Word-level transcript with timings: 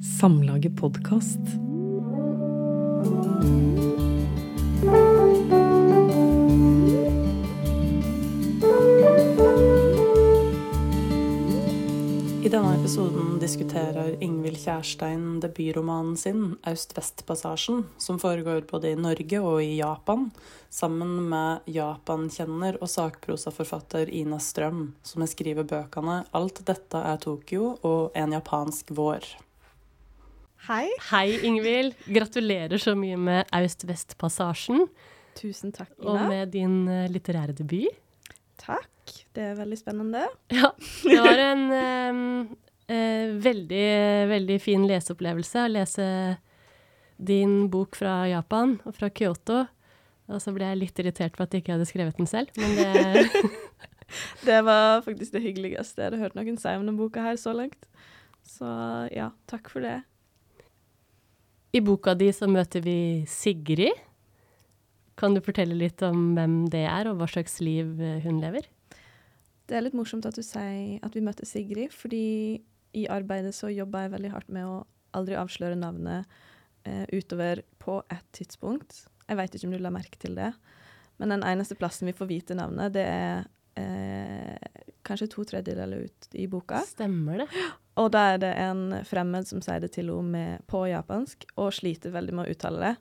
Samlaget 0.00 0.76
podkast. 0.76 1.40
I 12.40 12.48
denne 12.48 12.78
episoden 12.78 13.36
diskuterer 13.40 14.16
Ingvild 14.24 14.56
Kjærstein 14.56 15.42
debutromanen 15.42 16.16
sin, 16.16 16.56
Aust-Vest-passasjen, 16.64 17.84
som 17.98 18.18
foregår 18.18 18.64
både 18.72 18.94
i 18.94 18.96
Norge 18.96 19.42
og 19.44 19.60
i 19.60 19.76
Japan, 19.82 20.30
sammen 20.72 21.28
med 21.28 21.68
Japan-kjenner 21.68 22.80
og 22.80 22.88
sakprosaforfatter 22.88 24.08
Ina 24.08 24.40
Strøm, 24.40 24.94
som 25.02 25.20
har 25.20 25.28
skrevet 25.28 25.68
bøkene 25.68 26.24
'Alt 26.32 26.64
dette 26.64 27.04
er 27.12 27.20
Tokyo' 27.20 27.76
og 27.84 28.10
'En 28.16 28.32
japansk 28.32 28.96
vår'. 28.96 29.49
Hei. 30.66 30.90
Hei, 31.08 31.38
Ingvild. 31.48 31.94
Gratulerer 32.04 32.78
så 32.78 32.92
mye 32.98 33.16
med 33.16 33.48
Aust-Vest-passasjen. 33.56 34.82
Tusen 35.38 35.72
takk, 35.72 35.94
Og 36.04 36.18
med 36.28 36.52
din 36.52 36.82
eh, 36.84 37.06
litterære 37.08 37.54
debut. 37.56 37.88
Takk. 38.60 39.14
Det 39.32 39.40
er 39.40 39.56
veldig 39.56 39.78
spennende. 39.80 40.26
Ja, 40.52 40.68
det 41.06 41.16
var 41.24 41.40
en 41.46 41.64
um, 41.72 42.20
uh, 42.92 43.32
veldig, 43.40 43.88
veldig 44.34 44.58
fin 44.60 44.84
leseopplevelse 44.90 45.64
å 45.64 45.72
lese 45.72 46.06
din 47.16 47.64
bok 47.72 47.96
fra 47.96 48.20
Japan 48.28 48.76
og 48.84 48.98
fra 48.98 49.08
Kyoto. 49.08 49.62
Og 50.30 50.44
så 50.44 50.52
ble 50.54 50.68
jeg 50.68 50.82
litt 50.82 51.02
irritert 51.02 51.40
på 51.40 51.46
at 51.46 51.56
jeg 51.56 51.64
ikke 51.64 51.78
hadde 51.78 51.88
skrevet 51.88 52.20
den 52.20 52.28
selv, 52.30 52.52
men 52.60 52.76
det 52.76 53.24
Det 54.44 54.60
var 54.66 55.04
faktisk 55.06 55.36
det 55.36 55.44
hyggeligste 55.44 56.02
jeg 56.02 56.10
hadde 56.10 56.20
hørt 56.20 56.36
noen 56.36 56.56
si 56.58 56.70
om 56.74 56.84
denne 56.84 56.98
boka 56.98 57.24
her 57.24 57.36
så 57.40 57.54
langt. 57.56 57.88
Så 58.44 58.68
ja, 59.14 59.30
takk 59.48 59.70
for 59.72 59.86
det. 59.86 60.00
I 61.70 61.80
boka 61.86 62.16
di 62.18 62.30
så 62.34 62.48
møter 62.50 62.82
vi 62.82 62.98
Sigrid. 63.30 63.94
Kan 65.20 65.36
du 65.36 65.42
fortelle 65.44 65.76
litt 65.76 66.02
om 66.02 66.32
hvem 66.34 66.64
det 66.72 66.82
er, 66.88 67.10
og 67.10 67.20
hva 67.20 67.28
slags 67.30 67.60
liv 67.62 68.00
eh, 68.02 68.18
hun 68.24 68.40
lever? 68.42 68.66
Det 69.70 69.76
er 69.78 69.84
litt 69.84 69.94
morsomt 69.94 70.26
at 70.26 70.34
du 70.34 70.42
sier 70.42 70.98
at 71.06 71.14
vi 71.14 71.22
møtte 71.22 71.46
Sigrid, 71.46 71.92
fordi 71.94 72.58
i 72.98 73.04
arbeidet 73.06 73.52
så 73.54 73.70
jobba 73.70 74.06
jeg 74.06 74.14
veldig 74.16 74.32
hardt 74.32 74.50
med 74.50 74.66
å 74.66 74.80
aldri 75.14 75.36
avsløre 75.38 75.78
navnet 75.78 76.26
eh, 76.88 77.06
utover 77.14 77.62
på 77.78 78.00
et 78.10 78.26
tidspunkt. 78.34 79.04
Jeg 79.28 79.38
veit 79.38 79.54
ikke 79.54 79.70
om 79.70 79.76
du 79.76 79.78
la 79.78 79.94
merke 79.94 80.18
til 80.18 80.34
det, 80.38 80.50
men 81.22 81.36
den 81.36 81.46
eneste 81.46 81.76
plassen 81.78 82.10
vi 82.10 82.16
får 82.16 82.30
vite 82.32 82.56
navnet, 82.58 82.96
det 82.96 83.06
er 83.06 83.46
eh, 83.78 84.80
kanskje 85.06 85.30
to 85.36 85.46
tredjedeler 85.46 86.08
ut 86.08 86.34
i 86.34 86.48
boka. 86.50 86.82
Stemmer 86.88 87.44
det? 87.44 87.48
Og 87.98 88.10
da 88.14 88.34
er 88.34 88.38
det 88.38 88.50
en 88.56 88.84
fremmed 89.04 89.46
som 89.48 89.60
sier 89.60 89.80
det 89.82 89.92
til 89.92 90.06
henne 90.12 90.30
med- 90.30 90.66
på 90.70 90.84
japansk, 90.88 91.44
og 91.56 91.72
sliter 91.72 92.10
veldig 92.14 92.32
med 92.34 92.46
å 92.46 92.50
uttale 92.54 92.80
det. 92.80 92.96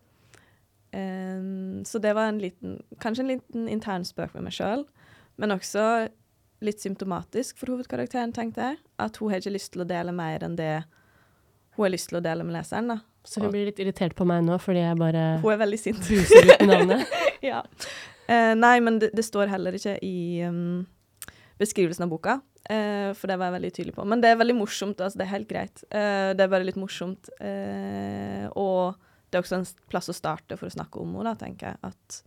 Um, 0.91 1.83
så 1.85 1.99
det 2.01 2.15
var 2.15 2.29
en 2.31 2.39
liten, 2.41 2.79
kanskje 2.99 3.19
en 3.21 3.27
liten 3.35 3.67
intern 3.69 4.03
spøk 4.07 4.33
med 4.33 4.47
meg 4.47 4.53
sjøl, 4.53 4.85
men 5.37 5.53
også 5.53 6.09
litt 6.65 6.81
symptomatisk 6.81 7.57
for 7.61 7.71
hovedkarakteren, 7.75 8.33
tenkte 8.35 8.57
jeg. 8.71 8.79
At 8.99 9.17
hun 9.21 9.29
har 9.31 9.39
ikke 9.39 9.53
lyst 9.53 9.71
til 9.75 9.85
å 9.85 9.87
dele 9.87 10.11
mer 10.11 10.43
enn 10.43 10.57
det 10.59 10.83
hun 11.77 11.85
har 11.85 11.93
lyst 11.93 12.09
til 12.09 12.19
å 12.19 12.23
dele 12.25 12.43
med 12.43 12.57
leseren. 12.57 12.89
da. 12.91 12.97
Så 13.23 13.39
hun 13.43 13.51
blir 13.53 13.69
litt 13.69 13.79
irritert 13.79 14.15
på 14.17 14.25
meg 14.27 14.43
nå 14.43 14.57
fordi 14.59 14.81
jeg 14.81 14.97
bare 14.97 15.39
Hun 15.43 15.51
er 15.53 15.61
veldig 15.61 15.79
sint. 15.79 16.01
huser 16.09 16.49
ut 16.49 16.65
navnet. 16.67 17.07
ja. 17.51 17.61
Uh, 18.29 18.53
nei, 18.57 18.79
men 18.83 18.99
det, 18.99 19.11
det 19.15 19.23
står 19.25 19.47
heller 19.53 19.77
ikke 19.77 19.95
i 20.03 20.41
um, 20.49 20.87
beskrivelsen 21.61 22.03
av 22.07 22.09
boka, 22.11 22.39
eh, 22.69 23.11
for 23.15 23.31
det 23.31 23.37
var 23.39 23.49
jeg 23.49 23.57
veldig 23.57 23.71
tydelig 23.77 23.95
på. 23.95 24.05
Men 24.09 24.23
det 24.23 24.31
er 24.31 24.41
veldig 24.41 24.57
morsomt, 24.57 25.01
altså 25.01 25.21
det 25.21 25.27
er 25.27 25.35
helt 25.35 25.49
greit. 25.49 25.83
Uh, 25.93 26.31
det 26.35 26.45
er 26.45 26.51
bare 26.51 26.67
litt 26.67 26.79
morsomt. 26.79 27.31
Uh, 27.39 28.47
og 28.59 28.99
det 29.29 29.37
er 29.37 29.45
også 29.45 29.59
en 29.59 29.67
plass 29.91 30.11
å 30.11 30.17
starte 30.17 30.57
for 30.59 30.69
å 30.69 30.73
snakke 30.73 31.01
om 31.01 31.15
henne, 31.17 31.31
da, 31.31 31.39
tenker 31.39 31.71
jeg. 31.73 31.79
At, 31.85 32.21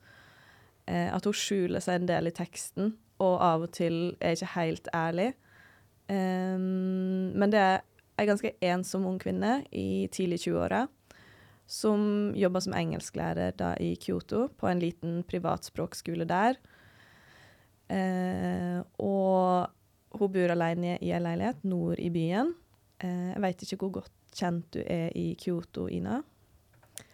at 0.93 1.27
hun 1.27 1.35
skjuler 1.37 1.83
seg 1.83 2.01
en 2.01 2.11
del 2.11 2.31
i 2.31 2.35
teksten, 2.35 2.95
og 3.23 3.37
av 3.43 3.67
og 3.67 3.73
til 3.75 4.17
er 4.23 4.37
ikke 4.37 4.55
helt 4.55 4.91
ærlig. 4.95 5.33
Eh, 6.11 6.59
men 6.59 7.53
det 7.53 7.63
er 7.63 7.83
ei 8.21 8.27
ganske 8.29 8.55
ensom 8.63 9.07
ung 9.09 9.19
kvinne 9.23 9.63
i 9.75 10.07
tidlig 10.13 10.43
20-åra 10.45 10.85
som 11.73 12.33
jobba 12.37 12.61
som 12.61 12.75
engelsklærer 12.77 13.55
da 13.57 13.73
i 13.81 13.95
Kyoto, 13.97 14.49
på 14.59 14.69
en 14.69 14.83
liten 14.83 15.23
privatspråkskole 15.29 16.27
der. 16.29 16.59
Og 19.01 19.71
hun 20.19 20.33
bor 20.35 20.55
alene 20.55 20.97
i 21.01 21.13
en 21.15 21.25
leilighet 21.27 21.65
nord 21.69 22.01
i 22.03 22.11
byen. 22.13 22.53
Eh, 23.03 23.33
jeg 23.33 23.43
veit 23.45 23.65
ikke 23.67 23.81
hvor 23.83 23.95
godt 24.01 24.37
kjent 24.37 24.69
du 24.75 24.81
er 24.85 25.11
i 25.19 25.33
Kyoto, 25.41 25.89
Ina. 25.93 26.21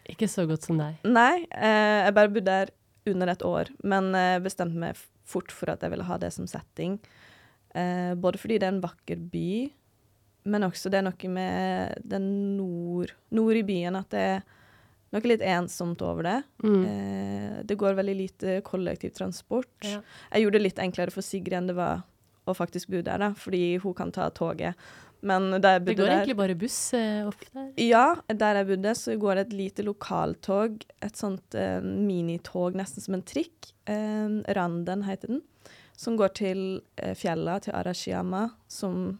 Ikke 0.08 0.28
så 0.30 0.46
godt 0.48 0.66
som 0.68 0.78
deg. 0.80 1.00
Nei, 1.04 1.44
eh, 1.52 2.04
jeg 2.06 2.16
bare 2.16 2.32
bodde 2.32 2.50
der 2.50 2.74
under 3.08 3.32
et 3.32 3.44
år, 3.44 3.72
men 3.84 4.10
eh, 4.16 4.38
bestemte 4.44 4.78
meg 4.80 4.98
fort 5.28 5.52
for 5.52 5.72
at 5.72 5.84
jeg 5.84 5.92
ville 5.92 6.08
ha 6.08 6.20
det 6.20 6.32
som 6.34 6.48
setting. 6.48 6.98
Både 8.18 8.40
fordi 8.40 8.56
det 8.58 8.64
er 8.64 8.72
en 8.72 8.80
vakker 8.82 9.20
by, 9.30 9.68
men 10.48 10.64
også 10.66 10.90
det 10.90 10.98
er 10.98 11.04
noe 11.06 11.30
med 11.30 12.06
den 12.08 12.24
nord, 12.56 13.12
nord 13.36 13.58
i 13.60 13.62
byen, 13.66 13.98
at 14.00 14.08
det 14.10 14.22
er 14.32 14.46
noe 15.14 15.30
litt 15.30 15.44
ensomt 15.44 16.02
over 16.04 16.26
det. 16.26 16.38
Mm. 16.64 16.82
Eh, 16.84 17.56
det 17.68 17.78
går 17.80 17.96
veldig 17.98 18.16
lite 18.16 18.58
kollektivtransport. 18.66 19.72
Ja. 19.86 20.02
Jeg 20.32 20.44
gjorde 20.44 20.58
det 20.58 20.66
litt 20.66 20.82
enklere 20.84 21.14
for 21.14 21.24
Sigrid 21.24 21.58
enn 21.60 21.70
det 21.70 21.78
var 21.78 22.04
å 22.48 22.56
faktisk 22.56 22.90
bo 22.92 23.02
der, 23.04 23.20
da, 23.20 23.32
fordi 23.36 23.78
hun 23.82 23.94
kan 23.96 24.12
ta 24.14 24.28
toget. 24.34 24.78
Men 25.20 25.50
der 25.58 25.78
jeg 25.78 25.82
Det 25.82 25.86
bodde 25.86 25.98
går 25.98 26.06
der 26.06 26.14
egentlig 26.14 26.38
bare 26.38 26.54
buss 26.58 26.78
eh, 26.94 27.26
opp 27.26 27.40
der. 27.52 27.70
ja, 27.82 28.04
der 28.30 28.60
jeg 28.60 28.68
bodde, 28.68 28.94
så 28.94 29.16
går 29.18 29.34
det 29.34 29.46
et 29.48 29.56
lite 29.58 29.82
lokaltog. 29.86 30.84
Et 31.02 31.16
sånt 31.18 31.54
eh, 31.58 31.80
minitog, 31.82 32.76
nesten 32.78 33.02
som 33.02 33.16
en 33.18 33.24
trikk. 33.26 33.72
Eh, 33.90 34.28
Randen 34.54 35.02
heter 35.08 35.34
den. 35.34 35.40
Som 35.98 36.16
går 36.20 36.34
til 36.38 36.60
eh, 37.02 37.16
fjella, 37.18 37.58
til 37.64 37.74
Arashiyama, 37.74 38.44
som 38.70 39.18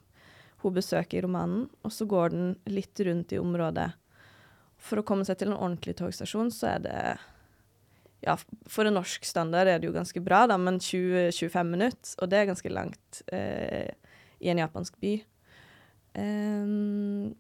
hun 0.63 0.75
besøker 0.75 1.19
i 1.19 1.25
romanen. 1.27 1.67
Og 1.83 1.95
så 1.95 2.07
går 2.07 2.31
den 2.37 2.53
litt 2.71 3.01
rundt 3.03 3.35
i 3.35 3.43
området. 3.43 3.91
For 4.79 5.01
å 5.01 5.07
komme 5.07 5.27
seg 5.27 5.41
til 5.41 5.51
en 5.51 5.59
ordentlig 5.59 5.97
togstasjon, 5.99 6.55
så 6.55 6.77
er 6.77 6.87
det 6.87 7.01
Ja, 8.25 8.35
for 8.67 8.89
en 8.89 8.97
norsk 8.99 9.27
standard 9.29 9.71
er 9.71 9.79
det 9.79 9.87
jo 9.87 9.95
ganske 9.95 10.21
bra, 10.25 10.43
da, 10.51 10.57
men 10.59 10.81
20-25 10.83 11.69
minutter, 11.71 12.15
og 12.19 12.31
det 12.31 12.41
er 12.41 12.49
ganske 12.51 12.73
langt 12.73 13.21
eh, 13.31 13.93
i 14.43 14.51
en 14.51 14.63
japansk 14.63 14.97
by. 15.03 15.13
Um, 16.19 17.37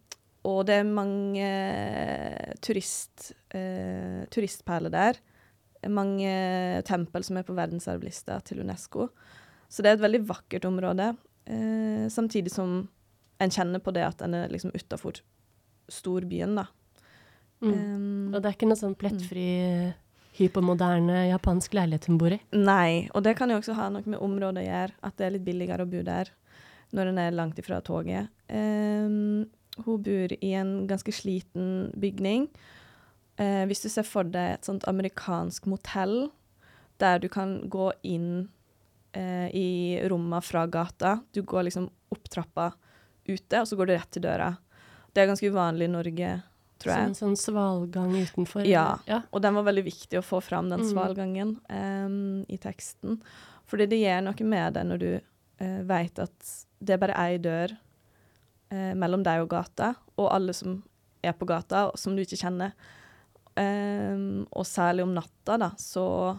og 0.46 0.60
det 0.68 0.76
er 0.78 0.86
mange 0.86 1.48
turist, 2.64 3.32
eh, 3.50 4.22
turistperler 4.30 4.92
der. 4.94 5.18
Mange 5.90 6.30
tempel 6.86 7.26
som 7.26 7.38
er 7.38 7.46
på 7.46 7.56
verdensarvlista 7.58 8.38
til 8.46 8.62
Unesco. 8.62 9.08
Så 9.68 9.82
det 9.82 9.90
er 9.90 9.98
et 9.98 10.06
veldig 10.06 10.22
vakkert 10.28 10.64
område. 10.64 11.10
Eh, 11.48 12.06
samtidig 12.08 12.52
som 12.54 12.88
en 13.38 13.50
kjenner 13.54 13.82
på 13.82 13.92
det 13.94 14.06
at 14.06 14.22
en 14.24 14.34
er 14.34 14.50
liksom 14.52 14.72
utafor 14.74 15.20
storbyen, 15.88 16.56
da. 16.58 16.66
Mm. 17.62 17.72
Um, 17.72 18.34
Og 18.34 18.40
det 18.40 18.48
er 18.48 18.56
ikke 18.56 18.68
noe 18.70 18.78
sånn 18.78 18.98
plettfri, 18.98 19.48
hypermoderne 20.38 21.26
japansk 21.28 21.74
leilighet 21.76 22.08
hun 22.08 22.18
bor 22.20 22.34
i. 22.34 22.40
Nei, 22.54 23.08
og 23.12 23.24
det 23.26 23.34
kan 23.38 23.50
jo 23.50 23.58
også 23.60 23.76
ha 23.78 23.88
noe 23.92 24.06
med 24.06 24.22
området 24.22 24.62
å 24.62 24.68
gjøre, 24.68 24.98
at 25.08 25.16
det 25.18 25.26
er 25.26 25.34
litt 25.36 25.46
billigere 25.46 25.86
å 25.86 25.90
bo 25.90 26.02
der 26.06 26.32
når 26.96 27.10
en 27.10 27.20
er 27.20 27.36
langt 27.36 27.58
ifra 27.60 27.80
toget. 27.84 28.30
Um, 28.48 29.46
hun 29.84 30.02
bor 30.04 30.34
i 30.38 30.52
en 30.56 30.72
ganske 30.90 31.12
sliten 31.14 31.90
bygning. 32.00 32.48
Uh, 33.38 33.64
hvis 33.68 33.84
du 33.84 33.90
ser 33.92 34.06
for 34.08 34.26
deg 34.26 34.56
et 34.56 34.68
sånt 34.68 34.86
amerikansk 34.90 35.68
motell, 35.70 36.30
der 36.98 37.20
du 37.22 37.28
kan 37.30 37.60
gå 37.70 37.90
inn 38.08 38.48
uh, 39.16 39.48
i 39.54 40.00
rommene 40.10 40.40
fra 40.42 40.64
gata. 40.66 41.18
Du 41.34 41.42
går 41.46 41.68
liksom 41.68 41.90
opp 42.14 42.30
trappa 42.32 42.72
ute, 43.28 43.60
og 43.60 43.68
så 43.68 43.76
går 43.76 43.88
du 43.88 43.94
rett 43.94 44.14
til 44.16 44.24
døra. 44.24 44.54
Det 45.12 45.22
er 45.22 45.30
ganske 45.30 45.50
uvanlig 45.50 45.88
i 45.88 45.92
Norge, 45.92 46.30
tror 46.78 46.94
jeg. 46.94 47.06
Sånn, 47.08 47.16
sånn 47.18 47.38
svalgang 47.40 48.12
utenfor. 48.16 48.66
Ja. 48.68 48.98
ja. 49.10 49.22
Og 49.34 49.42
den 49.42 49.56
var 49.58 49.66
veldig 49.66 49.84
viktig 49.88 50.20
å 50.20 50.24
få 50.24 50.40
fram, 50.44 50.68
den 50.70 50.84
Mm. 50.84 50.90
svalgangen 50.92 51.56
em, 51.68 52.44
i 52.48 52.58
teksten. 52.58 53.20
Fordi 53.68 53.86
det 53.90 53.98
gjør 54.00 54.22
noe 54.28 54.44
med 54.48 54.74
deg 54.78 54.86
når 54.88 54.98
du 55.02 55.10
uh, 55.18 55.82
veit 55.84 56.18
at 56.22 56.52
det 56.80 56.94
er 56.94 57.02
bare 57.02 57.18
ei 57.18 57.38
dør 57.42 57.74
uh, 58.72 58.94
mellom 58.94 59.24
deg 59.26 59.42
og 59.42 59.50
gata, 59.50 59.94
og 60.16 60.30
alle 60.32 60.54
som 60.54 60.78
er 61.22 61.34
på 61.34 61.48
gata, 61.50 61.90
som 61.98 62.14
du 62.16 62.22
ikke 62.22 62.38
kjenner. 62.38 62.72
Um, 63.58 64.46
og 64.54 64.64
særlig 64.70 65.02
om 65.02 65.14
natta, 65.16 65.56
da, 65.58 65.72
så 65.82 66.38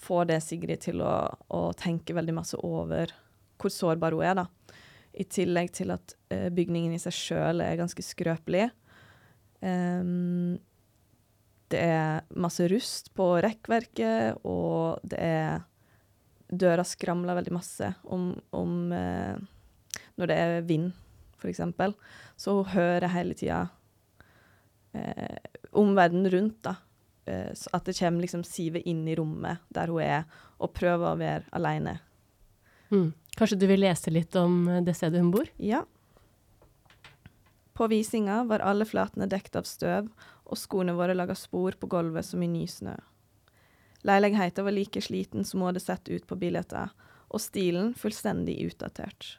får 0.00 0.28
det 0.30 0.40
Sigrid 0.44 0.80
til 0.86 1.02
å, 1.04 1.14
å 1.50 1.72
tenke 1.76 2.14
veldig 2.16 2.34
masse 2.36 2.56
over 2.64 3.10
hvor 3.60 3.72
sårbar 3.74 4.14
hun 4.16 4.24
er, 4.24 4.38
da. 4.38 4.46
I 5.12 5.26
tillegg 5.26 5.72
til 5.74 5.90
at 5.92 6.14
uh, 6.32 6.46
bygningen 6.54 6.94
i 6.94 7.00
seg 7.02 7.12
sjøl 7.12 7.60
er 7.64 7.76
ganske 7.80 8.04
skrøpelig. 8.06 8.70
Em, 9.60 10.58
det 11.70 11.80
er 11.86 12.24
masse 12.34 12.66
rust 12.72 13.12
på 13.14 13.32
rekkverket, 13.44 14.40
og 14.44 15.02
det 15.06 15.20
er 15.20 15.66
Døra 16.50 16.82
skramler 16.82 17.36
veldig 17.38 17.52
masse 17.54 17.92
om, 18.10 18.32
om 18.58 18.90
eh, 18.90 19.36
når 20.18 20.30
det 20.30 20.38
er 20.42 20.64
vind, 20.66 20.88
eksempel. 21.46 21.94
Så 22.36 22.56
hun 22.58 22.72
hører 22.74 23.12
hele 23.14 23.36
tida 23.38 23.60
eh, 24.92 25.38
omverdenen 25.78 26.26
rundt, 26.32 26.58
da. 26.66 26.74
Eh, 27.30 27.52
at 27.54 27.86
det 27.86 27.96
kommer 27.98 28.24
liksom 28.24 28.44
sivet 28.44 28.86
inn 28.88 29.06
i 29.08 29.16
rommet 29.18 29.62
der 29.70 29.92
hun 29.92 30.02
er, 30.04 30.26
og 30.58 30.74
prøver 30.76 31.12
å 31.12 31.20
være 31.20 31.46
aleine. 31.56 32.00
Mm. 32.90 33.12
Kanskje 33.38 33.60
du 33.60 33.68
vil 33.70 33.84
lese 33.84 34.12
litt 34.12 34.34
om 34.36 34.64
eh, 34.68 34.82
det 34.84 34.96
stedet 34.98 35.22
hun 35.22 35.32
bor? 35.34 35.48
Ja. 35.56 35.84
På 37.80 37.86
visinga 37.88 38.44
var 38.44 38.60
alle 38.60 38.84
flatene 38.84 39.24
dekt 39.24 39.54
av 39.56 39.64
støv, 39.64 40.10
og 40.44 40.58
skoene 40.60 40.92
våre 40.92 41.14
laga 41.16 41.32
spor 41.32 41.72
på 41.80 41.88
gulvet 41.88 42.26
som 42.28 42.42
i 42.44 42.48
ny 42.52 42.66
snø. 42.68 42.92
Leiligheta 44.04 44.66
var 44.66 44.76
like 44.76 45.00
sliten 45.00 45.46
som 45.48 45.62
hun 45.62 45.70
hadde 45.70 45.80
sett 45.80 46.10
ut 46.12 46.26
på 46.28 46.36
bilder, 46.42 46.90
og 47.32 47.40
stilen 47.40 47.94
fullstendig 47.96 48.58
utdatert. 48.66 49.30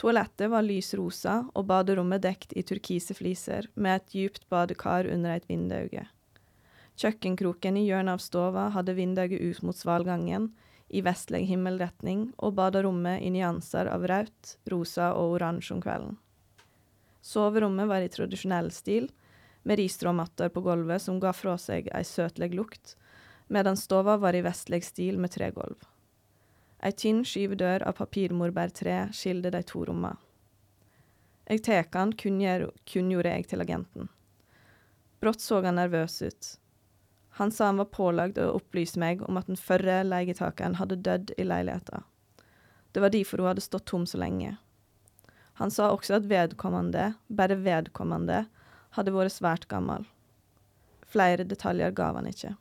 Toalettet 0.00 0.48
var 0.48 0.64
lys 0.64 0.94
rosa, 0.96 1.42
og 1.52 1.68
baderommet 1.68 2.24
dekt 2.24 2.56
i 2.56 2.64
turkise 2.64 3.12
fliser, 3.20 3.68
med 3.74 4.00
et 4.00 4.16
djupt 4.16 4.48
badekar 4.48 5.12
under 5.12 5.36
et 5.36 5.52
vindauge. 5.52 6.06
Kjøkkenkroken 6.96 7.76
i 7.76 7.84
hjørnet 7.84 8.16
av 8.16 8.24
stova 8.30 8.70
hadde 8.72 8.96
vindauget 8.96 9.44
ut 9.44 9.60
mot 9.68 9.76
svalgangen, 9.76 10.54
i 10.88 11.04
vestlig 11.04 11.44
himmelretning, 11.52 12.30
og 12.40 12.56
baderommet 12.56 13.20
i 13.20 13.28
nyanser 13.36 13.92
av 13.92 14.08
rødt, 14.08 14.56
rosa 14.72 15.12
og 15.20 15.36
oransje 15.36 15.76
om 15.76 15.84
kvelden. 15.84 16.21
Soverommet 17.22 17.88
var 17.88 18.02
i 18.02 18.10
tradisjonell 18.10 18.70
stil, 18.74 19.08
med 19.62 19.78
ristråmatter 19.78 20.50
på 20.50 20.60
gulvet 20.60 21.02
som 21.02 21.20
ga 21.22 21.30
fra 21.32 21.54
seg 21.58 21.86
ei 21.94 22.02
søtlig 22.04 22.50
lukt, 22.58 22.96
medan 23.46 23.78
stova 23.78 24.16
var 24.18 24.34
i 24.34 24.42
vestlig 24.42 24.82
stil 24.84 25.20
med 25.22 25.30
tregulv. 25.30 25.78
Ei 26.82 26.90
tynn 26.98 27.22
skyvedør 27.22 27.84
av 27.86 27.94
papirmorbærtre 28.00 28.96
skilde 29.14 29.52
de 29.54 29.62
to 29.62 29.84
rommene. 29.86 30.18
Jeg 31.46 31.62
tek 31.66 31.94
han, 31.94 32.14
kunngjorde 32.16 33.30
jeg 33.30 33.46
til 33.50 33.62
agenten. 33.62 34.08
Brått 35.22 35.42
så 35.42 35.60
han 35.62 35.78
nervøs 35.78 36.18
ut. 36.22 36.50
Han 37.38 37.52
sa 37.54 37.70
han 37.70 37.78
var 37.78 37.90
pålagd 37.94 38.38
å 38.42 38.50
opplyse 38.56 38.98
meg 38.98 39.22
om 39.28 39.38
at 39.38 39.46
den 39.50 39.58
førre 39.60 40.02
leietakeren 40.06 40.78
hadde 40.80 40.98
dødd 41.06 41.34
i 41.38 41.46
leiligheta. 41.46 42.02
Det 42.92 43.00
var 43.00 43.14
derfor 43.14 43.42
hun 43.42 43.52
hadde 43.52 43.64
stått 43.64 43.86
tom 43.90 44.06
så 44.06 44.18
lenge. 44.20 44.56
Han 45.62 45.70
sa 45.70 45.92
også 45.94 46.16
at 46.16 46.24
vedkommende, 46.26 47.12
bare 47.30 47.54
vedkommende, 47.62 48.40
hadde 48.96 49.12
vært 49.14 49.30
svært 49.30 49.68
gammel. 49.70 50.08
Flere 51.06 51.44
detaljer 51.46 51.92
gav 51.94 52.16
han 52.18 52.26
ikke. 52.26 52.56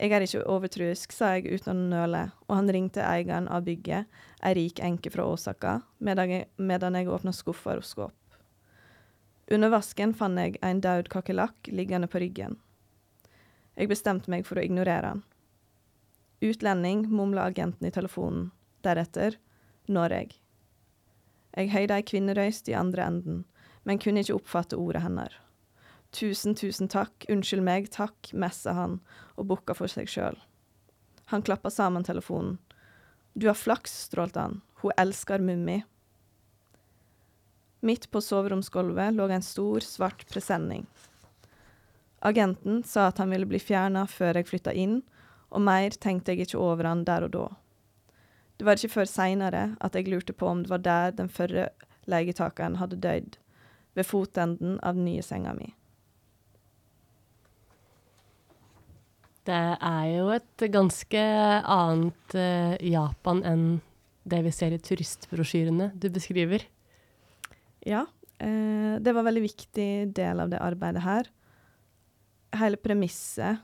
Jeg 0.00 0.12
er 0.12 0.24
ikke 0.24 0.44
overtruisk, 0.48 1.12
sa 1.12 1.34
jeg 1.34 1.52
uten 1.52 1.82
å 1.82 1.88
nøle, 1.90 2.22
og 2.48 2.54
han 2.56 2.72
ringte 2.72 3.04
eieren 3.04 3.48
av 3.52 3.66
bygget, 3.68 4.08
ei 4.40 4.54
rik 4.56 4.80
enke 4.80 5.12
fra 5.12 5.26
Åsaka, 5.28 5.74
medan 6.00 6.32
jeg, 6.32 6.48
medan 6.56 6.96
åpna 6.96 7.34
skuffer 7.36 7.82
og 7.82 7.84
skåp. 7.84 8.40
Under 9.52 9.74
vasken 9.76 10.16
fant 10.16 10.40
jeg 10.40 10.56
en 10.64 10.80
død 10.80 11.12
kakerlakk 11.12 11.68
liggende 11.68 12.08
på 12.08 12.24
ryggen. 12.24 12.56
Jeg 13.76 13.92
bestemte 13.92 14.32
meg 14.32 14.48
for 14.48 14.56
å 14.56 14.64
ignorere 14.64 15.12
han. 15.12 15.22
Utlending, 16.40 17.04
mumla 17.12 17.50
agenten 17.52 17.84
i 17.84 17.92
telefonen. 17.92 18.48
Deretter 18.80 19.36
når 19.92 20.18
Jeg 20.22 20.45
høyde 21.72 21.96
ei 21.96 22.04
kvinnerøyst 22.04 22.68
i 22.68 22.76
andre 22.76 23.06
enden, 23.08 23.44
men 23.88 24.00
kunne 24.02 24.20
ikke 24.20 24.36
oppfatte 24.36 24.76
ordet 24.76 25.02
hennes. 25.06 25.32
Tusen, 26.12 26.54
tusen 26.56 26.88
takk, 26.88 27.26
unnskyld 27.32 27.64
meg, 27.64 27.88
takk, 27.92 28.30
messa 28.32 28.74
han 28.76 29.00
og 29.36 29.48
bukka 29.50 29.74
for 29.76 29.90
seg 29.90 30.08
sjøl. 30.08 30.36
Han 31.32 31.42
klappa 31.42 31.72
sammen 31.72 32.04
telefonen. 32.06 32.58
Du 33.34 33.48
har 33.48 33.58
flaks, 33.58 33.92
strålte 34.06 34.44
han, 34.44 34.60
hun 34.80 34.94
elsker 34.96 35.42
Mummi. 35.42 35.80
Midt 37.80 38.10
på 38.10 38.20
soveromsgulvet 38.20 39.14
lå 39.14 39.26
en 39.28 39.44
stor, 39.44 39.84
svart 39.84 40.24
presenning. 40.30 40.86
Agenten 42.24 42.82
sa 42.84 43.08
at 43.10 43.18
han 43.18 43.30
ville 43.30 43.46
bli 43.46 43.60
fjerna 43.60 44.06
før 44.08 44.40
jeg 44.40 44.48
flytta 44.48 44.72
inn, 44.72 45.00
og 45.52 45.62
mer 45.62 45.94
tenkte 46.00 46.32
jeg 46.32 46.46
ikke 46.46 46.62
over 46.62 46.88
han 46.88 47.04
der 47.06 47.28
og 47.28 47.34
da. 47.34 47.46
Det 48.56 48.66
var 48.66 48.78
ikke 48.78 48.94
før 49.00 49.08
seinere 49.10 49.64
at 49.84 49.96
jeg 49.96 50.08
lurte 50.08 50.32
på 50.36 50.48
om 50.48 50.62
det 50.64 50.72
var 50.72 50.84
der 50.84 51.16
den 51.18 51.28
førre 51.32 51.68
leietakeren 52.08 52.78
hadde 52.80 53.00
dødd, 53.02 53.36
ved 53.96 54.06
fotenden 54.06 54.78
av 54.84 54.96
den 54.96 55.06
nye 55.08 55.24
senga 55.24 55.54
mi. 55.56 55.72
Det 59.46 59.56
er 59.56 60.06
jo 60.10 60.30
et 60.34 60.66
ganske 60.74 61.22
annet 61.62 62.34
uh, 62.34 62.74
Japan 62.82 63.44
enn 63.46 63.66
det 64.26 64.42
vi 64.42 64.52
ser 64.54 64.74
i 64.74 64.80
turistbrosjyrene 64.82 65.92
du 65.94 66.08
beskriver. 66.10 66.64
Ja, 67.86 68.02
uh, 68.42 68.94
det 68.98 69.12
var 69.12 69.22
en 69.22 69.28
veldig 69.30 69.44
viktig 69.46 69.90
del 70.16 70.42
av 70.42 70.50
det 70.50 70.62
arbeidet 70.62 71.04
her 71.06 71.30
hele 72.56 72.78
premisset 72.80 73.62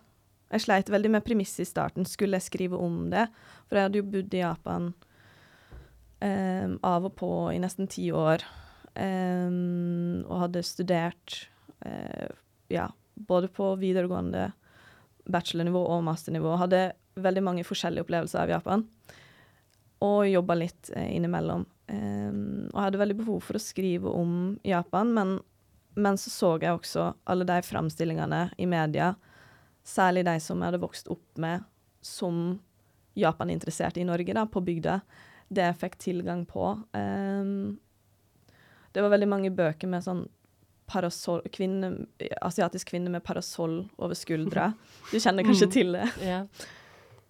Jeg 0.52 0.66
sleit 0.66 0.90
veldig 0.93 1.14
med 1.14 1.25
premisset 1.25 1.64
i 1.64 1.69
starten. 1.69 2.06
Skulle 2.08 2.38
jeg 2.38 2.49
skrive 2.50 2.81
om 2.81 3.06
det? 3.12 3.26
For 3.66 3.78
jeg 3.78 3.88
hadde 3.88 4.02
jo 4.02 4.08
bodd 4.12 4.34
i 4.37 4.43
Japan 4.43 4.90
um, 6.20 6.75
av 6.84 7.08
og 7.08 7.14
på 7.16 7.31
i 7.54 7.60
nesten 7.62 7.88
ti 7.90 8.10
år. 8.12 8.44
Um, 8.93 10.22
og 10.26 10.43
hadde 10.46 10.64
studert 10.69 11.38
uh, 11.87 12.28
ja, 12.72 12.90
både 13.16 13.49
på 13.49 13.70
videregående 13.81 14.50
bachelornivå 15.32 15.87
og 15.94 16.04
masternivå. 16.04 16.58
Hadde 16.60 16.90
veldig 17.22 17.44
mange 17.49 17.64
forskjellige 17.64 18.04
opplevelser 18.04 18.44
av 18.44 18.52
Japan. 18.52 18.84
Og 20.04 20.26
jobba 20.28 20.58
litt 20.60 20.93
uh, 20.93 21.06
innimellom. 21.08 21.64
Um, 21.93 22.69
og 22.75 22.84
hadde 22.84 23.00
veldig 23.00 23.19
behov 23.25 23.40
for 23.49 23.56
å 23.56 23.62
skrive 23.62 24.12
om 24.12 24.37
Japan, 24.69 25.16
men 25.16 25.38
men 25.94 26.16
så 26.16 26.31
så 26.31 26.50
jeg 26.62 26.72
også 26.72 27.10
alle 27.28 27.44
de 27.44 27.58
framstillingene 27.66 28.46
i 28.56 28.66
media, 28.69 29.12
særlig 29.84 30.25
de 30.26 30.37
som 30.40 30.61
jeg 30.61 30.70
hadde 30.70 30.82
vokst 30.82 31.11
opp 31.12 31.40
med 31.43 31.64
som 32.02 32.61
Japan-interesserte 33.19 34.00
i 34.00 34.06
Norge, 34.08 34.34
da, 34.34 34.46
på 34.46 34.62
bygda. 34.64 35.00
Det 35.52 35.67
jeg 35.69 35.79
fikk 35.81 35.99
tilgang 36.00 36.44
på. 36.49 36.75
Um, 36.96 37.79
det 38.93 39.02
var 39.05 39.12
veldig 39.12 39.29
mange 39.29 39.50
bøker 39.55 39.90
med 39.90 40.05
sånn 40.05 40.25
parasol, 40.93 41.40
kvinne, 41.52 41.93
Asiatisk 42.44 42.90
kvinne 42.93 43.12
med 43.12 43.25
parasoll 43.25 43.82
over 43.96 44.17
skuldra. 44.19 44.73
Du 45.12 45.19
kjenner 45.20 45.46
kanskje 45.46 45.69
mm. 45.69 45.75
til 45.75 45.96
det? 45.96 46.06
Ja. 46.25 46.43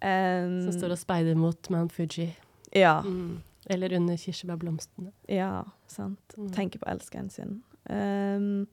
Um, 0.02 0.62
som 0.66 0.78
står 0.80 0.96
og 0.96 1.02
speider 1.02 1.38
mot 1.38 1.70
Mount 1.70 1.94
Fuji. 1.94 2.32
Ja. 2.74 3.00
Mm. 3.06 3.42
Eller 3.70 3.94
under 3.94 4.18
kirsebærblomstene. 4.18 5.12
Ja, 5.30 5.62
sant. 5.86 6.34
Mm. 6.36 6.50
Tenker 6.54 6.82
på 6.82 6.90
elskeren 6.90 7.30
sin. 7.30 7.60
Um, 7.86 8.66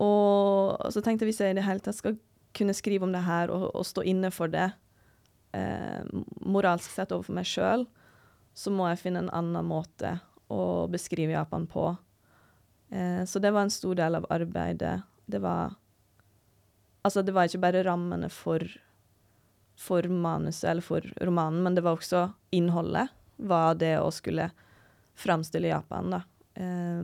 og 0.00 0.78
så 0.94 1.02
tenkte 1.02 1.26
jeg 1.26 1.32
hvis 1.32 1.40
jeg 1.42 1.54
i 1.54 1.58
det 1.58 1.66
hele 1.66 1.82
tatt 1.84 1.98
skal 1.98 2.18
kunne 2.56 2.74
skrive 2.74 3.06
om 3.06 3.12
det 3.14 3.24
her 3.26 3.50
og, 3.54 3.68
og 3.74 3.86
stå 3.86 4.04
inne 4.10 4.30
for 4.34 4.50
det 4.50 4.70
eh, 5.52 6.02
moralsk 6.40 6.90
sett 6.92 7.12
overfor 7.14 7.36
meg 7.38 7.48
sjøl, 7.48 7.86
så 8.54 8.72
må 8.74 8.88
jeg 8.90 9.02
finne 9.04 9.24
en 9.24 9.34
annen 9.34 9.66
måte 9.66 10.16
å 10.50 10.86
beskrive 10.90 11.36
Japan 11.36 11.66
på. 11.70 11.92
Eh, 12.90 13.22
så 13.24 13.42
det 13.42 13.52
var 13.54 13.66
en 13.66 13.74
stor 13.74 13.98
del 13.98 14.18
av 14.18 14.28
arbeidet. 14.30 15.00
Det 15.26 15.42
var 15.42 15.76
Altså, 17.00 17.22
det 17.24 17.32
var 17.32 17.46
ikke 17.48 17.62
bare 17.62 17.80
rammene 17.80 18.28
for, 18.28 18.60
for 19.80 20.04
manuset 20.04 20.66
eller 20.68 20.84
for 20.84 21.06
romanen, 21.24 21.62
men 21.64 21.72
det 21.72 21.80
var 21.80 21.96
også 21.96 22.26
innholdet. 22.52 23.08
Var 23.40 23.78
det 23.80 23.94
å 24.02 24.10
skulle 24.12 24.50
framstille 25.16 25.70
Japan, 25.70 26.12
da. 26.12 26.20
Eh, 26.60 27.00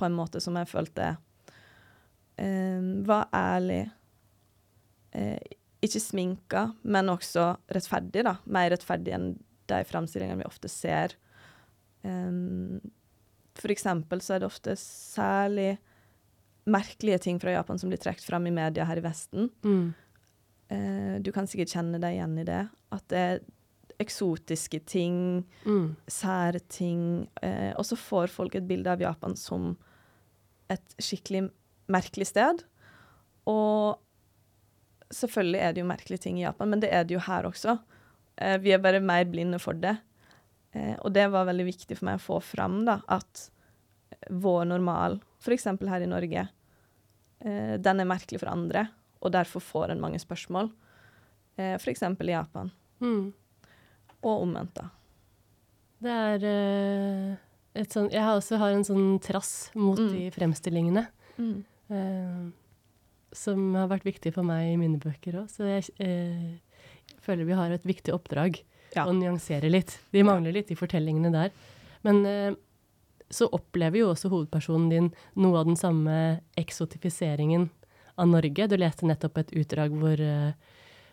på 0.00 0.08
en 0.08 0.16
måte 0.16 0.40
som 0.40 0.56
jeg 0.56 0.70
følte 0.70 1.10
um, 2.40 3.02
var 3.04 3.28
ærlig. 3.36 3.82
Uh, 5.16 5.38
ikke 5.80 6.00
sminka, 6.02 6.66
men 6.82 7.08
også 7.08 7.54
rettferdig, 7.72 8.24
da. 8.26 8.36
Mer 8.52 8.70
rettferdig 8.74 9.14
enn 9.16 9.30
de 9.70 9.78
framstillingene 9.88 10.42
vi 10.42 10.48
ofte 10.48 10.68
ser. 10.70 11.14
Um, 12.02 12.80
for 13.56 13.72
eksempel 13.72 14.22
så 14.24 14.36
er 14.36 14.42
det 14.42 14.48
ofte 14.48 14.76
særlig 14.80 15.74
merkelige 16.70 17.20
ting 17.26 17.40
fra 17.42 17.54
Japan 17.54 17.80
som 17.80 17.90
blir 17.90 18.00
trukket 18.00 18.26
fram 18.26 18.46
i 18.48 18.54
media 18.54 18.86
her 18.88 19.00
i 19.00 19.04
Vesten. 19.04 19.48
Mm. 19.64 19.86
Uh, 20.70 21.16
du 21.24 21.32
kan 21.34 21.48
sikkert 21.50 21.72
kjenne 21.72 22.00
deg 22.02 22.18
igjen 22.18 22.36
i 22.42 22.46
det. 22.48 22.62
At 22.94 23.06
det 23.12 23.24
er 23.30 23.42
eksotiske 24.00 24.82
ting, 24.88 25.16
mm. 25.64 25.88
sære 26.08 26.60
ting. 26.72 27.02
Uh, 27.42 27.72
og 27.76 27.88
så 27.88 27.98
får 28.00 28.32
folk 28.32 28.56
et 28.56 28.68
bilde 28.68 28.92
av 28.92 29.02
Japan 29.02 29.36
som 29.36 29.74
et 30.70 30.96
skikkelig 31.02 31.48
merkelig 31.90 32.30
sted. 32.30 32.62
Og 33.50 33.98
selvfølgelig 35.12 35.60
er 35.60 35.72
det 35.74 35.82
jo 35.82 35.88
merkelige 35.90 36.22
ting 36.26 36.38
i 36.38 36.44
Japan, 36.44 36.70
men 36.70 36.80
det 36.82 36.90
er 36.94 37.04
det 37.04 37.16
jo 37.16 37.22
her 37.24 37.48
også. 37.48 37.78
Eh, 38.40 38.58
vi 38.62 38.72
er 38.74 38.78
bare 38.82 39.00
mer 39.02 39.24
blinde 39.28 39.58
for 39.62 39.74
det. 39.74 39.96
Eh, 40.72 40.94
og 41.02 41.12
det 41.12 41.26
var 41.32 41.48
veldig 41.48 41.66
viktig 41.66 41.96
for 41.98 42.06
meg 42.10 42.20
å 42.20 42.24
få 42.24 42.38
fram 42.42 42.84
da, 42.86 43.00
at 43.10 43.48
vår 44.30 44.64
normal, 44.70 45.18
f.eks. 45.42 45.64
her 45.66 46.04
i 46.04 46.08
Norge, 46.10 46.46
eh, 47.44 47.74
den 47.78 48.00
er 48.00 48.08
merkelig 48.08 48.40
for 48.42 48.52
andre, 48.52 48.86
og 49.20 49.32
derfor 49.34 49.60
får 49.64 49.90
en 49.94 50.00
mange 50.02 50.18
spørsmål. 50.22 50.70
Eh, 51.58 51.74
f.eks. 51.80 52.02
i 52.02 52.30
Japan. 52.32 52.70
Mm. 53.00 53.32
Og 54.22 54.42
omvendt, 54.46 54.74
da. 54.76 54.88
Det 56.00 56.10
er 56.16 56.44
eh, 56.48 57.34
et 57.80 57.92
sånn 57.92 58.06
Jeg 58.12 58.22
har 58.24 58.38
også 58.38 58.56
har 58.60 58.72
en 58.72 58.84
sånn 58.86 59.18
trass 59.20 59.70
mot 59.76 59.98
Mm. 60.00 60.08
de 60.14 60.30
fremstillingene. 60.32 61.06
Mm. 61.38 62.52
Som 63.32 63.74
har 63.74 63.88
vært 63.88 64.04
viktig 64.08 64.32
for 64.34 64.42
meg 64.46 64.72
i 64.72 64.76
mine 64.80 64.98
bøker 64.98 65.36
òg. 65.42 65.50
Så 65.52 65.66
jeg 65.68 65.88
eh, 66.02 66.58
føler 67.22 67.44
vi 67.48 67.52
har 67.58 67.70
et 67.74 67.84
viktig 67.86 68.12
oppdrag 68.14 68.62
Ja. 68.96 69.04
å 69.06 69.12
nyansere 69.14 69.70
litt. 69.70 69.98
De 70.12 70.22
mangler 70.26 70.52
litt, 70.52 70.68
de 70.68 70.74
fortellingene 70.74 71.30
der. 71.32 71.50
Men 72.02 72.24
eh, 72.26 72.54
så 73.30 73.46
opplever 73.54 74.00
jo 74.00 74.08
også 74.10 74.30
hovedpersonen 74.32 74.88
din 74.90 75.12
noe 75.36 75.60
av 75.60 75.66
den 75.68 75.76
samme 75.78 76.40
eksotifiseringen 76.58 77.68
av 78.18 78.26
Norge. 78.28 78.66
Du 78.68 78.76
leste 78.76 79.06
nettopp 79.06 79.38
et 79.38 79.52
utdrag 79.54 79.94
hvor, 79.94 80.18
eh, 80.20 80.52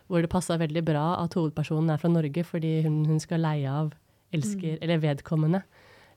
hvor 0.09 0.23
det 0.25 0.31
passa 0.31 0.57
veldig 0.57 0.83
bra 0.87 1.05
at 1.23 1.37
hovedpersonen 1.37 1.91
er 1.93 2.01
fra 2.01 2.09
Norge, 2.09 2.43
fordi 2.43 2.81
hun, 2.87 3.03
hun 3.05 3.19
skal 3.21 3.43
leie 3.45 3.69
av 3.69 3.93
elsker, 4.33 4.79
eller 4.81 4.97
vedkommende 5.03 5.61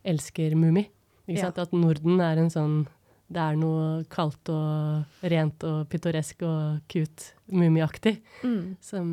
elsker 0.09 0.57
Mummi. 0.57 0.87
Ikke 1.29 1.37
Ja. 1.39 1.51
sant? 1.51 1.59
At 1.59 1.73
Norden 1.77 2.21
er 2.21 2.39
en 2.41 2.49
sånn 2.51 2.87
Det 3.31 3.39
er 3.39 3.59
noe 3.59 4.03
kaldt 4.11 4.51
og 4.51 5.23
rent 5.31 5.65
og 5.69 5.85
pittoresk 5.91 6.43
og 6.47 6.81
cute, 6.91 7.33
mummiaktig. 7.55 8.17
Mm. 8.43 8.77
Som 8.83 9.11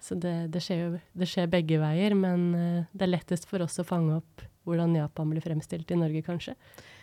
Så 0.00 0.14
det, 0.22 0.52
det, 0.54 0.62
skjer 0.62 0.82
jo 0.84 0.90
det 1.18 1.28
skjer 1.28 1.50
begge 1.50 1.80
veier, 1.82 2.14
men 2.14 2.52
eh, 2.54 2.84
det 2.94 3.08
er 3.08 3.16
lettest 3.16 3.48
for 3.50 3.64
oss 3.64 3.80
å 3.82 3.86
fange 3.86 4.20
opp 4.20 4.44
hvordan 4.66 4.94
Japan 4.96 5.30
blir 5.30 5.42
fremstilt 5.42 5.90
i 5.90 5.98
Norge, 5.98 6.22
kanskje. 6.26 6.54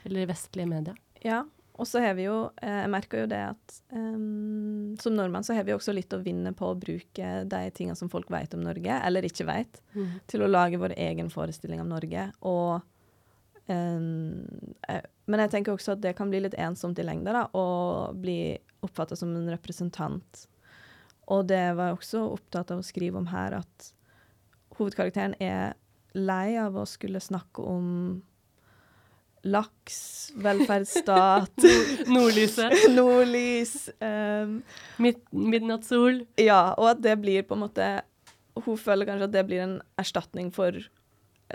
Eller 0.08 0.24
i 0.24 0.30
vestlige 0.30 0.70
medier. 0.72 0.96
Ja, 1.24 1.44
og 1.74 1.88
så 1.90 2.02
har 2.04 2.14
vi 2.18 2.28
jo 2.28 2.36
eh, 2.62 2.80
Jeg 2.84 2.92
merker 2.94 3.24
jo 3.24 3.30
det 3.32 3.42
at 3.48 3.78
um, 3.96 4.94
som 5.02 5.16
nordmann 5.18 5.46
så 5.46 5.56
har 5.58 5.66
vi 5.68 5.74
også 5.76 5.96
litt 5.96 6.14
å 6.14 6.22
vinne 6.22 6.54
på 6.58 6.70
å 6.70 6.78
bruke 6.80 7.32
de 7.50 7.62
tingene 7.76 7.98
som 7.98 8.12
folk 8.14 8.30
vet 8.34 8.54
om 8.58 8.64
Norge, 8.66 8.98
eller 9.08 9.26
ikke 9.26 9.48
vet, 9.48 9.82
til 10.30 10.46
å 10.46 10.50
lage 10.52 10.82
vår 10.82 10.96
egen 10.98 11.32
forestilling 11.34 11.82
av 11.82 11.90
Norge. 11.90 12.28
Og 12.50 12.82
um, 13.68 14.44
eh, 14.90 15.04
Men 15.26 15.44
jeg 15.46 15.54
tenker 15.54 15.76
også 15.76 15.96
at 15.96 16.04
det 16.04 16.16
kan 16.18 16.32
bli 16.32 16.42
litt 16.44 16.58
ensomt 16.60 17.00
i 17.00 17.06
lengda, 17.06 17.36
da, 17.36 17.44
å 17.56 18.12
bli 18.18 18.58
oppfatta 18.84 19.16
som 19.16 19.32
en 19.38 19.48
representant. 19.52 20.46
Og 21.32 21.46
det 21.48 21.64
var 21.78 21.92
jeg 21.92 22.00
også 22.00 22.26
opptatt 22.34 22.74
av 22.76 22.82
å 22.82 22.86
skrive 22.86 23.22
om 23.22 23.30
her, 23.32 23.56
at 23.62 23.94
hovedkarakteren 24.78 25.38
er 25.40 25.78
lei 26.14 26.58
av 26.60 26.76
å 26.78 26.86
skulle 26.90 27.24
snakke 27.24 27.64
om 27.64 27.88
laks, 29.44 30.32
velferdsstat, 30.40 31.66
Nordlyset, 32.16 32.76
nordlys 32.98 33.76
Um, 34.04 34.62
mid 35.04 35.20
midnattssol. 35.32 36.24
Ja, 36.40 36.74
og 36.78 36.94
at 36.94 37.04
det 37.04 37.18
blir 37.24 37.46
på 37.48 37.56
en 37.56 37.64
måte 37.64 37.88
Hun 38.60 38.78
føler 38.78 39.08
kanskje 39.08 39.28
at 39.30 39.34
det 39.34 39.44
blir 39.48 39.64
en 39.64 39.78
erstatning 40.00 40.52
for 40.54 40.78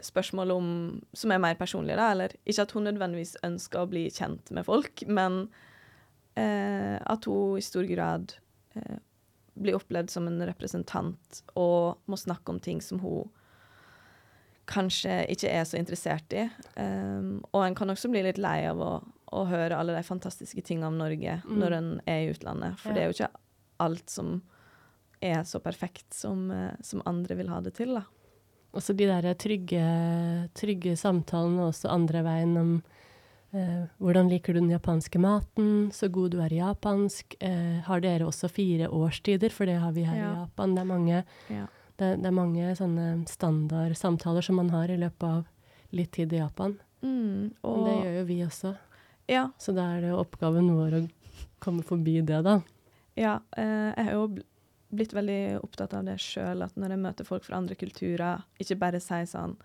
spørsmål 0.04 0.50
om 0.54 0.68
som 1.12 1.32
er 1.34 1.38
mer 1.42 1.54
personlige, 1.58 1.96
da. 1.96 2.10
Eller 2.12 2.34
ikke 2.44 2.62
at 2.62 2.72
hun 2.76 2.84
nødvendigvis 2.88 3.36
ønsker 3.46 3.80
å 3.82 3.88
bli 3.90 4.06
kjent 4.10 4.50
med 4.54 4.64
folk, 4.66 5.02
men 5.06 5.48
eh, 6.36 6.98
at 7.02 7.24
hun 7.28 7.58
i 7.58 7.64
stor 7.64 7.84
grad 7.90 8.34
eh, 8.74 8.98
blir 9.58 9.74
opplevd 9.78 10.10
som 10.10 10.28
en 10.30 10.38
representant 10.46 11.42
og 11.58 11.98
må 12.06 12.16
snakke 12.16 12.52
om 12.54 12.60
ting 12.62 12.80
som 12.84 13.00
hun 13.02 13.26
kanskje 14.68 15.22
ikke 15.32 15.48
er 15.48 15.64
så 15.64 15.78
interessert 15.80 16.34
i. 16.36 16.42
Um, 16.76 17.38
og 17.56 17.62
en 17.64 17.74
kan 17.78 17.88
også 17.88 18.10
bli 18.12 18.20
litt 18.26 18.36
lei 18.38 18.66
av 18.68 18.80
å, 18.84 18.90
å 19.32 19.44
høre 19.48 19.78
alle 19.80 19.94
de 19.96 20.04
fantastiske 20.04 20.60
tingene 20.66 20.90
om 20.90 20.98
Norge 21.00 21.38
Mm. 21.46 21.56
når 21.62 21.76
en 21.78 21.88
er 22.06 22.20
i 22.26 22.30
utlandet, 22.34 22.76
for 22.78 22.90
Ja. 22.90 22.94
det 22.94 23.02
er 23.02 23.08
jo 23.08 23.16
ikke 23.16 23.30
alt 23.80 24.10
som 24.10 24.42
er 25.22 25.40
så 25.48 25.58
perfekt 25.58 26.12
som, 26.14 26.50
eh, 26.50 26.76
som 26.82 27.02
andre 27.06 27.34
vil 27.34 27.48
ha 27.48 27.60
det 27.60 27.74
til, 27.74 27.94
da. 27.94 28.04
Også 28.76 28.94
de 28.96 29.06
der 29.08 29.34
trygge, 29.34 29.80
trygge 30.54 30.92
samtalene 31.00 31.68
også 31.70 31.88
andre 31.90 32.20
veien 32.22 32.56
om 32.60 32.72
eh, 33.54 33.86
hvordan 33.98 34.28
liker 34.28 34.52
du 34.54 34.60
den 34.60 34.70
japanske 34.74 35.18
maten, 35.18 35.88
så 35.94 36.10
god 36.12 36.30
du 36.34 36.40
er 36.44 36.52
i 36.52 36.60
japansk. 36.60 37.34
Eh, 37.40 37.80
har 37.86 38.00
dere 38.04 38.26
også 38.28 38.50
fire 38.52 38.90
årstider, 38.92 39.50
for 39.50 39.64
det 39.66 39.78
har 39.80 39.92
vi 39.96 40.04
her 40.04 40.16
Ja. 40.16 40.32
i 40.32 40.36
Japan. 40.42 40.74
Det 40.74 40.80
er 40.82 40.90
mange, 40.90 41.24
Ja. 41.48 41.66
det, 41.96 42.10
det 42.22 42.26
er 42.26 42.36
mange 42.36 42.74
sånne 42.76 43.06
standardsamtaler 43.26 44.42
som 44.44 44.56
man 44.60 44.68
har 44.70 44.88
i 44.90 44.98
løpet 45.00 45.22
av 45.24 45.46
litt 45.92 46.12
tid 46.12 46.32
i 46.32 46.42
Japan. 46.42 46.76
Mm, 47.02 47.54
Og 47.64 47.84
det 47.86 47.96
gjør 48.04 48.18
jo 48.18 48.24
vi 48.28 48.38
også. 48.44 48.76
ja, 49.28 49.48
Så 49.58 49.72
da 49.74 49.96
er 49.96 50.00
det 50.02 50.12
oppgaven 50.12 50.68
vår 50.76 50.92
å 51.00 51.10
komme 51.60 51.82
forbi 51.82 52.20
det, 52.24 52.42
da. 52.44 52.60
ja 53.16 53.38
eh, 53.56 53.94
jeg 53.96 54.04
har 54.04 54.12
jo 54.12 54.28
blitt 54.90 55.12
veldig 55.12 55.58
opptatt 55.62 55.94
av 55.94 56.04
det 56.08 56.16
sjøl, 56.22 56.62
at 56.64 56.76
når 56.76 56.94
jeg 56.94 57.02
møter 57.02 57.24
folk 57.28 57.44
fra 57.44 57.56
andre 57.60 57.74
kulturer, 57.78 58.44
ikke 58.60 58.78
bare 58.80 59.00
si 59.04 59.20
sånn 59.28 59.56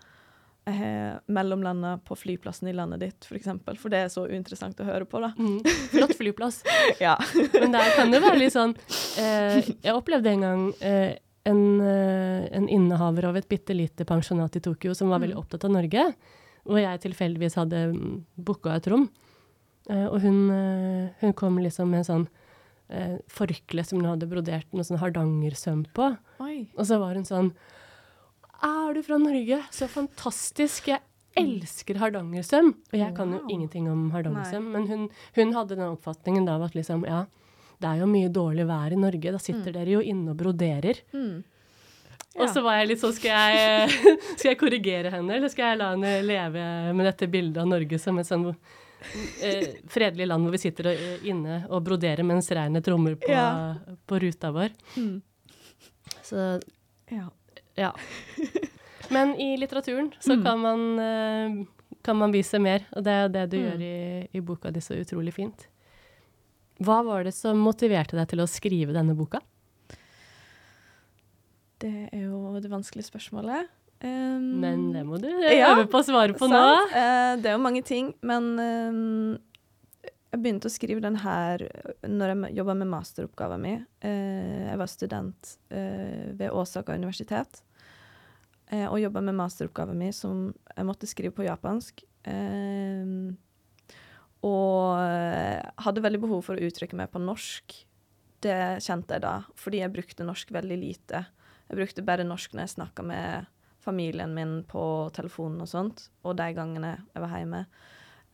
jeg 0.64 0.78
har 0.78 1.18
mellomlanda 1.28 1.98
på 2.08 2.16
flyplassen 2.16 2.70
i 2.70 2.72
landet 2.72 3.00
ditt, 3.02 3.24
for 3.28 3.36
eksempel, 3.36 3.76
for 3.76 3.92
det 3.92 3.98
er 4.00 4.08
så 4.08 4.22
uinteressant 4.24 4.78
å 4.80 4.86
høre 4.88 5.04
på, 5.04 5.20
da. 5.20 5.28
Mm. 5.36 5.58
Flott 5.92 6.14
flyplass. 6.16 6.62
Ja. 7.04 7.18
Men 7.52 7.74
der 7.74 7.90
kan 7.98 8.08
det 8.14 8.22
være 8.24 8.38
litt 8.40 8.54
sånn 8.54 8.72
eh, 9.20 9.58
Jeg 9.60 9.92
opplevde 9.92 10.30
en 10.32 10.40
gang 10.46 10.62
eh, 10.80 11.18
en, 11.44 11.60
eh, 11.84 12.46
en 12.56 12.68
innehaver 12.72 13.26
av 13.28 13.36
et 13.36 13.48
bitte 13.50 13.76
lite 13.76 14.06
pensjonat 14.08 14.56
i 14.56 14.62
Tokyo 14.64 14.94
som 14.96 15.12
var 15.12 15.20
veldig 15.20 15.36
Mm. 15.36 15.42
opptatt 15.44 15.66
av 15.68 15.74
Norge, 15.76 16.06
og 16.64 16.80
jeg 16.80 17.02
tilfeldigvis 17.04 17.58
hadde 17.60 17.82
mm, 17.92 18.16
booka 18.40 18.72
et 18.78 18.88
rom. 18.88 19.04
Eh, 19.90 20.06
og 20.08 20.16
hun, 20.24 20.38
eh, 20.48 21.10
hun 21.20 21.36
kom 21.36 21.58
liksom 21.60 21.90
med 21.92 22.06
en 22.06 22.08
sånn 22.08 22.24
eh, 22.90 23.16
forkle 23.28 23.84
som 23.84 24.00
hun 24.00 24.10
hadde 24.12 24.28
brodert 24.30 24.66
noe 24.72 24.84
sånn 24.84 24.98
hardangersøm 25.00 25.84
på. 25.96 26.10
Oi. 26.44 26.66
Og 26.76 26.84
så 26.88 26.98
var 27.00 27.14
hun 27.14 27.24
sånn 27.28 27.52
Er 28.64 28.94
du 28.94 29.02
fra 29.04 29.18
Norge? 29.20 29.58
Så 29.74 29.88
fantastisk! 29.90 30.88
Jeg 30.88 31.02
elsker 31.36 31.98
hardangersøm! 32.00 32.70
Og 32.92 32.98
jeg 32.98 33.14
kan 33.16 33.32
jo 33.34 33.40
Wow. 33.42 33.50
ingenting 33.50 33.88
om 33.90 34.10
hardangersøm, 34.14 34.68
men 34.72 34.86
hun, 34.88 35.08
hun 35.36 35.52
hadde 35.52 35.74
den 35.76 35.88
oppfatningen 35.96 36.46
da 36.46 36.54
av 36.56 36.62
at 36.68 36.74
liksom, 36.78 37.04
ja, 37.08 37.24
det 37.82 37.88
er 37.90 37.98
jo 38.00 38.06
mye 38.06 38.30
dårlig 38.32 38.64
vær 38.68 38.92
i 38.94 39.00
Norge, 39.00 39.32
da 39.34 39.38
sitter 39.42 39.72
Mm. 39.72 39.74
dere 39.74 39.90
jo 39.90 40.00
inne 40.00 40.30
og 40.30 40.36
broderer. 40.38 41.00
Mm. 41.12 41.42
Og 42.38 42.48
så 42.50 42.62
var 42.64 42.78
jeg 42.80 42.88
litt 42.88 43.00
sånn, 43.02 43.12
skal 43.12 43.30
jeg, 43.30 43.90
skal 44.38 44.48
jeg 44.52 44.58
korrigere 44.58 45.10
henne, 45.12 45.34
eller 45.36 45.48
skal 45.52 45.72
jeg 45.74 45.78
la 45.82 45.90
henne 45.92 46.14
leve 46.26 46.64
med 46.94 47.06
dette 47.06 47.28
bildet 47.30 47.60
av 47.62 47.68
Norge 47.68 47.98
som 48.00 48.18
et 48.18 48.26
sånn 48.26 48.54
eh, 49.42 49.74
fredelig 49.90 50.26
land 50.28 50.44
hvor 50.46 50.52
vi 50.54 50.58
sitter 50.58 50.88
og, 50.92 50.94
eh, 50.94 51.24
inne 51.30 51.66
og 51.70 51.84
broderer 51.84 52.24
mens 52.26 52.48
regnet 52.50 52.84
trommer 52.86 53.14
på, 53.16 53.28
Ja. 53.30 53.74
på 54.06 54.18
ruta 54.22 54.50
vår. 54.52 54.70
Mm. 54.96 55.22
Så 56.22 56.60
Ja. 57.10 57.28
ja. 57.76 57.92
Men 59.10 59.34
i 59.40 59.56
litteraturen 59.60 60.12
så 60.20 60.36
Mm. 60.38 60.42
kan, 60.44 60.58
man, 60.60 60.98
eh, 60.98 61.66
kan 62.02 62.16
man 62.16 62.32
vise 62.32 62.58
mer, 62.58 62.86
og 62.96 63.04
det 63.04 63.12
er 63.12 63.28
det 63.28 63.50
du 63.50 63.56
Mm. 63.58 63.64
gjør 63.70 63.80
i, 63.82 64.28
i 64.32 64.40
boka 64.40 64.70
di 64.72 64.80
så 64.80 64.94
utrolig 64.98 65.32
fint. 65.34 65.66
Hva 66.80 67.04
var 67.04 67.22
det 67.24 67.34
som 67.34 67.56
motiverte 67.58 68.16
deg 68.16 68.28
til 68.28 68.38
å 68.40 68.48
skrive 68.48 68.92
denne 68.92 69.14
boka? 69.14 69.40
Det 71.78 72.08
er 72.12 72.22
jo 72.24 72.58
det 72.60 72.70
vanskelige 72.70 73.10
spørsmålet. 73.10 73.68
Um, 74.04 74.60
Men 74.60 74.88
det 74.92 75.04
må 75.06 75.16
du 75.22 75.28
Ja, 75.48 75.74
øve 75.74 75.86
på 75.88 76.00
å 76.02 76.04
svare 76.06 76.34
på 76.36 76.48
nå. 76.50 76.58
sant? 76.58 76.94
Eh, 76.98 77.34
det 77.40 77.50
er 77.52 77.56
jo 77.56 77.62
mange 77.64 77.82
ting, 77.86 78.10
men 78.26 78.48
uh, 78.58 79.36
jeg 80.34 80.42
begynte 80.42 80.68
å 80.68 80.74
skrive 80.74 81.00
den 81.04 81.20
her 81.22 81.62
når 82.02 82.32
jeg 82.34 82.56
jobba 82.58 82.74
med 82.80 82.90
masteroppgaven 82.90 83.62
min. 83.62 83.84
Uh, 84.04 84.66
jeg 84.72 84.80
var 84.82 84.90
student 84.90 85.54
eh, 85.70 86.34
ved 86.34 86.50
Åsaka 86.50 86.96
universitet 86.98 87.62
eh, 88.72 88.86
og 88.88 88.98
jobba 89.00 89.22
med 89.24 89.38
masteroppgaven 89.38 89.98
min 89.98 90.12
som 90.16 90.48
jeg 90.74 90.88
måtte 90.88 91.08
skrive 91.10 91.34
på 91.36 91.46
japansk. 91.46 92.02
Eh, 92.26 93.32
og 94.44 94.98
eh, 95.00 95.62
hadde 95.86 96.04
veldig 96.04 96.20
behov 96.26 96.42
for 96.44 96.58
å 96.58 96.66
uttrykke 96.68 96.98
meg 96.98 97.12
på 97.14 97.22
norsk. 97.22 97.78
Det 98.44 98.58
kjente 98.84 99.16
jeg 99.16 99.24
da, 99.24 99.38
fordi 99.56 99.80
jeg 99.80 99.94
brukte 99.94 100.26
norsk 100.26 100.50
veldig 100.52 100.76
lite. 100.76 101.22
Jeg 101.70 101.78
brukte 101.78 102.04
bare 102.04 102.26
norsk 102.28 102.52
når 102.52 102.66
jeg 102.66 102.74
snakka 102.74 103.06
med 103.08 103.46
familien 103.84 104.32
min 104.36 104.62
på 104.68 104.82
telefonen 105.16 105.60
og 105.64 105.68
sånt, 105.70 106.08
og 106.24 106.36
de 106.40 106.48
gangene 106.56 106.96
jeg 107.12 107.22
var 107.24 107.36
hjemme. 107.38 107.64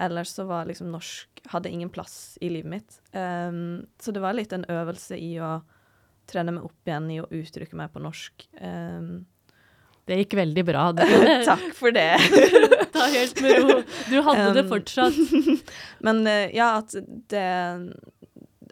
Ellers 0.00 0.30
så 0.32 0.46
var 0.48 0.64
liksom 0.70 0.88
norsk 0.94 1.26
Hadde 1.50 1.70
ingen 1.72 1.88
plass 1.92 2.36
i 2.44 2.48
livet 2.52 2.68
mitt. 2.68 2.96
Um, 3.16 3.86
så 4.00 4.12
det 4.12 4.20
var 4.20 4.34
litt 4.36 4.52
en 4.52 4.66
øvelse 4.68 5.16
i 5.16 5.34
å 5.40 5.54
trene 6.28 6.52
meg 6.52 6.66
opp 6.68 6.86
igjen 6.88 7.06
i 7.10 7.16
å 7.22 7.28
uttrykke 7.32 7.76
meg 7.80 7.88
på 7.94 8.02
norsk. 8.04 8.44
Um, 8.60 9.24
Det 10.04 10.18
gikk 10.20 10.36
veldig 10.36 10.64
bra. 10.68 10.84
Takk 11.48 11.64
for 11.76 11.96
det. 11.96 12.10
ta 12.94 13.08
helt 13.12 13.40
med 13.40 13.56
ro. 13.62 13.78
Du 14.10 14.18
hadde 14.26 14.50
det 14.58 14.64
Um, 14.66 14.70
fortsatt. 14.74 15.16
Men 16.06 16.20
eh, 16.28 16.52
ja, 16.56 16.74
at 16.82 16.92
det 17.32 17.46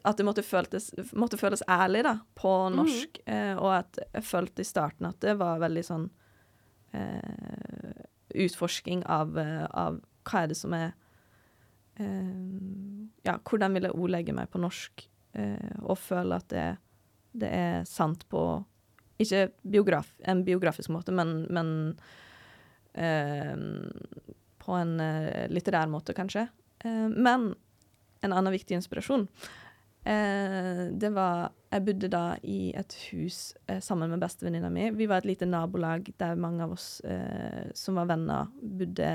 At 0.04 0.16
det 0.20 0.25
måtte 0.28 0.44
føles, 0.47 0.92
måtte 1.12 1.37
føles 1.40 1.62
ærlig, 1.68 2.04
da, 2.06 2.18
på 2.38 2.52
norsk. 2.73 3.18
eh, 3.26 3.56
og 3.56 3.73
at 3.80 3.99
jeg 4.12 4.25
følte 4.28 4.62
i 4.62 4.68
starten 4.68 5.08
at 5.08 5.18
det 5.25 5.35
var 5.40 5.58
veldig 5.64 5.85
sånn 5.88 6.06
eh, 6.97 8.04
Utforsking 8.38 9.04
av, 9.09 9.38
eh, 9.40 9.64
av 9.73 10.00
hva 10.28 10.42
er 10.42 10.50
det 10.50 10.59
som 10.59 10.75
er 10.76 10.90
eh, 12.00 12.35
Ja, 13.26 13.38
hvordan 13.38 13.76
vil 13.76 13.88
jeg 13.88 13.97
ordlegge 13.97 14.35
meg 14.37 14.50
på 14.52 14.61
norsk, 14.62 15.07
eh, 15.38 15.76
og 15.83 15.99
føle 16.00 16.38
at 16.38 16.49
det, 16.52 16.66
det 17.33 17.52
er 17.52 17.88
sant 17.88 18.26
på 18.30 18.42
Ikke 19.18 19.49
biograf, 19.62 20.12
en 20.28 20.45
biografisk 20.47 20.92
måte, 20.95 21.14
men, 21.14 21.40
men 21.50 21.71
eh, 22.95 23.57
på 24.59 24.76
en 24.76 24.99
uh, 25.00 25.47
litterær 25.49 25.88
måte, 25.88 26.12
kanskje. 26.12 26.42
Men 26.85 27.47
en 28.23 28.35
annen 28.37 28.52
viktig 28.52 28.76
inspirasjon 28.76 29.25
Det 30.05 31.09
var 31.12 31.50
Jeg 31.69 31.85
bodde 31.85 32.09
da 32.09 32.23
i 32.40 32.71
et 32.78 32.95
hus 33.11 33.52
sammen 33.85 34.09
med 34.09 34.23
bestevenninna 34.23 34.71
mi. 34.73 34.87
Vi 34.97 35.09
var 35.11 35.21
et 35.21 35.28
lite 35.28 35.45
nabolag 35.45 36.07
der 36.17 36.38
mange 36.40 36.64
av 36.64 36.73
oss 36.73 37.02
som 37.76 37.99
var 38.00 38.09
venner, 38.09 38.49
bodde 38.62 39.11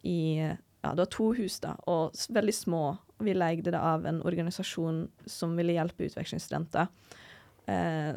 i 0.00 0.38
Ja, 0.84 0.94
det 0.94 1.02
var 1.02 1.10
to 1.12 1.26
hus, 1.36 1.58
da, 1.60 1.74
og 1.88 2.16
veldig 2.32 2.54
små. 2.54 2.82
Vi 3.24 3.34
leide 3.34 3.72
det 3.72 3.80
av 3.80 4.06
en 4.06 4.22
organisasjon 4.26 5.06
som 5.26 5.54
ville 5.56 5.76
hjelpe 5.76 6.04
utvekslingsstudenter. 6.08 6.90
Eh, 7.66 8.12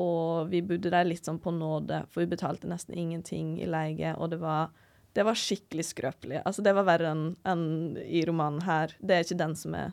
og 0.00 0.52
vi 0.52 0.62
bodde 0.62 0.92
der 0.92 1.08
litt 1.08 1.26
sånn 1.26 1.40
på 1.42 1.52
nåde, 1.54 2.04
for 2.10 2.22
vi 2.22 2.30
betalte 2.30 2.70
nesten 2.70 2.94
ingenting 2.94 3.56
i 3.60 3.66
leie, 3.66 4.14
og 4.14 4.30
det 4.32 4.38
var, 4.42 4.70
det 5.16 5.26
var 5.26 5.38
skikkelig 5.38 5.88
skrøpelig. 5.90 6.40
Altså, 6.46 6.62
det 6.64 6.76
var 6.76 6.86
verre 6.88 7.10
enn 7.12 7.26
en 7.48 7.66
i 8.06 8.22
romanen 8.28 8.62
her. 8.66 8.94
Det 9.00 9.16
er 9.16 9.26
ikke 9.26 9.42
den 9.42 9.58
som 9.58 9.76
er 9.76 9.92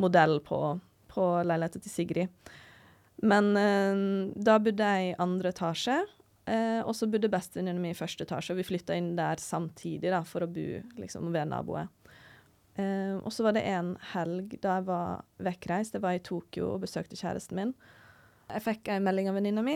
modell 0.00 0.38
på, 0.44 0.60
på 1.12 1.26
leiligheten 1.46 1.84
til 1.84 1.92
Sigrid. 1.92 2.52
Men 3.24 3.52
eh, 3.56 4.00
da 4.36 4.58
bodde 4.60 4.92
jeg 4.92 5.10
i 5.10 5.18
andre 5.22 5.52
etasje, 5.54 5.98
eh, 6.50 6.80
og 6.82 6.92
så 6.96 7.08
bodde 7.10 7.32
bestevenninna 7.32 7.80
mi 7.82 7.94
i 7.94 7.98
første 7.98 8.26
etasje. 8.26 8.54
Og 8.54 8.60
vi 8.60 8.68
flytta 8.68 8.96
inn 8.96 9.14
der 9.18 9.40
samtidig 9.42 10.12
da, 10.12 10.22
for 10.28 10.44
å 10.44 10.50
bo 10.50 10.66
liksom, 11.00 11.30
ved 11.34 11.52
naboer. 11.52 11.88
Eh, 12.76 13.16
og 13.16 13.32
så 13.32 13.46
var 13.46 13.56
det 13.56 13.64
en 13.70 13.94
helg 14.12 14.58
da 14.60 14.78
jeg 14.78 14.88
var 14.90 15.24
vekkreist. 15.48 15.96
Jeg 15.96 16.04
var 16.04 16.16
i 16.16 16.24
Tokyo 16.24 16.74
og 16.74 16.82
besøkte 16.84 17.16
kjæresten 17.16 17.56
min. 17.56 17.76
Jeg 18.52 18.62
fikk 18.62 18.92
en 18.92 19.06
melding 19.06 19.30
av 19.30 19.38
venninna 19.40 19.62
mi, 19.66 19.74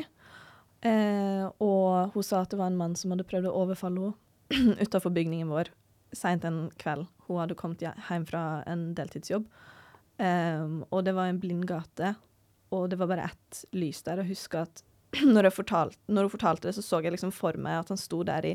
eh, 0.87 1.47
og 1.59 2.13
hun 2.15 2.23
sa 2.23 2.45
at 2.45 2.53
det 2.53 2.61
var 2.61 2.71
en 2.71 2.79
mann 2.79 2.95
som 2.95 3.11
hadde 3.11 3.27
prøvd 3.27 3.49
å 3.51 3.57
overfalle 3.65 4.13
henne 4.53 4.77
utafor 4.85 5.11
bygningen 5.15 5.51
vår 5.51 5.73
seint 6.15 6.45
en 6.47 6.69
kveld. 6.79 7.09
Hun 7.27 7.41
hadde 7.41 7.57
kommet 7.59 7.83
hjem 7.83 8.27
fra 8.29 8.63
en 8.71 8.91
deltidsjobb, 8.99 9.49
eh, 10.21 10.67
og 10.91 11.05
det 11.07 11.15
var 11.17 11.31
en 11.31 11.41
blind 11.43 11.67
gate, 11.69 12.15
og 12.71 12.91
det 12.93 13.01
var 13.01 13.11
bare 13.11 13.31
ett 13.31 13.65
lys 13.75 14.05
der. 14.07 14.21
Jeg 14.23 14.35
husker 14.35 14.67
at 14.67 14.85
når, 15.27 15.51
fortalte, 15.51 15.99
når, 16.07 16.29
hun 16.29 16.35
fortalte 16.37 16.69
det, 16.69 16.77
så 16.77 16.85
så 16.87 17.01
jeg 17.03 17.17
liksom 17.17 17.33
for 17.35 17.57
meg 17.59 17.81
at 17.81 17.89
han 17.91 17.99
sto 17.99 18.21
der 18.23 18.47
i, 18.47 18.55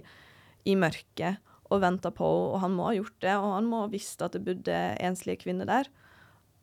i 0.64 0.76
mørket 0.80 1.42
og 1.74 1.82
venta 1.82 2.12
på 2.14 2.26
henne, 2.26 2.54
og 2.54 2.62
han 2.64 2.76
må 2.78 2.86
ha 2.88 2.94
gjort 2.96 3.18
det, 3.26 3.34
og 3.36 3.56
han 3.58 3.70
må 3.70 3.82
ha 3.84 3.92
visst 3.92 4.22
at 4.24 4.38
det 4.38 4.44
bodde 4.46 4.78
enslige 5.04 5.42
kvinner 5.42 5.68
der. 5.68 5.90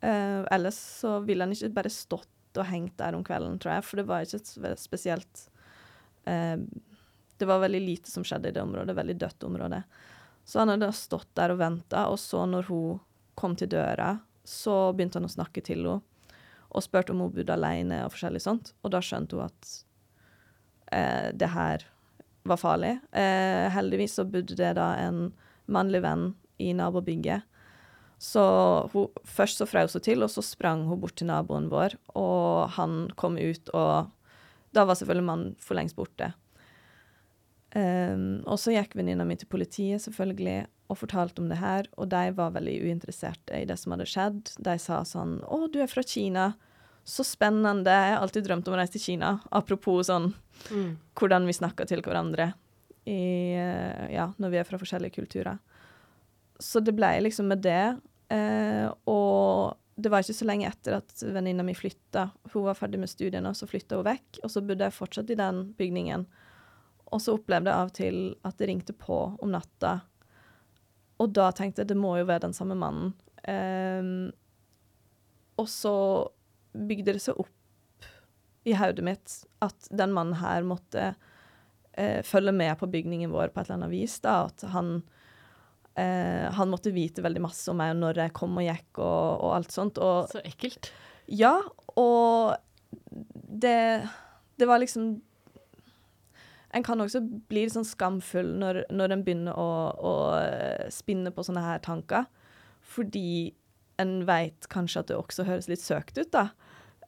Uh, 0.03 0.43
ellers 0.51 0.79
så 1.03 1.19
ville 1.27 1.45
han 1.45 1.53
ikke 1.55 1.75
bare 1.77 1.93
stått 1.93 2.59
og 2.59 2.67
hengt 2.69 2.97
der 3.01 3.17
om 3.17 3.25
kvelden, 3.27 3.59
tror 3.61 3.77
jeg, 3.77 3.87
for 3.87 4.01
det 4.01 4.07
var 4.09 4.25
ikke 4.25 4.41
et 4.41 4.81
spesielt 4.81 5.45
uh, 6.27 6.59
Det 7.39 7.49
var 7.49 7.63
veldig 7.63 7.83
lite 7.83 8.11
som 8.11 8.25
skjedde 8.27 8.51
i 8.51 8.57
det 8.57 8.63
området, 8.63 8.97
veldig 8.97 9.19
dødt 9.21 9.47
område. 9.49 9.83
Så 10.45 10.63
han 10.63 10.73
hadde 10.73 10.91
stått 10.95 11.31
der 11.39 11.55
og 11.55 11.61
venta, 11.61 12.07
og 12.11 12.19
så 12.23 12.45
når 12.47 12.69
hun 12.71 13.01
kom 13.39 13.57
til 13.59 13.71
døra, 13.73 14.17
så 14.45 14.93
begynte 14.93 15.21
han 15.21 15.29
å 15.29 15.33
snakke 15.33 15.65
til 15.65 15.85
henne 15.85 16.01
og 16.73 16.81
spurte 16.81 17.13
om 17.13 17.21
hun 17.21 17.33
bodde 17.35 17.53
alene 17.53 17.99
og 18.07 18.15
forskjellig 18.15 18.41
sånt, 18.41 18.71
og 18.81 18.95
da 18.95 19.03
skjønte 19.05 19.37
hun 19.37 19.45
at 19.45 19.73
eh, 20.97 21.29
det 21.37 21.51
her 21.53 21.85
var 22.49 22.59
farlig. 22.59 22.95
Eh, 23.13 23.67
heldigvis 23.75 24.17
så 24.17 24.25
bodde 24.25 24.57
det 24.57 24.71
da 24.79 24.95
en 25.03 25.27
mannlig 25.69 26.01
venn 26.03 26.31
i 26.63 26.73
nabobygget 26.75 27.45
så 28.23 28.43
hun, 28.93 29.09
først 29.27 29.59
så 29.59 29.67
frøs 29.67 29.97
hun 29.97 30.05
til, 30.07 30.23
og 30.23 30.31
så 30.31 30.45
sprang 30.47 30.85
hun 30.87 31.01
bort 31.03 31.17
til 31.19 31.27
naboen 31.27 31.67
vår, 31.73 31.97
og 32.15 32.71
han 32.77 33.09
kom 33.19 33.35
ut, 33.35 33.73
og 33.75 34.13
da 34.77 34.85
var 34.87 34.99
selvfølgelig 34.99 35.27
mannen 35.27 35.57
for 35.59 35.75
lengst 35.75 35.99
borte. 35.99 36.29
Um, 37.75 38.45
og 38.47 38.61
så 38.63 38.77
gikk 38.77 38.95
venninna 38.95 39.27
mi 39.27 39.35
til 39.41 39.51
politiet, 39.51 40.05
selvfølgelig, 40.05 40.69
og 40.93 41.01
fortalte 41.01 41.43
om 41.43 41.49
det 41.51 41.59
her, 41.61 41.89
og 41.97 42.11
de 42.13 42.27
var 42.37 42.55
veldig 42.55 42.77
uinteresserte 42.85 43.57
i 43.57 43.67
det 43.69 43.79
som 43.81 43.95
hadde 43.95 44.09
skjedd. 44.11 44.53
De 44.61 44.77
sa 44.79 45.03
sånn 45.09 45.41
'Å, 45.41 45.73
du 45.73 45.81
er 45.81 45.91
fra 45.91 46.05
Kina. 46.05 46.53
Så 47.05 47.25
spennende. 47.27 47.91
Jeg 47.91 48.15
har 48.15 48.23
alltid 48.23 48.45
drømt 48.47 48.69
om 48.69 48.75
å 48.75 48.79
reise 48.79 48.93
til 48.93 49.07
Kina.' 49.07 49.41
Apropos 49.51 50.07
sånn 50.07 50.35
mm. 50.71 50.97
hvordan 51.17 51.47
vi 51.47 51.57
snakker 51.57 51.89
til 51.89 52.03
hverandre 52.03 52.53
i, 53.07 53.57
ja, 54.13 54.31
når 54.39 54.51
vi 54.51 54.59
er 54.61 54.65
fra 54.69 54.79
forskjellige 54.79 55.17
kulturer. 55.19 55.59
Så 56.61 56.79
det 56.79 56.95
ble 56.95 57.11
liksom 57.25 57.49
med 57.49 57.65
det 57.65 57.99
Eh, 58.33 58.89
og 59.11 59.77
det 60.01 60.11
var 60.13 60.25
ikke 60.25 60.37
så 60.37 60.49
lenge 60.49 60.71
etter 60.71 60.97
at 61.01 61.25
venninna 61.35 61.65
mi 61.67 61.75
flytta. 61.77 62.31
Hun 62.53 62.69
var 62.69 62.79
ferdig 62.79 63.03
med 63.03 63.11
studiene, 63.13 63.51
og 63.51 63.59
så 63.59 63.69
flytta 63.69 63.99
hun 64.01 64.09
vekk. 64.09 64.41
Og 64.43 64.55
så 64.55 64.65
bodde 64.65 64.89
jeg 64.89 64.97
fortsatt 64.97 65.33
i 65.33 65.39
den 65.39 65.65
bygningen. 65.79 66.27
Og 67.13 67.21
så 67.21 67.37
opplevde 67.37 67.69
jeg 67.69 67.79
av 67.79 67.91
og 67.91 67.97
til 67.99 68.23
at 68.49 68.57
det 68.59 68.71
ringte 68.71 68.97
på 68.97 69.19
om 69.37 69.53
natta. 69.53 69.99
Og 71.23 71.33
da 71.37 71.51
tenkte 71.55 71.85
jeg 71.85 71.93
det 71.93 71.99
må 71.99 72.17
jo 72.19 72.29
være 72.29 72.47
den 72.49 72.57
samme 72.57 72.77
mannen. 72.79 73.13
Um, 73.47 74.31
og 75.61 75.69
så 75.71 75.95
bygde 76.73 77.17
det 77.17 77.23
seg 77.23 77.39
opp 77.43 78.09
i 78.67 78.75
hodet 78.79 79.03
mitt 79.05 79.35
at 79.63 79.89
den 79.91 80.13
mannen 80.15 80.39
her 80.39 80.63
måtte 80.67 81.13
uh, 81.13 82.21
følge 82.27 82.55
med 82.55 82.77
på 82.81 82.89
bygningen 82.91 83.33
vår 83.35 83.51
på 83.51 83.63
et 83.63 83.69
eller 83.69 83.81
annet 83.81 83.95
vis. 83.95 84.19
da, 84.25 84.45
At 84.51 84.67
han 84.75 84.95
uh, 85.99 86.49
han 86.57 86.73
måtte 86.73 86.95
vite 86.95 87.25
veldig 87.25 87.45
masse 87.45 87.71
om 87.71 87.81
meg 87.83 87.95
når 87.99 88.25
jeg 88.25 88.37
kom 88.39 88.59
og 88.59 88.67
gikk 88.67 89.03
og, 89.03 89.27
og 89.39 89.57
alt 89.59 89.75
sånt. 89.75 90.03
Og, 90.03 90.31
Så 90.33 90.43
ekkelt. 90.47 90.93
Ja, 91.31 91.59
og 91.99 92.57
det, 93.63 94.09
det 94.59 94.69
var 94.69 94.83
liksom 94.83 95.15
En 96.73 96.85
kan 96.85 97.01
også 97.05 97.21
bli 97.51 97.67
litt 97.67 97.75
sånn 97.75 97.85
skamfull 97.85 98.55
når, 98.61 98.85
når 98.93 99.13
en 99.13 99.25
begynner 99.27 99.59
å, 99.61 99.73
å, 99.93 100.13
spinne 100.93 101.33
på 101.35 101.45
sånne 101.45 101.65
her 101.65 101.83
tanker, 101.85 102.25
fordi 102.81 103.53
en 104.01 104.23
veit 104.27 104.67
kanskje 104.73 105.03
at 105.03 105.11
det 105.11 105.19
også 105.19 105.45
høres 105.47 105.69
litt 105.69 105.83
søkt 105.85 106.17
ut, 106.19 106.33
da. 106.33 106.49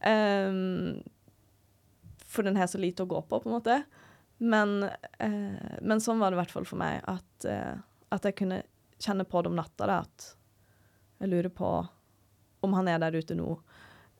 Um, 0.05 1.01
for 2.29 2.45
den 2.45 2.59
har 2.61 2.69
så 2.69 2.81
lite 2.83 3.07
å 3.07 3.09
gå 3.09 3.23
på, 3.25 3.41
på 3.41 3.49
en 3.49 3.57
måte. 3.57 3.79
Men, 4.45 4.83
uh, 4.85 5.75
men 5.81 6.03
sånn 6.05 6.21
var 6.21 6.31
det 6.31 6.39
i 6.39 6.43
hvert 6.43 6.55
fall 6.55 6.69
for 6.69 6.81
meg, 6.81 7.01
at, 7.09 7.49
uh, 7.49 7.81
at 8.15 8.29
jeg 8.29 8.37
kunne 8.43 8.63
kjenne 9.01 9.27
på 9.29 9.43
det 9.43 9.53
om 9.53 9.59
natta, 9.59 9.89
da, 9.89 10.03
at 10.05 10.31
jeg 11.25 11.33
lurer 11.33 11.53
på 11.55 11.71
om 12.65 12.77
han 12.77 12.89
er 12.93 13.01
der 13.01 13.17
ute 13.17 13.37
nå. 13.39 13.57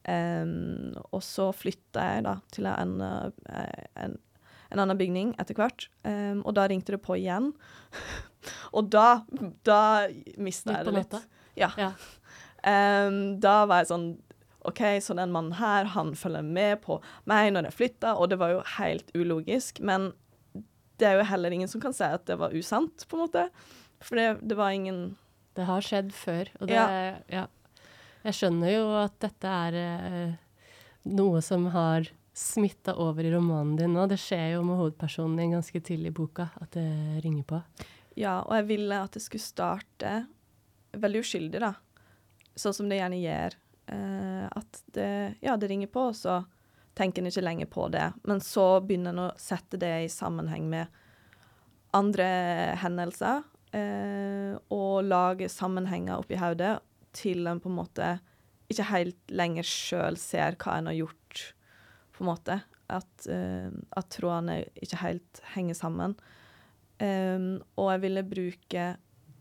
Um, 0.05 0.93
og 1.13 1.23
så 1.25 1.49
flytta 1.57 2.09
jeg 2.13 2.25
da 2.27 2.35
til 2.53 2.69
en, 2.69 2.99
en, 3.01 4.17
en 4.75 4.83
annen 4.83 4.99
bygning 4.99 5.33
etter 5.41 5.57
hvert, 5.59 5.89
um, 6.03 6.43
og 6.45 6.57
da 6.59 6.67
ringte 6.71 6.97
det 6.97 7.01
på 7.05 7.17
igjen. 7.21 7.53
og 8.77 8.91
da, 8.93 9.23
da 9.67 9.81
mista 10.37 10.81
jeg 10.81 10.89
det 10.89 10.97
litt. 10.99 11.17
Ja. 11.59 11.71
ja. 11.79 11.93
Um, 12.65 13.37
da 13.43 13.63
var 13.71 13.83
jeg 13.83 13.93
sånn 13.93 14.09
OK, 14.65 14.81
så 15.05 15.13
den 15.17 15.33
mannen 15.33 15.59
her, 15.59 15.91
han 15.93 16.15
følger 16.17 16.45
med 16.45 16.81
på 16.87 16.97
meg 17.29 17.51
når 17.53 17.69
jeg 17.69 17.77
flytter, 17.79 18.17
og 18.17 18.31
det 18.33 18.39
var 18.41 18.55
jo 18.55 18.63
helt 18.79 19.11
ulogisk. 19.13 19.83
Men 19.85 20.15
det 21.01 21.11
er 21.11 21.19
jo 21.19 21.27
heller 21.29 21.53
ingen 21.53 21.69
som 21.69 21.83
kan 21.83 21.93
si 21.93 22.07
at 22.07 22.25
det 22.31 22.39
var 22.41 22.55
usant, 22.57 23.05
på 23.09 23.19
en 23.19 23.25
måte. 23.27 23.45
For 24.05 24.17
det, 24.17 24.41
det, 24.41 24.57
var 24.57 24.73
ingen 24.73 25.19
Det 25.57 25.69
har 25.69 25.85
skjedd 25.85 26.15
før, 26.17 26.49
og 26.61 26.71
det 26.71 26.79
ja. 26.81 27.13
ja. 27.29 27.45
Jeg 28.25 28.39
skjønner 28.39 28.73
jo 28.73 28.85
at 29.03 29.19
dette 29.21 29.53
er 29.69 29.77
uh, 29.77 30.35
noe 31.13 31.45
som 31.45 31.69
har 31.75 32.09
smitta 32.35 32.97
over 32.99 33.25
i 33.25 33.31
romanen 33.31 33.77
din 33.79 33.95
nå. 33.95 34.07
Det 34.11 34.19
skjer 34.19 34.57
jo 34.57 34.65
med 34.67 34.81
hovedpersonen 34.81 35.37
din 35.39 35.55
ganske 35.55 35.81
tidlig 35.81 36.11
i 36.11 36.17
boka, 36.19 36.49
at 36.61 36.75
det 36.75 37.21
ringer 37.23 37.47
på. 37.47 37.61
Ja, 38.19 38.41
og 38.43 38.57
jeg 38.59 38.67
ville 38.73 38.99
at 39.07 39.15
det 39.15 39.23
skulle 39.23 39.43
starte 39.43 40.17
veldig 40.99 41.23
uskyldig, 41.23 41.63
da. 41.63 41.73
Sånn 42.59 42.75
som 42.75 42.91
det 42.91 42.99
gjerne 42.99 43.23
gjør. 43.23 43.57
Eh, 43.95 44.45
at 44.51 44.83
det, 44.95 45.09
ja, 45.45 45.57
det 45.57 45.71
ringer 45.71 45.91
på, 45.95 46.09
og 46.11 46.19
så 46.19 46.43
tenker 46.99 47.23
en 47.23 47.31
ikke 47.31 47.45
lenger 47.45 47.71
på 47.71 47.89
det. 47.95 48.07
Men 48.27 48.43
så 48.43 48.67
begynner 48.83 49.15
en 49.15 49.25
å 49.27 49.33
sette 49.41 49.79
det 49.81 49.95
i 50.05 50.13
sammenheng 50.13 50.69
med 50.71 51.01
andre 51.95 52.27
hendelser 52.83 53.43
eh, 53.75 54.55
og 54.75 55.05
lage 55.07 55.51
sammenhenger 55.51 56.23
oppi 56.23 56.39
hodet 56.39 56.77
til 57.15 57.47
en 57.47 57.61
på 57.63 57.71
en 57.71 57.79
måte 57.79 58.09
ikke 58.71 58.89
helt 58.89 59.35
lenger 59.35 59.67
sjøl 59.69 60.19
ser 60.19 60.57
hva 60.59 60.79
en 60.79 60.91
har 60.91 60.97
gjort, 60.99 61.24
på 62.15 62.25
en 62.25 62.31
måte. 62.31 62.61
At, 62.93 63.27
uh, 63.31 63.71
at 63.97 64.11
trådene 64.13 64.63
ikke 64.83 65.01
helt 65.03 65.43
henger 65.55 65.79
sammen. 65.79 66.17
Um, 67.01 67.59
og 67.81 67.91
jeg 67.95 68.05
ville 68.05 68.27
bruke 68.29 68.89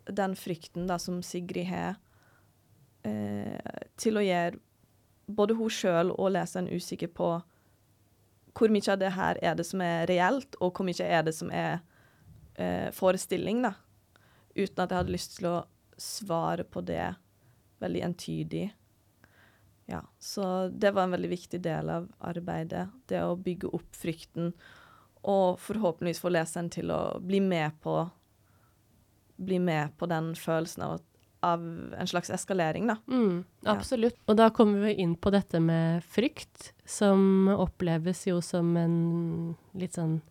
den 0.10 0.36
frykten 0.36 0.88
da 0.90 0.98
som 1.00 1.22
Sigrid 1.24 1.70
har, 1.70 2.00
uh, 3.08 3.82
til 4.00 4.20
å 4.20 4.26
gjøre 4.26 4.62
både 5.34 5.56
hun 5.56 5.72
sjøl 5.72 6.12
og 6.18 6.34
leseren 6.34 6.68
usikker 6.72 7.12
på 7.16 7.36
hvor 8.54 8.70
mye 8.70 8.92
av 8.92 9.00
det 9.02 9.14
her 9.16 9.40
er 9.42 9.56
det 9.58 9.64
som 9.66 9.82
er 9.82 10.04
reelt, 10.10 10.58
og 10.62 10.76
hvor 10.76 10.86
mye 10.86 11.06
er 11.06 11.24
det 11.26 11.34
som 11.34 11.50
er 11.54 11.80
uh, 12.60 12.90
forestilling, 12.94 13.64
da 13.66 13.74
uten 14.56 14.84
at 14.84 14.92
jeg 14.92 15.02
hadde 15.02 15.14
lyst 15.14 15.38
til 15.38 15.50
å 15.50 15.58
svare 16.00 16.66
på 16.66 16.82
det 16.86 17.06
veldig 17.84 18.04
entydig. 18.08 18.68
Ja, 19.86 20.02
så 20.20 20.70
det 20.70 20.94
var 20.96 21.04
en 21.04 21.12
veldig 21.16 21.30
viktig 21.30 21.60
del 21.62 21.90
av 21.92 22.08
arbeidet. 22.24 22.88
Det 23.12 23.20
å 23.24 23.36
bygge 23.36 23.72
opp 23.76 23.96
frykten, 24.00 24.54
og 25.24 25.60
forhåpentligvis 25.64 26.22
få 26.24 26.32
leseren 26.32 26.70
til 26.72 26.92
å 26.92 27.20
bli 27.24 27.40
med 27.44 27.80
på 27.84 27.98
bli 29.44 29.58
med 29.60 29.96
på 29.98 30.06
den 30.08 30.36
følelsen 30.38 30.84
av, 30.86 31.00
av 31.44 31.64
en 32.00 32.08
slags 32.08 32.30
eskalering, 32.32 32.88
da. 32.88 32.98
Mm, 33.08 33.44
Ja. 33.66 33.72
absolutt. 33.72 34.16
Og 34.28 34.38
da 34.38 34.50
kommer 34.50 34.86
vi 34.86 34.94
inn 35.02 35.16
på 35.16 35.32
dette 35.32 35.60
med 35.60 36.04
frykt, 36.04 36.72
som 36.86 37.48
oppleves 37.50 38.28
jo 38.28 38.40
som 38.42 38.78
en 38.78 39.56
litt 39.74 39.98
sånn 39.98 40.22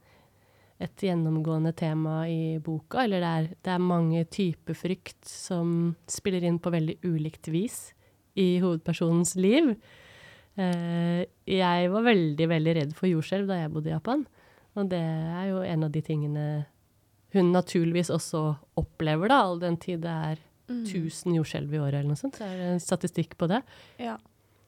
et 0.83 0.97
gjennomgående 0.97 1.75
tema 1.77 2.29
i 2.29 2.59
boka. 2.59 3.05
Eller 3.05 3.21
det 3.21 3.27
er, 3.27 3.49
det 3.63 3.71
er 3.75 3.79
mange 3.79 4.25
typer 4.25 4.75
frykt 4.75 5.25
som 5.29 5.95
spiller 6.11 6.43
inn 6.43 6.59
på 6.59 6.73
veldig 6.75 6.97
ulikt 7.05 7.49
vis 7.53 7.93
i 8.39 8.61
hovedpersonens 8.63 9.35
liv. 9.37 9.75
Eh, 10.57 11.25
jeg 11.49 11.91
var 11.93 12.07
veldig, 12.07 12.49
veldig 12.49 12.77
redd 12.81 12.95
for 12.97 13.11
jordskjelv 13.11 13.51
da 13.51 13.63
jeg 13.63 13.73
bodde 13.73 13.91
i 13.91 13.97
Japan. 13.97 14.25
Og 14.77 14.89
det 14.89 15.03
er 15.03 15.51
jo 15.51 15.61
en 15.67 15.85
av 15.89 15.93
de 15.93 16.03
tingene 16.05 16.47
hun 17.33 17.53
naturligvis 17.53 18.11
også 18.13 18.41
opplever, 18.77 19.31
da, 19.33 19.41
all 19.41 19.61
den 19.61 19.79
tid 19.81 20.03
det 20.05 20.17
er 20.33 20.43
Mm. 20.73 20.85
1000 20.87 21.35
jordskjelv 21.37 21.75
i 21.75 21.81
året 21.83 21.99
eller 22.01 22.13
noe 22.13 22.21
sånt. 22.21 22.39
Så 22.39 22.47
er 22.47 22.61
det 22.61 22.69
en 22.75 22.83
statistikk 22.83 23.37
på 23.41 23.49
det. 23.51 23.63
Ja. 24.03 24.19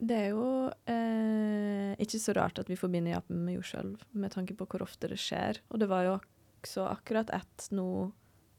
Det 0.05 0.17
er 0.19 0.33
jo 0.35 0.47
eh, 0.91 1.95
ikke 2.03 2.19
så 2.21 2.35
rart 2.37 2.59
at 2.61 2.69
vi 2.69 2.77
forbinder 2.77 3.15
Japan 3.15 3.45
med 3.47 3.57
jordskjelv, 3.57 4.03
med 4.13 4.35
tanke 4.35 4.57
på 4.59 4.67
hvor 4.69 4.83
ofte 4.85 5.09
det 5.09 5.21
skjer. 5.23 5.63
Og 5.71 5.81
det 5.81 5.89
var 5.89 6.09
jo 6.09 6.17
også 6.65 6.89
akkurat 6.91 7.31
ett 7.33 7.69
nå 7.73 8.11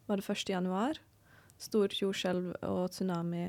Var 0.05 0.21
det 0.21 0.25
1. 0.29 0.49
januar? 0.53 0.97
Stort 1.57 1.95
jordskjelv 1.97 2.51
og 2.61 2.91
tsunami 2.93 3.47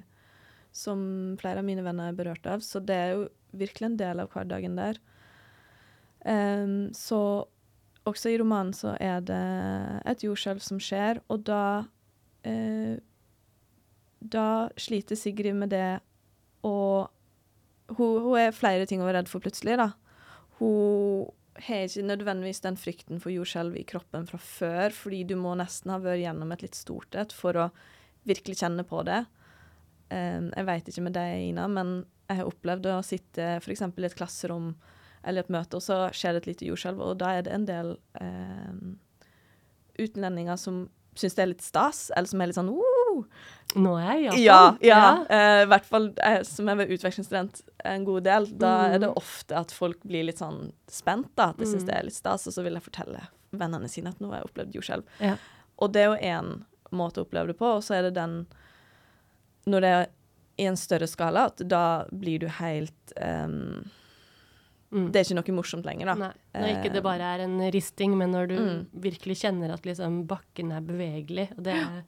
som 0.77 1.01
flere 1.41 1.63
av 1.63 1.67
mine 1.67 1.85
venner 1.87 2.13
er 2.13 2.19
berørt 2.19 2.47
av. 2.51 2.65
Så 2.65 2.83
det 2.85 2.97
er 2.97 3.13
jo 3.15 3.27
virkelig 3.57 3.91
en 3.91 4.01
del 4.01 4.23
av 4.23 4.31
hverdagen 4.33 4.77
der. 4.79 5.01
Um, 6.27 6.93
så 6.97 7.47
også 8.07 8.31
i 8.31 8.39
romanen 8.39 8.75
så 8.77 8.95
er 9.03 9.23
det 9.27 9.43
et 10.11 10.25
jordskjelv 10.27 10.63
som 10.63 10.81
skjer, 10.83 11.23
og 11.33 11.47
da 11.47 11.85
uh, 12.47 12.97
Da 14.27 14.47
sliter 14.81 15.15
Sigrid 15.15 15.55
med 15.55 15.71
det 15.71 16.01
og 16.67 17.13
hun, 17.95 18.23
hun 18.25 18.39
er 18.41 18.55
flere 18.57 18.87
ting 18.89 19.03
hun 19.03 19.11
er 19.13 19.21
redd 19.21 19.31
for 19.31 19.45
plutselig, 19.45 19.77
da. 19.79 19.93
Hun 20.59 21.29
har 21.69 21.87
ikke 21.87 22.07
nødvendigvis 22.09 22.63
den 22.65 22.79
frykten 22.81 23.21
for 23.23 23.31
jordskjelv 23.33 23.77
i 23.79 23.85
kroppen 23.89 24.27
fra 24.29 24.41
før, 24.43 24.91
fordi 24.97 25.23
du 25.31 25.37
må 25.41 25.55
nesten 25.59 25.93
ha 25.95 26.01
vært 26.03 26.25
gjennom 26.25 26.53
et 26.53 26.65
litt 26.67 26.79
stort 26.79 27.15
et 27.17 27.33
for 27.33 27.61
å 27.61 27.69
virkelig 28.27 28.59
kjenne 28.65 28.85
på 28.89 29.05
det. 29.07 29.23
Um, 30.11 30.53
jeg 30.57 30.67
veit 30.67 30.89
ikke 30.89 31.03
med 31.03 31.13
deg, 31.17 31.49
Ina, 31.49 31.67
men 31.69 32.05
jeg 32.29 32.39
har 32.39 32.47
opplevd 32.47 32.87
å 32.87 33.01
sitte 33.05 33.57
f.eks. 33.61 33.81
i 33.83 34.05
et 34.07 34.15
klasserom 34.15 34.75
eller 35.27 35.43
et 35.43 35.49
møte, 35.51 35.75
og 35.77 35.83
så 35.83 35.97
skjer 36.15 36.33
det 36.37 36.43
et 36.45 36.47
lite 36.53 36.67
jordskjelv, 36.69 37.01
og 37.03 37.17
da 37.19 37.33
er 37.35 37.43
det 37.43 37.53
en 37.53 37.65
del 37.67 37.89
eh, 38.21 38.73
utenlendinger 39.99 40.57
som 40.57 40.85
syns 41.17 41.35
det 41.35 41.43
er 41.43 41.51
litt 41.55 41.65
stas, 41.65 42.11
eller 42.15 42.29
som 42.29 42.41
er 42.45 42.51
litt 42.51 42.59
sånn 42.59 42.69
uh, 42.71 43.23
Nå 43.81 43.95
er 43.99 44.19
jeg 44.21 44.43
i 44.43 44.45
Japan. 44.45 44.77
ja, 44.85 44.99
ja. 45.01 45.07
eh, 45.33 45.63
I 45.65 45.69
hvert 45.73 45.87
fall 45.89 46.11
jeg, 46.15 46.43
som 46.47 46.69
jeg 46.71 46.79
var 46.83 46.93
utvekslingsstudent 46.95 47.63
en 47.89 48.05
god 48.07 48.27
del. 48.29 48.47
Da 48.61 48.73
er 48.93 48.99
det 49.01 49.09
Mm. 49.09 49.17
ofte 49.17 49.57
at 49.59 49.73
folk 49.73 50.03
blir 50.05 50.27
litt 50.29 50.39
sånn 50.39 50.71
spent, 50.93 51.31
da. 51.35 51.49
At 51.51 51.57
de 51.59 51.65
syns 51.67 51.83
Mm. 51.83 51.87
det 51.89 51.95
er 51.97 52.05
litt 52.05 52.15
stas, 52.19 52.47
og 52.47 52.53
så 52.55 52.63
vil 52.63 52.75
jeg 52.77 52.85
fortelle 52.85 53.25
vennene 53.57 53.89
sine 53.89 54.13
at 54.13 54.21
nå 54.21 54.29
har 54.31 54.43
jeg 54.43 54.51
opplevd 54.51 54.77
jordskjelv. 54.77 55.05
Ja. 55.21 55.37
Og 55.81 55.93
det 55.93 56.03
er 56.05 56.13
jo 56.13 56.21
én 56.29 56.53
måte 56.93 57.19
å 57.21 57.27
oppleve 57.27 57.49
det 57.49 57.59
på, 57.59 57.67
og 57.79 57.83
så 57.83 57.97
er 57.99 58.03
det 58.07 58.15
den 58.21 58.47
Når 59.67 59.81
det 59.83 59.91
er 59.91 60.07
i 60.59 60.67
en 60.71 60.77
større 60.79 61.07
skala, 61.11 61.47
at 61.51 61.61
da 61.69 61.85
blir 62.13 62.39
du 62.41 62.49
helt 62.61 63.17
um, 63.21 63.85
Mm. 64.95 65.09
Det 65.11 65.19
er 65.19 65.25
ikke 65.27 65.35
noe 65.51 65.55
morsomt 65.59 65.85
lenger, 65.85 66.07
da. 66.07 66.15
Nei, 66.15 66.29
når 66.55 66.69
ikke 66.77 66.93
det 66.95 67.01
bare 67.03 67.27
er 67.35 67.41
en 67.43 67.57
risting, 67.75 68.13
men 68.17 68.31
når 68.31 68.47
du 68.49 68.55
Mm. 68.57 68.87
virkelig 69.03 69.35
kjenner 69.43 69.73
at 69.75 69.83
liksom 69.83 70.21
bakken 70.29 70.71
er 70.73 70.81
bevegelig. 70.81 71.49
Og 71.59 71.65
det, 71.65 71.75
er- 71.75 72.05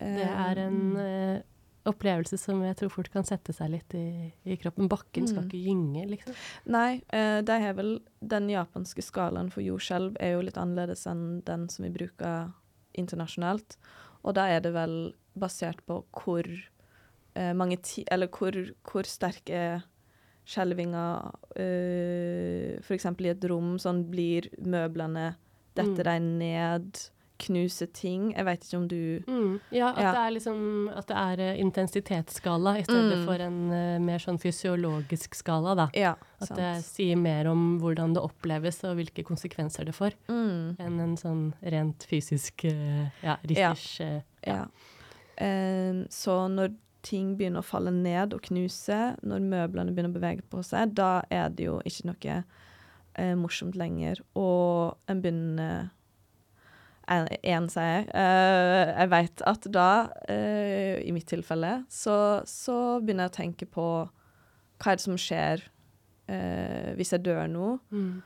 det 0.00 0.26
er 0.26 0.58
en 0.66 0.96
Ehm, 0.96 0.96
eh, 0.98 1.42
opplevelse 1.86 2.36
som 2.42 2.60
jeg 2.64 2.76
tror 2.76 2.90
fort 2.90 3.08
kan 3.12 3.22
sette 3.22 3.54
seg 3.54 3.70
litt 3.70 3.94
i, 3.94 4.32
i 4.44 4.56
kroppen. 4.56 4.88
Bakken 4.88 5.28
skal 5.28 5.44
Mm. 5.44 5.48
ikke 5.48 5.64
gynge, 5.64 6.08
liksom. 6.10 6.34
Nei, 6.66 6.96
uh, 7.14 7.40
det 7.40 7.48
er 7.62 7.72
vel 7.72 8.00
Den 8.20 8.48
japanske 8.48 9.00
skalaen 9.00 9.48
for 9.52 9.60
jordskjelv 9.62 10.16
er 10.18 10.32
jo 10.34 10.40
litt 10.42 10.58
annerledes 10.58 11.06
enn 11.06 11.44
den 11.44 11.68
som 11.68 11.84
vi 11.84 11.90
bruker 11.96 12.52
internasjonalt. 12.98 13.76
Og 14.24 14.34
da 14.34 14.48
er 14.48 14.60
det 14.60 14.72
vel 14.74 15.14
basert 15.38 15.82
på 15.86 16.00
hvor 16.12 16.46
uh, 17.36 17.52
mange 17.54 17.76
ti... 17.82 18.04
Eller 18.10 18.28
hvor, 18.28 18.52
hvor 18.90 19.02
sterke 19.08 19.82
skjelvinger 20.46 21.32
uh, 21.58 22.78
F.eks. 22.84 23.06
i 23.18 23.28
et 23.32 23.44
rom, 23.50 23.76
sånn 23.82 24.04
blir 24.12 24.48
møblene 24.62 25.34
Detter 25.76 26.08
de 26.08 26.16
ned? 26.24 27.02
Knuser 27.36 27.90
ting? 27.92 28.30
Jeg 28.32 28.46
vet 28.48 28.62
ikke 28.64 28.78
om 28.78 28.84
du 28.88 29.22
Mm. 29.28 29.58
Ja, 29.70 29.90
at 29.90 29.98
Ja. 30.00 30.12
det 30.14 30.20
er 30.22 30.30
liksom 30.38 30.88
At 30.96 31.06
det 31.10 31.16
er 31.20 31.40
eh, 31.44 31.58
intensitetsskala 31.60 32.78
i 32.80 32.84
stedet 32.86 33.18
Mm. 33.18 33.24
for 33.26 33.42
en 33.44 33.58
uh, 33.70 33.98
mer 34.00 34.18
sånn 34.18 34.38
fysiologisk 34.40 35.34
skala, 35.36 35.74
da. 35.76 35.88
Ja, 35.92 36.14
At 36.40 36.48
sant. 36.48 36.56
det 36.58 36.82
sier 36.86 37.16
mer 37.20 37.46
om 37.52 37.78
hvordan 37.78 38.14
det 38.14 38.22
oppleves 38.24 38.82
og 38.88 38.96
hvilke 38.96 39.22
konsekvenser 39.22 39.84
det 39.84 39.92
får, 39.94 40.14
Mm. 40.30 40.76
enn 40.80 41.00
en 41.00 41.16
sånn 41.16 41.52
rent 41.62 42.06
fysisk 42.08 42.64
uh, 42.64 43.10
ja, 43.22 43.36
risters 43.44 44.00
eh, 44.00 44.22
Ja. 44.46 44.64
Em, 45.42 46.04
så 46.12 46.44
når 46.52 46.74
ting 47.06 47.34
begynner 47.38 47.62
å 47.62 47.66
falle 47.66 47.92
ned 47.94 48.34
og 48.34 48.42
knuse, 48.48 49.00
når 49.22 49.44
møblene 49.44 49.92
begynner 49.94 50.10
å 50.10 50.16
bevege 50.16 50.46
på 50.50 50.62
seg, 50.66 50.94
da 50.98 51.20
er 51.30 51.52
det 51.54 51.68
jo 51.68 51.76
ikke 51.86 52.08
noe 52.10 52.38
eh, 52.40 53.34
morsomt 53.38 53.78
lenger. 53.78 54.22
Og 54.38 54.96
en 55.10 55.22
begynner 55.22 55.92
Én, 57.06 57.68
sier 57.70 57.84
jeg. 57.86 58.06
Eh, 58.18 58.88
jeg 58.90 59.10
vet 59.12 59.42
at 59.46 59.66
da, 59.70 59.90
eh, 60.26 60.96
i 61.06 61.12
mitt 61.14 61.28
tilfelle, 61.30 61.84
så, 61.86 62.42
så 62.50 62.98
begynner 62.98 63.28
jeg 63.28 63.30
å 63.30 63.36
tenke 63.36 63.68
på 63.70 63.84
hva 64.10 64.90
er 64.90 64.98
det 64.98 65.04
som 65.04 65.14
skjer 65.20 65.62
eh, 66.26 66.90
hvis 66.98 67.14
jeg 67.14 67.22
dør 67.28 67.46
nå? 67.52 67.76
mm. 67.94 68.16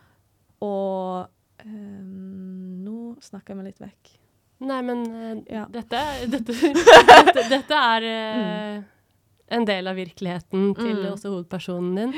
Og 0.65 1.65
em, 1.65 2.81
nå 2.85 3.15
snakker 3.25 3.53
jeg 3.53 3.61
meg 3.61 3.69
litt 3.71 3.85
vekk. 3.85 4.11
Nei, 4.61 4.83
men 4.85 5.05
eh, 5.15 5.55
Ja. 5.57 5.67
dette, 5.73 6.01
dette, 6.29 6.53
dette, 7.25 7.45
dette 7.49 7.75
er 7.75 8.07
mm. 8.07 8.85
en 9.57 9.65
del 9.69 9.87
av 9.89 9.97
virkeligheten 9.97 10.75
til 10.77 10.97
Mm. 11.01 11.13
også 11.15 11.31
hovedpersonen 11.33 11.95
din. 11.97 12.15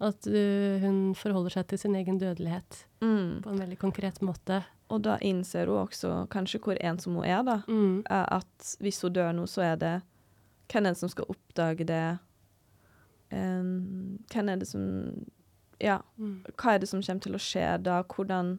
At 0.00 0.26
uh, 0.30 0.78
hun 0.84 1.14
forholder 1.18 1.50
seg 1.50 1.66
til 1.72 1.78
sin 1.78 1.94
egen 1.98 2.18
dødelighet 2.20 2.84
Mm. 3.02 3.40
på 3.42 3.50
en 3.50 3.58
veldig 3.58 3.78
konkret 3.78 4.20
måte. 4.22 4.60
Og 4.90 5.02
da 5.02 5.16
innser 5.20 5.66
hun 5.66 5.86
også 5.86 6.28
kanskje 6.30 6.60
hvor 6.62 6.78
ensom 6.80 7.14
hun 7.18 7.24
er, 7.24 7.42
da. 7.42 7.56
Mm. 7.68 8.02
At 8.08 8.76
hvis 8.80 9.00
hun 9.02 9.12
dør 9.12 9.32
nå, 9.32 9.46
så 9.46 9.62
er 9.72 9.76
det 9.76 9.96
Hvem 10.68 10.84
er 10.86 10.90
det 10.92 10.98
som 11.00 11.08
skal 11.08 11.24
oppdage 11.32 11.84
det? 11.88 12.18
Um, 13.32 14.18
hvem 14.32 14.48
er 14.48 14.56
det 14.56 14.68
som 14.68 14.84
Ja, 15.80 15.98
Mm. 16.18 16.42
hva 16.56 16.74
er 16.74 16.78
det 16.78 16.88
som 16.88 17.00
kommer 17.02 17.20
til 17.22 17.34
å 17.34 17.38
skje 17.38 17.82
da? 17.82 18.02
Hvordan 18.02 18.58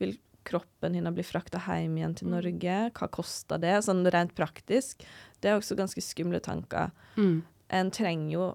vil 0.00 0.16
kroppen 0.46 0.94
hennes 0.96 1.14
blir 1.14 1.26
frakta 1.26 1.60
hjem 1.66 1.96
igjen 1.98 2.14
til 2.16 2.28
Mm. 2.28 2.36
Norge? 2.36 2.76
Hva 2.96 3.08
koster 3.10 3.58
det, 3.58 3.74
sånn 3.84 4.06
rent 4.12 4.34
praktisk? 4.34 5.04
Det 5.40 5.50
er 5.50 5.58
også 5.58 5.76
ganske 5.76 6.00
skumle 6.00 6.40
tanker. 6.40 6.92
Mm. 7.16 7.42
En 7.70 7.90
trenger 7.90 8.32
jo 8.32 8.46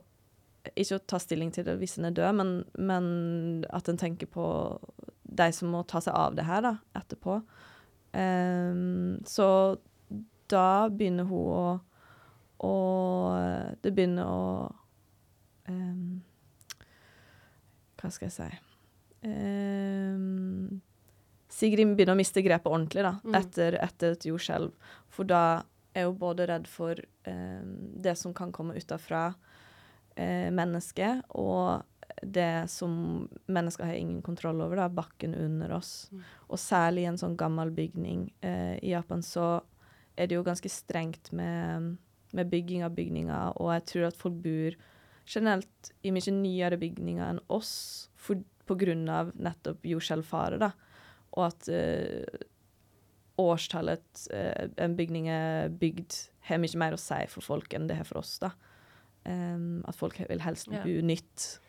ikke 0.76 0.98
å 1.00 1.06
ta 1.08 1.20
stilling 1.20 1.52
til 1.52 1.66
det 1.66 1.78
hvis 1.82 1.98
en 1.98 2.06
er 2.06 2.16
død, 2.16 2.36
men, 2.38 2.66
men 2.78 3.66
at 3.74 3.90
en 3.90 3.98
tenker 3.98 4.30
på 4.30 4.80
de 5.24 5.52
som 5.52 5.72
må 5.74 5.84
ta 5.84 6.02
seg 6.04 6.14
av 6.14 6.36
det 6.36 6.46
her 6.46 6.62
da, 6.62 6.76
etterpå. 6.96 7.42
Um, 8.14 9.22
så 9.26 9.78
da 10.52 10.90
begynner 10.92 11.24
hun 11.24 11.48
å, 11.56 11.80
å 12.68 12.74
Det 13.82 13.94
begynner 13.96 14.28
å 14.28 14.76
um, 15.72 16.20
Hva 17.96 18.12
skal 18.12 18.28
jeg 18.28 18.36
si 18.36 18.50
Ehm, 19.22 19.71
Sigrid 21.62 21.94
begynner 21.96 22.16
å 22.18 22.20
miste 22.20 22.42
grepet 22.46 22.72
ordentlig 22.72 23.06
da, 23.06 23.14
Mm. 23.24 23.38
etter, 23.38 23.78
etter 23.84 24.16
et 24.18 24.28
jordskjelv. 24.28 24.74
For 25.14 25.30
da 25.30 25.64
er 25.94 26.08
hun 26.08 26.18
både 26.18 26.48
redd 26.50 26.68
for 26.72 26.98
eh, 26.98 27.62
det 28.02 28.18
som 28.18 28.34
kan 28.34 28.52
komme 28.56 28.76
utafra 28.80 29.34
eh, 30.18 30.50
mennesket, 30.52 31.24
og 31.38 31.84
det 32.24 32.70
som 32.70 33.28
mennesker 33.48 33.88
har 33.88 33.98
ingen 33.98 34.22
kontroll 34.22 34.60
over, 34.62 34.76
da, 34.82 34.90
bakken 34.90 35.34
under 35.36 35.72
oss. 35.78 36.10
Mm. 36.12 36.24
Og 36.50 36.60
særlig 36.60 37.06
i 37.06 37.10
en 37.12 37.20
sånn 37.22 37.38
gammel 37.40 37.72
bygning. 37.72 38.26
Eh, 38.44 38.78
I 38.84 38.92
Japan 38.94 39.24
så 39.26 39.62
er 40.18 40.28
det 40.28 40.36
jo 40.36 40.44
ganske 40.44 40.70
strengt 40.70 41.32
med, 41.32 41.96
med 42.36 42.50
bygging 42.52 42.84
av 42.84 42.96
bygninger, 42.96 43.54
og 43.58 43.72
jeg 43.74 43.86
tror 43.94 44.08
at 44.10 44.20
folk 44.20 44.36
bor 44.44 44.76
generelt 45.32 45.92
i 46.04 46.12
mye 46.12 46.34
nyere 46.36 46.78
bygninger 46.82 47.24
enn 47.30 47.40
oss 47.50 48.10
for, 48.20 48.42
på 48.68 48.76
grunn 48.78 49.08
av 49.10 49.32
nettopp 49.40 49.86
jordskjelvfare, 49.88 50.60
da. 50.62 50.72
Og 51.38 51.46
at 51.48 51.70
uh, 51.72 52.42
årstallet 53.42 54.26
uh, 54.34 54.68
en 54.84 54.96
bygning 54.98 55.30
er 55.32 55.70
bygd, 55.82 56.18
har 56.50 56.60
mye 56.62 56.78
mer 56.82 56.98
å 56.98 57.00
si 57.02 57.22
for 57.32 57.46
folk 57.46 57.74
enn 57.78 57.88
det 57.90 57.98
har 58.02 58.08
for 58.10 58.22
oss, 58.22 58.38
da. 58.44 58.52
Um, 59.24 59.84
at 59.86 59.94
folk 59.96 60.18
vil 60.18 60.40
helst 60.42 60.68
Ja. 60.74 60.82
bo 60.84 60.90
nytt. 61.06 61.60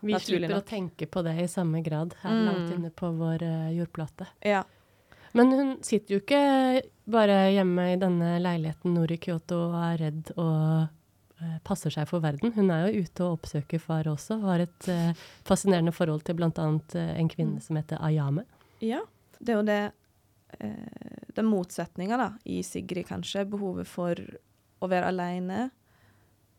Vi 0.00 0.14
slipper 0.18 0.48
nok. 0.48 0.62
å 0.64 0.68
tenke 0.68 1.06
på 1.06 1.22
det 1.24 1.34
i 1.42 1.46
samme 1.46 1.82
grad 1.84 2.14
her 2.22 2.30
Mm. 2.32 2.46
langt 2.48 2.72
inne 2.74 2.90
på 2.90 3.10
vår 3.18 3.42
uh, 3.42 3.70
jordplate. 3.76 4.26
Ja. 4.42 4.64
Men 5.34 5.50
hun 5.52 5.82
sitter 5.82 6.14
jo 6.16 6.20
ikke 6.20 6.82
bare 7.08 7.52
hjemme 7.54 7.92
i 7.92 7.96
denne 7.96 8.38
leiligheten 8.40 8.92
nord 8.94 9.10
i 9.10 9.16
Kyoto 9.16 9.68
og 9.70 9.74
er 9.80 9.96
redd 9.98 10.32
og 10.36 10.88
passer 11.64 11.90
seg 11.90 12.06
for 12.06 12.20
verden. 12.20 12.52
Hun 12.54 12.70
er 12.70 12.86
jo 12.92 13.00
ute 13.02 13.24
og 13.24 13.38
oppsøker 13.40 13.80
far 13.80 14.04
også, 14.04 14.36
og 14.36 14.42
har 14.52 14.60
et 14.60 14.88
uh, 14.88 15.12
fascinerende 15.44 15.92
forhold 15.92 16.22
til 16.24 16.34
bl.a. 16.36 16.50
Uh, 16.54 17.18
en 17.18 17.28
kvinne 17.28 17.56
Mm. 17.58 17.62
som 17.62 17.76
heter 17.76 17.98
Ayame. 18.00 18.44
Ja. 18.80 19.00
Det 19.42 19.52
er 19.52 19.58
jo 19.58 19.66
det 19.66 19.82
eh, 20.62 21.28
Den 21.34 21.48
motsetninga 21.50 22.32
i 22.44 22.60
Sigrid, 22.66 23.08
kanskje. 23.08 23.46
Behovet 23.50 23.90
for 23.90 24.18
å 24.82 24.90
være 24.90 25.10
aleine. 25.12 25.70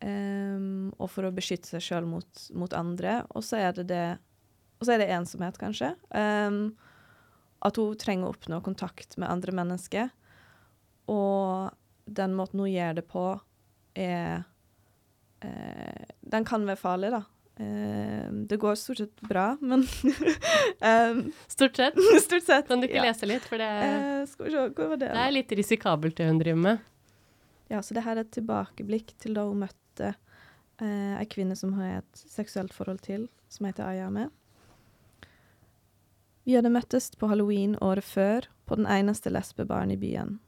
Um, 0.04 0.90
og 1.00 1.08
for 1.08 1.24
å 1.24 1.32
beskytte 1.32 1.70
seg 1.70 1.84
sjøl 1.84 2.08
mot, 2.08 2.46
mot 2.52 2.72
andre. 2.76 3.22
Og 3.32 3.44
så 3.46 3.62
er 3.62 3.76
det 3.78 3.88
det 3.92 4.06
Og 4.80 4.84
så 4.86 4.96
er 4.96 5.00
det 5.00 5.12
ensomhet, 5.14 5.56
kanskje. 5.56 5.94
Um, 6.10 6.74
at 7.64 7.78
hun 7.80 7.96
trenger 7.96 8.28
å 8.28 8.34
oppnå 8.34 8.60
kontakt 8.64 9.16
med 9.16 9.30
andre 9.30 9.54
mennesker. 9.56 10.10
Og 11.08 11.70
den 12.04 12.34
måten 12.36 12.60
hun 12.60 12.72
gjør 12.72 12.98
det 12.98 13.06
på, 13.08 13.24
er 13.94 14.42
eh, 15.40 16.04
Den 16.20 16.44
kan 16.44 16.66
være 16.66 16.80
farlig, 16.80 17.12
da. 17.14 17.22
Em, 17.62 18.23
det 18.48 18.58
går 18.62 18.74
stort 18.78 19.00
sett 19.02 19.20
bra, 19.20 19.56
men 19.60 19.86
um, 20.80 21.32
Stort 21.46 21.76
sett. 21.76 21.94
Stort 22.22 22.42
sett. 22.42 22.68
Kan 22.68 22.80
du 22.80 22.88
ikke 22.88 23.00
ja. 23.00 23.06
lese 23.08 23.28
litt? 23.28 23.46
For 23.48 23.60
det, 23.60 23.70
uh, 23.70 24.26
skal 24.28 24.46
vi 24.46 24.54
se, 24.54 24.66
hvor 24.76 24.92
var 24.92 25.00
det? 25.00 25.10
det 25.14 25.24
er 25.24 25.34
litt 25.34 25.56
risikabelt 25.60 26.16
det 26.20 26.28
hun 26.28 26.40
driver 26.42 26.62
med. 26.68 26.92
Ja, 27.72 27.82
så 27.82 27.96
det 27.96 28.04
her 28.04 28.18
er 28.18 28.26
et 28.26 28.34
tilbakeblikk 28.36 29.14
til 29.22 29.36
da 29.38 29.46
hun 29.48 29.64
møtte 29.64 30.14
uh, 30.14 31.14
ei 31.18 31.26
kvinne 31.30 31.56
som 31.58 31.74
hun 31.74 31.84
har 31.84 32.02
et 32.02 32.24
seksuelt 32.28 32.74
forhold 32.76 33.02
til, 33.06 33.28
som 33.48 33.68
heter 33.68 33.88
Ayame. 33.88 34.28
Vi 36.44 36.56
hadde 36.58 36.72
møttes 36.72 37.08
på 37.16 37.30
halloween 37.30 37.78
året 37.80 38.04
før, 38.04 38.50
på 38.68 38.76
den 38.76 38.88
eneste 38.88 39.32
lesbebaren 39.32 39.92
i 39.94 40.00
byen. 40.00 40.38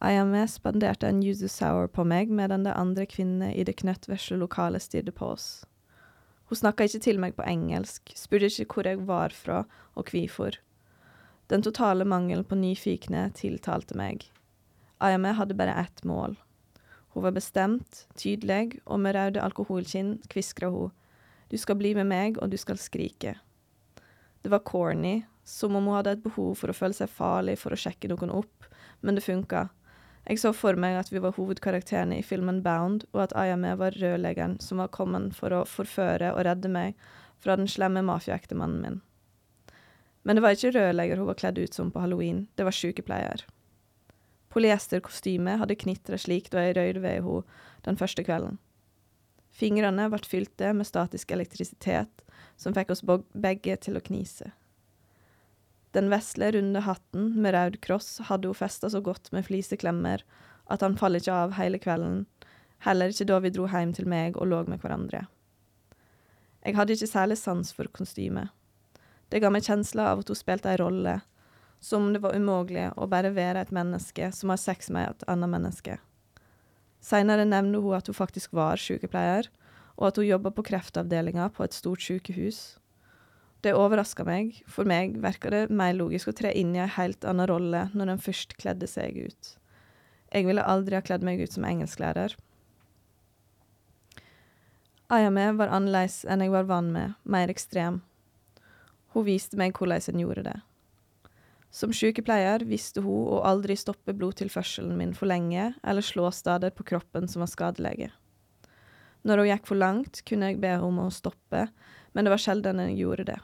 Ayame 0.00 0.46
spanderte 0.48 1.06
en 1.06 1.22
yuzu 1.22 1.46
sour 1.48 1.86
på 1.86 2.04
meg, 2.08 2.30
medan 2.32 2.64
de 2.64 2.72
andre 2.72 3.04
kvinnene 3.06 3.52
i 3.54 3.64
det 3.68 3.76
knøttvesle 3.82 4.38
lokalet 4.40 4.82
stirret 4.82 5.14
på 5.14 5.28
oss. 5.34 5.48
Hun 6.50 6.58
snakka 6.58 6.88
ikke 6.88 6.98
til 7.04 7.20
meg 7.22 7.36
på 7.38 7.44
engelsk, 7.46 8.10
spurte 8.18 8.48
ikke 8.50 8.74
hvor 8.74 8.86
jeg 8.90 8.98
var 9.06 9.30
fra 9.30 9.60
og 9.94 10.08
hvorfor. 10.10 10.56
Den 11.46 11.62
totale 11.62 12.02
mangelen 12.02 12.42
på 12.42 12.58
nyfikne 12.58 13.28
tiltalte 13.38 13.94
meg. 13.94 14.24
Ayame 14.98 15.30
hadde 15.38 15.54
bare 15.54 15.76
ett 15.78 16.02
mål. 16.02 16.34
Hun 17.14 17.22
var 17.22 17.36
bestemt, 17.38 18.04
tydelig, 18.18 18.80
og 18.82 18.98
med 18.98 19.14
røde 19.14 19.42
alkoholkinn 19.42 20.16
kviskra 20.30 20.72
hun. 20.74 20.90
Du 21.50 21.56
skal 21.58 21.78
bli 21.78 21.94
med 21.94 22.10
meg, 22.10 22.42
og 22.42 22.50
du 22.50 22.58
skal 22.58 22.82
skrike. 22.82 23.36
Det 24.42 24.50
var 24.50 24.66
corny, 24.66 25.20
som 25.46 25.78
om 25.78 25.86
hun 25.86 26.00
hadde 26.00 26.16
et 26.18 26.26
behov 26.26 26.56
for 26.58 26.70
å 26.70 26.74
føle 26.74 26.98
seg 26.98 27.14
farlig 27.14 27.60
for 27.62 27.74
å 27.74 27.78
sjekke 27.78 28.10
noen 28.10 28.34
opp, 28.42 28.66
men 29.06 29.14
det 29.14 29.22
funka. 29.26 29.68
Jeg 30.30 30.38
så 30.38 30.52
for 30.54 30.78
meg 30.78 30.94
at 30.94 31.08
vi 31.10 31.18
var 31.18 31.34
hovedkarakterene 31.34 32.20
i 32.20 32.22
filmen 32.22 32.60
Bound, 32.62 33.02
og 33.10 33.24
at 33.24 33.32
Ayame 33.34 33.72
var 33.80 33.96
rørleggeren 33.98 34.60
som 34.62 34.78
var 34.78 34.92
kommet 34.94 35.34
for 35.34 35.50
å 35.50 35.64
forføre 35.66 36.28
og 36.36 36.44
redde 36.46 36.70
meg 36.70 36.94
fra 37.42 37.56
den 37.58 37.66
slemme 37.66 38.04
mafiaektemannen 38.06 38.84
min. 38.84 39.00
Men 40.22 40.38
det 40.38 40.44
var 40.44 40.54
ikke 40.54 40.70
rørlegger 40.76 41.18
hun 41.18 41.26
var 41.32 41.38
kledd 41.40 41.58
ut 41.58 41.74
som 41.74 41.90
på 41.90 42.04
halloween, 42.04 42.44
det 42.54 42.68
var 42.68 42.76
sykepleier. 42.76 43.42
Polyesterkostymet 44.54 45.58
hadde 45.64 45.78
knitra 45.82 46.18
slik 46.18 46.52
da 46.54 46.62
jeg 46.62 46.78
røyde 46.78 47.02
ved 47.02 47.18
henne 47.18 47.42
den 47.88 47.98
første 47.98 48.22
kvelden. 48.22 48.60
Fingrene 49.50 50.06
ble 50.12 50.22
fylte 50.30 50.70
med 50.78 50.86
statisk 50.86 51.34
elektrisitet, 51.34 52.22
som 52.54 52.76
fikk 52.76 52.94
oss 52.94 53.02
begge 53.02 53.74
til 53.82 53.98
å 53.98 54.04
knise. 54.04 54.52
Den 55.96 56.10
vesle, 56.10 56.52
runde 56.54 56.80
hatten 56.86 57.32
med 57.42 57.54
rød 57.54 57.80
kross 57.82 58.20
hadde 58.28 58.48
hun 58.48 58.58
festa 58.58 58.90
så 58.90 59.00
godt 59.02 59.32
med 59.34 59.46
fliseklemmer 59.48 60.22
at 60.70 60.84
han 60.86 60.96
faller 60.98 61.18
ikke 61.22 61.34
av 61.34 61.56
hele 61.58 61.80
kvelden, 61.82 62.24
heller 62.86 63.10
ikke 63.10 63.26
da 63.26 63.40
vi 63.42 63.50
dro 63.54 63.66
hjem 63.70 63.94
til 63.96 64.06
meg 64.08 64.38
og 64.38 64.52
lå 64.52 64.62
med 64.70 64.78
hverandre. 64.82 65.24
Jeg 66.62 66.76
hadde 66.76 66.94
ikke 66.94 67.10
særlig 67.10 67.38
sans 67.40 67.72
for 67.74 67.90
kostymet. 67.90 68.52
Det 69.30 69.40
ga 69.42 69.50
meg 69.50 69.66
kjensla 69.66 70.10
av 70.12 70.22
at 70.22 70.30
hun 70.30 70.38
spilte 70.38 70.70
ei 70.70 70.78
rolle, 70.78 71.20
som 71.80 72.06
om 72.06 72.14
det 72.14 72.20
var 72.22 72.36
umulig 72.36 72.90
å 72.96 73.08
bare 73.10 73.32
være 73.34 73.64
et 73.64 73.72
menneske 73.74 74.30
som 74.36 74.52
har 74.52 74.60
sex 74.60 74.90
med 74.92 75.08
et 75.08 75.26
annet 75.30 75.50
menneske. 75.50 75.96
Seinere 77.00 77.46
nevner 77.48 77.80
hun 77.80 77.96
at 77.96 78.10
hun 78.10 78.16
faktisk 78.18 78.52
var 78.52 78.78
sykepleier, 78.78 79.48
og 79.96 80.10
at 80.10 80.20
hun 80.20 80.28
jobba 80.28 80.52
på 80.52 80.66
kreftavdelinga 80.68 81.48
på 81.56 81.64
et 81.64 81.76
stort 81.76 82.04
sykehus. 82.04 82.79
Det 83.60 83.74
overraska 83.76 84.24
meg. 84.24 84.62
For 84.70 84.88
meg 84.88 85.18
virka 85.20 85.50
det 85.52 85.64
mer 85.68 85.92
logisk 85.96 86.30
å 86.30 86.36
tre 86.36 86.52
inn 86.56 86.72
i 86.76 86.80
ei 86.80 86.88
helt 86.96 87.26
annen 87.28 87.48
rolle 87.50 87.88
når 87.92 88.14
en 88.14 88.22
først 88.22 88.56
kledde 88.60 88.88
seg 88.88 89.18
ut. 89.26 89.56
Jeg 90.30 90.46
ville 90.46 90.64
aldri 90.64 90.96
ha 90.96 91.04
kledd 91.04 91.26
meg 91.26 91.42
ut 91.42 91.52
som 91.52 91.66
engelsklærer. 91.66 92.36
Ayame 95.10 95.48
var 95.58 95.72
annerledes 95.74 96.22
enn 96.30 96.44
jeg 96.44 96.52
var 96.54 96.68
vant 96.70 96.94
med, 96.94 97.16
mer 97.26 97.50
ekstrem. 97.50 97.98
Hun 99.10 99.26
viste 99.26 99.58
meg 99.58 99.74
hvordan 99.74 100.14
en 100.14 100.22
gjorde 100.22 100.44
det. 100.46 100.58
Som 101.74 101.92
sykepleier 101.94 102.62
visste 102.66 103.02
hun 103.02 103.26
å 103.34 103.42
aldri 103.46 103.76
stoppe 103.78 104.14
blodtilførselen 104.14 104.96
min 104.98 105.12
for 105.14 105.30
lenge, 105.30 105.72
eller 105.82 106.06
slå 106.06 106.30
steder 106.34 106.72
på 106.74 106.86
kroppen 106.86 107.28
som 107.30 107.42
var 107.44 107.50
skadelige. 107.50 108.10
Når 109.26 109.42
hun 109.42 109.50
gikk 109.50 109.68
for 109.68 109.78
langt, 109.78 110.22
kunne 110.26 110.50
jeg 110.50 110.62
be 110.62 110.72
henne 110.72 110.86
om 110.86 111.02
å 111.02 111.12
stoppe, 111.14 111.66
men 112.14 112.26
det 112.26 112.32
var 112.32 112.42
sjelden 112.42 112.82
jeg 112.82 112.98
gjorde 113.02 113.28
det. 113.34 113.38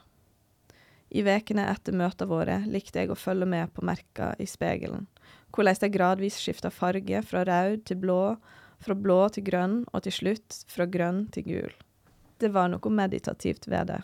I 1.09 1.23
vekene 1.23 1.67
etter 1.71 1.95
møtene 1.95 2.29
våre 2.29 2.57
likte 2.67 3.03
jeg 3.03 3.11
å 3.11 3.19
følge 3.19 3.47
med 3.47 3.71
på 3.73 3.85
merka 3.87 4.33
i 4.39 4.47
spegelen, 4.49 5.07
hvordan 5.55 5.79
de 5.81 5.91
gradvis 5.93 6.39
skifta 6.41 6.71
farge 6.73 7.21
fra 7.23 7.45
rød 7.47 7.85
til 7.87 8.01
blå, 8.01 8.21
fra 8.83 8.95
blå 8.95 9.21
til 9.33 9.47
grønn, 9.47 9.79
og 9.93 10.03
til 10.05 10.15
slutt 10.19 10.61
fra 10.71 10.85
grønn 10.85 11.25
til 11.33 11.47
gul. 11.47 11.73
Det 12.37 12.51
var 12.53 12.69
noe 12.69 12.93
meditativt 12.93 13.65
ved 13.71 13.89
det. 13.93 14.01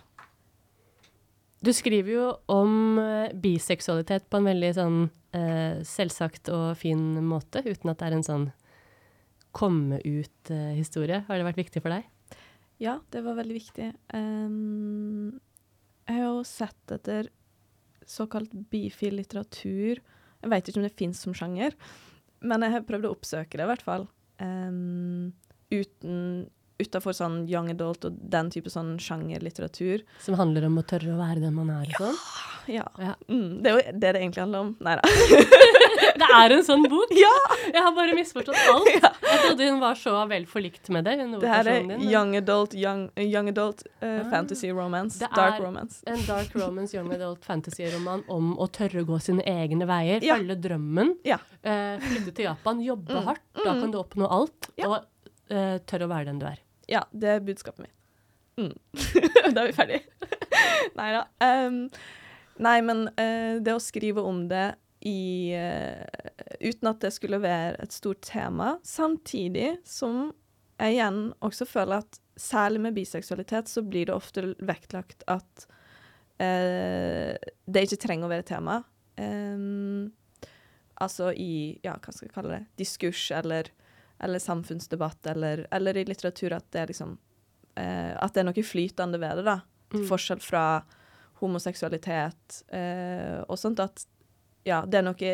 Du 1.63 1.71
skriver 1.71 2.11
jo 2.11 2.23
om 2.51 2.97
eh, 2.99 3.35
biseksualitet 3.39 4.25
på 4.27 4.39
en 4.39 4.49
veldig 4.49 4.71
sånn 4.75 4.97
eh, 5.37 5.79
selvsagt 5.87 6.49
og 6.51 6.73
fin 6.79 7.21
måte, 7.23 7.61
uten 7.63 7.93
at 7.93 8.01
det 8.01 8.09
er 8.09 8.17
en 8.17 8.27
sånn 8.27 8.49
komme 9.53 10.01
ut-historie. 10.01 11.21
Har 11.27 11.39
det 11.39 11.47
vært 11.47 11.61
viktig 11.61 11.83
for 11.85 11.93
deg? 11.93 12.09
Ja, 12.81 12.97
det 13.13 13.21
var 13.23 13.37
veldig 13.37 13.55
viktig. 13.55 13.91
Ehm, 14.17 15.37
jeg 16.07 16.17
har 16.19 16.25
jo 16.27 16.43
sett 16.47 16.91
etter 16.97 17.29
såkalt 18.05 18.51
bifil 18.71 19.15
litteratur. 19.19 20.01
Jeg 20.43 20.51
vet 20.51 20.67
ikke 20.67 20.81
om 20.81 20.87
det 20.87 20.97
fins 20.99 21.21
som 21.23 21.33
sjanger, 21.37 21.75
men 22.43 22.65
jeg 22.65 22.71
har 22.75 22.83
prøvd 22.87 23.07
å 23.07 23.13
oppsøke 23.15 23.55
det, 23.55 23.63
i 23.63 23.69
hvert 23.71 23.85
fall. 23.85 24.07
Um, 24.43 25.31
uten 25.71 26.49
Utafor 26.81 27.13
sånn 27.15 27.43
young 27.47 27.67
adult 27.69 28.03
og 28.09 28.15
den 28.33 28.49
type 28.51 28.67
sånn 28.73 28.95
sjangerlitteratur. 28.99 30.01
Som 30.19 30.35
handler 30.35 30.65
om 30.67 30.79
å 30.81 30.83
tørre 30.89 31.13
å 31.13 31.19
være 31.19 31.39
den 31.45 31.53
man 31.55 31.69
er 31.69 31.85
Ja. 31.93 31.99
sånn? 32.01 32.17
Ja. 32.73 32.87
Ja. 32.99 33.13
Mm, 33.29 33.61
det 33.61 33.69
er 33.69 33.77
jo 33.77 33.91
det 34.01 34.09
det 34.17 34.21
egentlig 34.23 34.41
handler 34.41 34.59
om. 34.65 34.71
Nei 34.81 34.95
da. 34.97 35.03
Det 35.93 36.27
er 36.35 36.53
en 36.55 36.63
sånn 36.65 36.83
bok! 36.89 37.11
Ja! 37.17 37.31
Jeg 37.73 37.81
har 37.85 37.93
bare 37.95 38.13
misforstått 38.17 38.57
alt. 38.71 38.89
Jeg 38.93 39.39
trodde 39.43 39.67
hun 39.69 39.79
var 39.81 39.95
så 39.99 40.13
vel 40.29 40.45
forlikt 40.49 40.89
med 40.93 41.05
det. 41.07 41.15
Hun 41.21 41.35
Det 41.41 41.49
her 41.51 41.69
er 41.71 41.79
din, 41.87 42.03
young 42.09 42.35
adult, 42.39 42.73
young, 42.77 43.05
young 43.19 43.49
adult 43.51 43.83
uh, 44.01 44.23
fantasy 44.31 44.71
romance. 44.73 45.19
Det 45.21 45.29
Dark 45.35 45.59
er- 45.59 45.65
romance. 45.65 46.01
En 46.09 46.21
dark 46.27 46.53
romance 46.55 46.93
young 46.97 47.11
adult 47.13 47.43
fantasy-roman 47.45 48.23
om 48.31 48.53
å 48.57 48.67
tørre 48.73 49.03
å 49.03 49.07
gå 49.09 49.19
sine 49.21 49.43
egne 49.49 49.87
veier, 49.89 50.23
Ja. 50.23 50.35
følge 50.37 50.59
drømmen, 50.67 51.15
Ja. 51.25 51.37
uh, 51.65 51.97
flytte 52.03 52.33
til 52.35 52.45
Japan, 52.49 52.81
jobbe 52.83 53.13
Mm. 53.19 53.23
hardt. 53.25 53.41
Da 53.63 53.73
Mm. 53.73 53.81
kan 53.81 53.91
du 53.91 53.97
oppnå 54.01 54.29
alt, 54.31 54.69
og 54.85 54.97
uh, 55.51 55.77
tørre 55.85 56.05
å 56.07 56.09
være 56.09 56.25
den 56.25 56.39
du 56.39 56.45
er. 56.45 56.57
Ja, 56.87 57.03
det 57.13 57.29
er 57.29 57.39
budskapet 57.39 57.79
mitt. 57.87 57.93
Mm. 58.57 58.73
da 59.55 59.61
er 59.63 59.71
vi 59.71 59.73
ferdige. 59.73 60.01
nei 60.97 61.11
da. 61.15 61.23
Um, 61.41 61.89
nei, 62.59 62.81
men 62.81 63.07
uh, 63.17 63.59
det 63.63 63.73
å 63.73 63.79
skrive 63.81 64.21
om 64.23 64.47
det 64.47 64.75
i 65.05 65.51
eh, 65.57 66.03
Uten 66.63 66.87
at 66.87 67.01
det 67.03 67.11
skulle 67.15 67.41
være 67.43 67.75
et 67.83 67.95
stort 67.95 68.21
tema, 68.23 68.77
samtidig 68.87 69.75
som 69.87 70.31
jeg 70.79 70.95
igjen 70.95 71.21
også 71.43 71.67
føler 71.67 72.03
at 72.03 72.19
særlig 72.39 72.81
med 72.85 72.95
biseksualitet 72.95 73.69
så 73.69 73.83
blir 73.85 74.07
det 74.07 74.15
ofte 74.15 74.45
vektlagt 74.63 75.25
at 75.29 75.67
eh, 76.41 77.35
det 77.67 77.85
ikke 77.85 77.99
trenger 78.05 78.27
å 78.27 78.31
være 78.31 78.47
tema. 78.47 78.79
Um, 79.19 80.09
altså 81.03 81.29
i, 81.35 81.77
ja, 81.85 81.93
hva 81.99 82.15
skal 82.15 82.29
jeg 82.29 82.33
kalle 82.33 82.55
det, 82.55 82.63
diskurs 82.81 83.27
eller 83.35 83.69
eller 84.23 84.39
samfunnsdebatt, 84.39 85.25
eller, 85.27 85.67
eller 85.71 85.97
i 85.97 86.05
litteratur 86.05 86.53
at 86.55 86.65
det 86.71 86.79
er 86.79 86.91
liksom 86.93 87.17
eh, 87.75 88.13
At 88.15 88.35
det 88.35 88.43
er 88.43 88.47
noe 88.47 88.63
flytende 88.63 89.19
ved 89.19 89.41
det, 89.41 89.45
da. 89.49 89.59
Mm. 89.93 90.05
forskjell 90.09 90.39
fra 90.41 90.63
homoseksualitet 91.41 92.63
eh, 92.73 93.41
og 93.43 93.59
sånt. 93.59 93.81
At 93.83 94.05
ja, 94.67 94.83
det 94.87 94.99
er 94.99 95.05
noe 95.05 95.33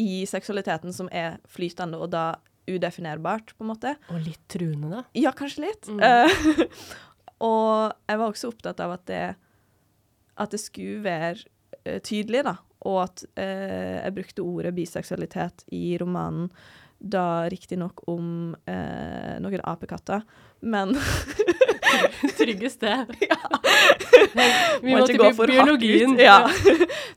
i 0.00 0.24
seksualiteten 0.26 0.94
som 0.94 1.08
er 1.14 1.38
flytende, 1.50 2.00
og 2.02 2.10
da 2.14 2.34
udefinerbart, 2.70 3.52
på 3.56 3.64
en 3.64 3.72
måte. 3.74 3.94
Og 4.10 4.22
litt 4.24 4.42
truende, 4.50 4.90
da. 4.90 5.02
Ja, 5.18 5.34
kanskje 5.36 5.66
litt. 5.66 5.88
Mm. 5.88 6.00
Eh, 6.00 6.70
og 7.50 7.92
jeg 8.08 8.20
var 8.20 8.28
også 8.28 8.50
opptatt 8.50 8.80
av 8.82 8.96
at 8.96 9.04
det, 9.10 9.24
at 10.40 10.54
det 10.54 10.62
skulle 10.62 11.04
være 11.04 11.44
eh, 11.84 12.00
tydelig, 12.00 12.44
da. 12.48 12.56
Og 12.88 13.02
at 13.04 13.26
eh, 13.40 14.00
jeg 14.00 14.16
brukte 14.16 14.44
ordet 14.44 14.74
biseksualitet 14.76 15.66
i 15.76 15.86
romanen 16.00 16.50
da 17.04 17.44
riktignok 17.52 18.00
om 18.08 18.54
eh, 18.70 19.36
noen 19.42 19.62
apekatter, 19.68 20.24
men 20.64 20.94
Trygge 22.38 22.70
sted. 22.70 23.14
Ja. 23.24 23.38
Vi 24.82 24.94
ikke 24.94 25.18
gå 25.20 25.30
for 25.36 25.50
biologien. 25.50 26.16
Ja. 26.18 26.48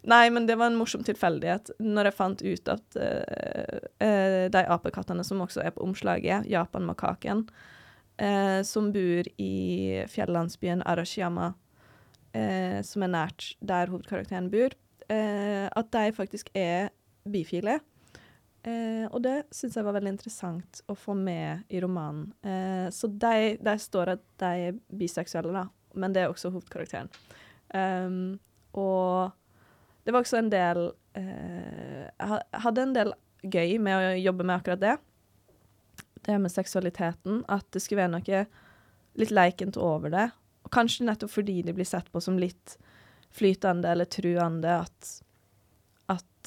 Nei, 0.07 0.27
men 0.33 0.45
det 0.47 0.57
var 0.59 0.71
en 0.71 0.77
morsom 0.79 1.03
tilfeldighet 1.05 1.71
når 1.81 2.09
jeg 2.09 2.17
fant 2.17 2.43
ut 2.43 2.71
at 2.71 2.99
uh, 2.99 4.45
de 4.53 4.63
apekattene 4.75 5.25
som 5.25 5.41
også 5.43 5.63
er 5.65 5.73
på 5.75 5.83
omslaget, 5.85 6.45
Japan-makaken, 6.51 7.45
eh, 8.21 8.59
som 8.67 8.91
bor 8.93 9.29
i 9.41 10.03
fjellandsbyen 10.11 10.85
Arashiyama, 10.85 11.51
som 12.85 13.03
er 13.03 13.09
nært 13.09 13.51
der 13.65 13.89
hovedkarakteren 13.89 14.51
bor, 14.53 14.75
at 15.09 15.87
de 15.95 16.11
faktisk 16.13 16.51
er 16.53 16.91
bifile. 17.25 17.79
Eh, 18.67 19.05
og 19.07 19.21
det 19.23 19.45
syns 19.55 19.77
jeg 19.77 19.87
var 19.87 19.95
veldig 19.95 20.11
interessant 20.17 20.81
å 20.91 20.95
få 20.97 21.15
med 21.15 21.67
i 21.71 21.79
romanen. 21.83 22.31
Eh, 22.43 22.87
så 22.91 23.07
de, 23.07 23.55
de 23.63 23.75
står 23.79 24.15
at 24.17 24.23
de 24.43 24.69
er 24.69 24.79
biseksuelle, 24.99 25.53
da, 25.55 25.67
men 25.95 26.15
det 26.15 26.25
er 26.25 26.33
også 26.33 26.51
hovedkarakteren. 26.51 27.11
Um, 27.71 28.37
og 28.79 29.33
det 30.07 30.13
var 30.15 30.23
også 30.23 30.37
en 30.39 30.47
del 30.47 30.77
eh, 31.19 32.05
Jeg 32.07 32.61
hadde 32.63 32.83
en 32.85 32.93
del 32.95 33.09
gøy 33.43 33.73
med 33.83 33.97
å 33.97 34.13
jobbe 34.15 34.45
med 34.47 34.55
akkurat 34.55 34.83
det. 34.83 34.93
Det 36.23 36.37
med 36.39 36.51
seksualiteten. 36.51 37.41
At 37.51 37.67
det 37.75 37.83
skulle 37.83 38.05
være 38.05 38.13
noe 38.15 38.43
litt 39.19 39.33
leikent 39.33 39.79
over 39.79 40.13
det. 40.13 40.29
Og 40.63 40.71
kanskje 40.73 41.07
nettopp 41.07 41.33
fordi 41.33 41.61
de 41.67 41.75
blir 41.75 41.87
sett 41.87 42.07
på 42.11 42.21
som 42.23 42.39
litt 42.39 42.77
flytende 43.35 43.91
eller 43.91 44.07
truende 44.09 44.79
at, 44.85 45.11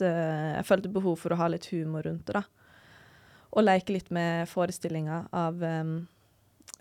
at 0.00 0.06
eh, 0.06 0.56
jeg 0.56 0.66
følte 0.68 0.92
behov 0.92 1.18
for 1.20 1.34
å 1.34 1.40
ha 1.40 1.48
litt 1.50 1.68
humor 1.72 2.06
rundt 2.06 2.26
det. 2.26 2.40
da. 2.40 2.44
Og 3.50 3.64
leke 3.64 3.94
litt 3.94 4.10
med 4.14 4.48
forestillinga 4.48 5.24
av 5.34 5.62
um, 5.62 5.96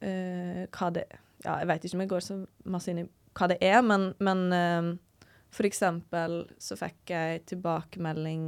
uh, 0.03 0.63
hva 0.69 0.91
det 0.93 1.07
Ja, 1.39 1.55
jeg 1.61 1.69
veit 1.69 1.85
ikke 1.85 1.95
om 1.95 2.01
jeg 2.03 2.11
går 2.11 2.23
så 2.25 2.35
masse 2.67 2.91
inn 2.91 2.99
i 3.05 3.09
hva 3.39 3.47
det 3.47 3.57
er, 3.63 3.79
men, 3.81 4.09
men 4.19 4.41
um, 4.51 4.89
for 5.55 5.65
eksempel 5.65 6.41
så 6.61 6.75
fikk 6.77 7.13
jeg 7.13 7.45
tilbakemelding 7.47 8.43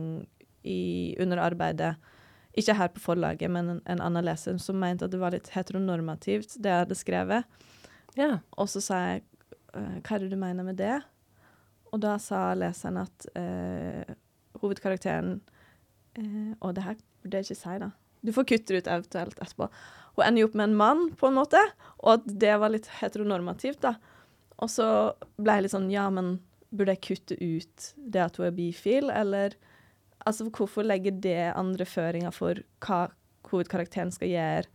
i, 0.68 1.16
under 1.24 1.40
arbeidet, 1.42 1.94
ikke 2.60 2.76
her 2.76 2.92
på 2.92 3.02
forlaget, 3.02 3.50
men 3.50 3.78
en, 3.78 3.80
en 3.90 4.04
annen 4.04 4.28
leser, 4.28 4.58
som 4.60 4.78
mente 4.82 5.08
at 5.08 5.14
det 5.14 5.22
var 5.22 5.32
litt 5.34 5.48
heteronormativt, 5.54 6.58
det 6.60 6.74
jeg 6.74 6.84
hadde 6.84 7.00
skrevet. 7.00 7.64
Ja. 8.20 8.42
Og 8.60 8.68
så 8.70 8.84
sa 8.84 9.00
jeg 9.06 9.24
«Øh, 9.72 9.98
hva 10.04 10.18
er 10.18 10.26
det 10.26 10.34
du 10.34 10.38
mener 10.38 10.68
med 10.68 10.78
det? 10.82 10.98
Og 11.92 12.00
da 12.04 12.18
sa 12.24 12.52
leseren 12.56 13.00
at 13.02 13.26
eh, 13.40 14.12
hovedkarakteren 14.62 15.40
eh, 16.18 16.54
Og 16.60 16.76
det 16.78 16.86
her 16.86 17.00
burde 17.22 17.42
jeg 17.42 17.52
ikke 17.52 17.62
si, 17.62 17.80
da. 17.82 17.92
Du 18.22 18.32
får 18.36 18.48
kutte 18.50 18.74
det 18.74 18.84
ut 18.84 18.92
eventuelt 18.94 19.40
etterpå. 19.42 19.68
Hun 20.18 20.26
ender 20.26 20.44
jo 20.44 20.50
opp 20.50 20.56
med 20.60 20.70
en 20.70 20.78
mann, 20.78 21.04
på 21.18 21.30
en 21.30 21.38
måte, 21.38 21.60
og 22.04 22.20
at 22.20 22.26
det 22.44 22.54
var 22.62 22.74
litt 22.74 22.90
heteronormativt, 23.00 23.82
da. 23.86 23.96
Og 24.62 24.70
så 24.70 24.88
ble 25.42 25.58
jeg 25.58 25.66
litt 25.66 25.74
sånn 25.74 25.92
Ja, 25.94 26.10
men 26.14 26.36
burde 26.72 26.96
jeg 26.96 27.04
kutte 27.08 27.38
ut 27.40 27.92
det 27.98 28.22
at 28.24 28.38
hun 28.38 28.50
er 28.50 28.58
bifil, 28.58 29.10
eller 29.10 29.58
Altså, 30.22 30.46
hvorfor 30.54 30.86
legge 30.86 31.10
det 31.18 31.50
andre 31.58 31.82
føringer 31.82 32.30
for 32.30 32.60
hva 32.86 33.08
hovedkarakteren 33.50 34.12
skal 34.14 34.30
gjøre 34.30 34.68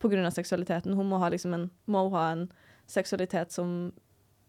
pga. 0.00 0.30
seksualiteten? 0.30 0.94
Hun 0.96 1.10
må 1.10 1.18
ha 1.20 1.28
liksom 1.28 1.52
en 1.54 1.70
Må 1.86 2.08
ha 2.14 2.30
en 2.32 2.50
seksualitet 2.86 3.52
som 3.52 3.92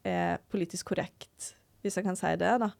er 0.05 0.39
politisk 0.49 0.85
korrekt, 0.85 1.55
hvis 1.81 1.95
jeg 1.95 2.05
kan 2.05 2.15
si 2.15 2.31
det, 2.35 2.59
da. 2.63 2.71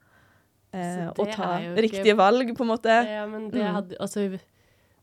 Eh, 0.73 1.07
og 1.09 1.27
ta 1.35 1.57
riktige 1.75 2.13
ikke- 2.13 2.17
valg, 2.17 2.55
på 2.57 2.61
en 2.63 2.67
måte. 2.71 2.95
Ja, 3.07 3.25
men 3.27 3.49
det 3.49 3.61
Mm. 3.61 3.73
hadde 3.75 3.95
Altså, 3.99 4.39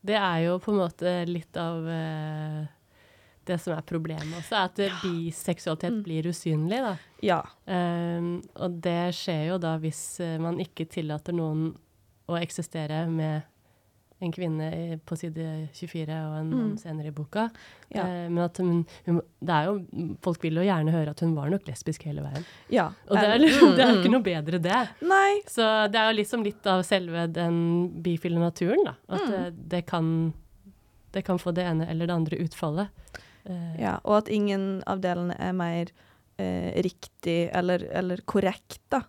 det 0.05 0.15
er 0.17 0.39
jo 0.47 0.59
på 0.59 0.73
en 0.73 0.79
måte 0.89 1.27
litt 1.29 1.57
av 1.57 1.87
eh, 1.89 2.67
det 3.45 3.61
som 3.61 3.77
er 3.77 3.83
problemet 3.83 4.35
også, 4.39 4.53
er 4.53 4.65
at 4.65 4.79
ja. 4.79 4.95
biseksualitet 5.03 5.93
Mm. 5.93 6.03
blir 6.05 6.23
usynlig, 6.27 6.79
da. 6.81 6.97
Ja. 7.23 7.43
Um, 7.67 8.43
og 8.57 8.81
det 8.81 9.15
skjer 9.15 9.49
jo 9.49 9.59
da 9.59 9.77
hvis 9.79 10.21
eh, 10.21 10.39
man 10.39 10.59
ikke 10.59 10.89
tillater 10.89 11.33
noen 11.35 11.77
å 12.29 12.37
eksistere 12.41 13.09
med 13.09 13.43
en 14.21 14.33
kvinne 14.35 14.99
på 15.07 15.17
side 15.17 15.69
24 15.73 16.17
og 16.27 16.33
en 16.41 16.49
mann 16.51 16.71
Mm. 16.73 16.79
senere 16.81 17.07
i 17.07 17.15
boka. 17.15 17.45
Ja. 17.95 18.03
Eh, 18.07 18.29
men 18.29 18.39
at 18.45 18.57
hun, 18.59 18.85
hun 19.07 19.21
det 19.41 19.55
er 19.55 19.65
jo, 19.69 19.77
Folk 20.23 20.43
vil 20.43 20.55
jo 20.59 20.65
gjerne 20.67 20.91
høre 20.91 21.11
at 21.15 21.21
hun 21.21 21.35
var 21.37 21.49
nok 21.51 21.65
lesbisk 21.69 22.03
hele 22.09 22.23
veien. 22.27 22.45
ja. 22.69 22.89
Og 23.09 23.15
det 23.17 23.25
er, 23.25 23.35
Eh, 23.35 23.39
det 23.39 23.53
jo 23.87 23.95
mm. 23.95 24.01
ikke 24.03 24.11
noe 24.11 24.23
bedre, 24.27 24.59
det. 24.61 24.81
Nei. 25.07 25.41
Så 25.47 25.91
det 25.93 26.01
er 26.01 26.11
jo 26.13 26.17
liksom 26.19 26.43
litt 26.45 26.67
av 26.67 26.83
selve 26.83 27.29
den 27.33 27.89
bifile 28.03 28.39
naturen, 28.43 28.85
da. 28.85 28.95
At 29.09 29.21
Mm. 29.23 29.31
det, 29.31 29.69
det, 29.69 29.87
kan, 29.87 30.33
det 31.13 31.25
kan 31.25 31.39
få 31.39 31.55
det 31.55 31.65
ene 31.65 31.87
eller 31.89 32.07
det 32.07 32.15
andre 32.15 32.37
utfallet. 32.43 32.89
Eh, 33.47 33.81
Ja, 33.81 34.01
og 34.05 34.17
at 34.25 34.29
ingen 34.29 34.83
av 34.87 35.01
delene 35.01 35.37
er 35.39 35.53
mer 35.53 35.87
eh, 36.39 36.83
riktig 36.83 37.51
eller, 37.55 37.83
eller 37.93 38.17
korrekt, 38.27 38.81
da. 38.91 39.03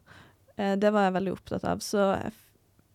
Eh, 0.57 0.75
det 0.75 0.91
var 0.93 1.03
jeg 1.09 1.13
veldig 1.17 1.31
opptatt 1.33 1.63
av. 1.65 1.79
Så 1.79 1.97
jeg 2.21 2.31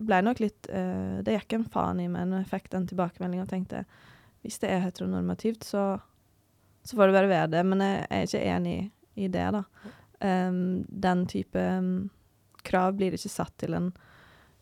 ble 0.07 0.21
nok 0.25 0.41
litt 0.43 0.69
uh, 0.71 1.21
Det 1.25 1.37
gikk 1.39 1.57
en 1.59 1.69
faen 1.71 2.01
i 2.03 2.09
meg 2.11 2.29
når 2.31 2.45
jeg 2.45 2.51
fikk 2.53 2.73
den 2.75 2.89
tilbakemeldinga 2.91 3.47
og 3.47 3.53
tenkte 3.53 3.85
hvis 4.45 4.61
det 4.61 4.69
er 4.69 4.83
heteronormativt, 4.85 5.65
så, 5.65 5.99
så 6.85 6.97
får 6.97 7.09
det 7.09 7.17
bare 7.17 7.31
være 7.31 7.53
det. 7.55 7.63
Men 7.65 7.81
jeg, 7.81 8.03
er 8.13 8.27
ikke 8.27 8.43
enig 8.53 8.75
i 9.17 9.31
det, 9.33 9.47
da. 9.57 9.63
Um, 10.21 10.59
den 10.89 11.25
type 11.33 11.63
um, 11.79 12.11
krav 12.65 12.93
blir 12.99 13.17
ikke 13.17 13.33
satt 13.33 13.55
til 13.61 13.77
en, 13.77 13.89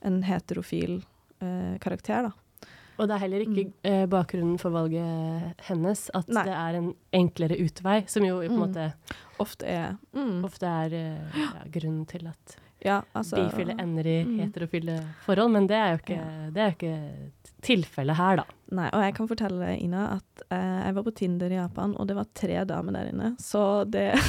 en 0.07 0.21
heterofil 0.27 1.01
uh, 1.43 1.75
karakter, 1.83 2.29
da. 2.29 2.71
Og 3.01 3.09
det 3.09 3.17
er 3.17 3.23
heller 3.25 3.43
ikke 3.43 3.67
uh, 3.89 4.05
bakgrunnen 4.13 4.59
for 4.63 4.75
valget 4.75 5.67
hennes 5.67 6.07
at. 6.15 6.31
Nei. 6.31 6.47
det 6.47 6.57
er 6.61 6.79
en 6.79 6.91
enklere 7.19 7.59
utvei, 7.59 8.03
som 8.07 8.23
jo 8.29 8.39
på 8.39 8.47
en 8.47 8.55
Mm. 8.55 8.63
måte 8.63 8.91
Ofte 9.43 9.67
er 9.67 9.97
mm, 10.15 10.45
ofte 10.47 10.69
er 10.71 10.93
ja, 10.95 11.49
grunnen 11.75 12.05
til 12.07 12.29
at 12.31 12.53
Ja, 12.83 13.03
altså 13.15 13.39
bifile 13.39 13.77
ender 13.79 14.07
i 14.11 14.17
mm. 14.27 14.33
heterofile 14.41 14.97
forhold, 15.27 15.53
men 15.55 15.69
det 15.71 15.79
er 15.79 15.93
jo 15.93 16.01
ikke, 16.01 16.23
det 16.55 16.63
er 16.65 16.75
ikke 16.75 16.97
tilfellet 17.63 18.19
her, 18.19 18.43
da. 18.43 18.59
Nei, 18.75 18.89
og 18.91 19.05
jeg 19.05 19.15
kan 19.19 19.29
fortelle 19.31 19.75
Ina, 19.79 20.07
at 20.17 20.45
eh, 20.49 20.79
jeg 20.89 20.97
var 20.97 21.07
på 21.07 21.15
Tinder 21.21 21.53
i 21.53 21.61
Japan, 21.61 21.95
og 21.95 22.09
det 22.09 22.17
var 22.19 22.31
tre 22.35 22.65
damer 22.69 22.97
der 22.97 23.13
inne, 23.13 23.35
så 23.43 23.85
det 23.87 24.11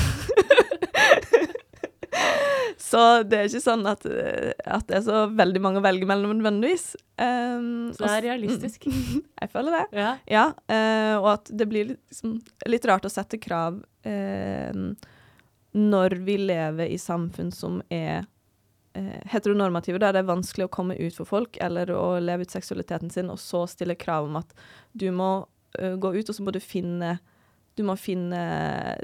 Så 2.83 3.23
det 3.25 3.37
er 3.39 3.47
ikke 3.47 3.63
sånn 3.63 3.87
at, 3.89 4.03
eh, 4.05 4.51
at 4.69 4.85
det 4.89 4.99
er 4.99 5.05
så 5.05 5.23
veldig 5.33 5.61
mange 5.63 5.79
å 5.81 5.85
velge 5.85 6.05
mellom 6.05 6.35
nødvendigvis. 6.37 6.91
Um, 7.17 7.89
Så 7.95 8.03
det 8.03 8.11
er 8.19 8.25
realistisk. 8.27 8.85
jeg 9.41 9.49
føler 9.49 9.79
det. 9.79 9.85
Ja. 9.97 10.11
Ja, 10.29 10.43
uh, 10.69 11.15
og 11.23 11.29
at 11.31 11.49
det 11.49 11.67
blir 11.71 11.95
liksom, 11.95 12.35
litt 12.69 12.85
rart 12.89 13.07
å 13.07 13.11
sette 13.11 13.39
krav 13.41 13.79
uh, 13.81 14.83
når 15.73 16.17
vi 16.27 16.37
lever 16.43 16.93
i 16.93 16.99
samfunn 17.01 17.49
som 17.55 17.81
er 17.89 18.27
heteronormative, 19.25 19.99
der 20.01 20.13
det 20.13 20.21
er 20.23 20.29
vanskelig 20.29 20.67
å 20.67 20.73
komme 20.73 20.97
ut 20.99 21.15
for 21.17 21.29
folk 21.29 21.57
eller 21.63 21.89
å 21.95 22.19
leve 22.21 22.45
ut 22.45 22.53
seksualiteten 22.53 23.09
sin, 23.13 23.31
og 23.33 23.41
så 23.41 23.65
stille 23.69 23.97
krav 23.99 24.29
om 24.29 24.37
at 24.41 24.53
du 24.93 25.07
må 25.15 25.47
eh, 25.79 25.95
gå 25.97 26.13
ut, 26.13 26.29
og 26.29 26.35
så 26.35 26.45
må 26.45 26.53
du 26.53 26.61
finne 26.63 27.17
du 27.73 27.81
må 27.81 27.95
finne 27.97 28.39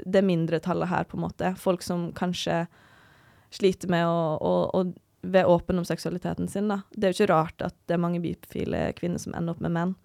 det 0.06 0.20
mindretallet 0.22 0.86
her, 0.92 1.06
på 1.10 1.16
en 1.18 1.24
måte. 1.24 1.48
Folk 1.58 1.82
som 1.82 2.12
kanskje 2.14 2.68
sliter 3.50 3.90
med 3.90 4.06
å, 4.06 4.36
å, 4.38 4.52
å 4.78 4.84
være 5.26 5.50
åpen 5.50 5.80
om 5.82 5.86
seksualiteten 5.88 6.46
sin. 6.48 6.70
Da. 6.70 6.76
Det 6.94 7.08
er 7.08 7.10
jo 7.10 7.18
ikke 7.18 7.32
rart 7.32 7.64
at 7.66 7.74
det 7.90 7.96
er 7.96 8.04
mange 8.04 8.20
bifile 8.22 8.84
kvinner 8.94 9.18
som 9.18 9.34
ender 9.34 9.56
opp 9.56 9.64
med 9.64 9.74
menn. 9.74 9.96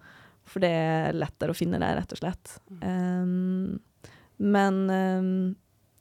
For 0.46 0.62
det 0.62 0.72
er 0.74 1.14
lettere 1.14 1.54
å 1.54 1.58
finne 1.58 1.78
det, 1.78 1.92
rett 1.94 2.16
og 2.16 2.20
slett. 2.20 2.56
Um, 2.82 3.78
men 4.42 4.82
um, 4.90 5.30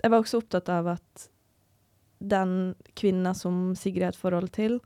jeg 0.01 0.13
var 0.13 0.25
også 0.25 0.41
opptatt 0.41 0.73
av 0.73 0.89
at 0.97 1.29
den 2.19 2.75
kvinna 2.95 3.33
som 3.33 3.75
Sigrid 3.75 4.07
har 4.07 4.15
et 4.15 4.19
forhold 4.19 4.51
til, 4.55 4.79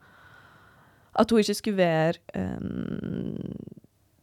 at 1.19 1.31
hun 1.31 1.41
ikke 1.41 1.57
skulle 1.57 1.77
være 1.77 2.13
um, 2.37 3.37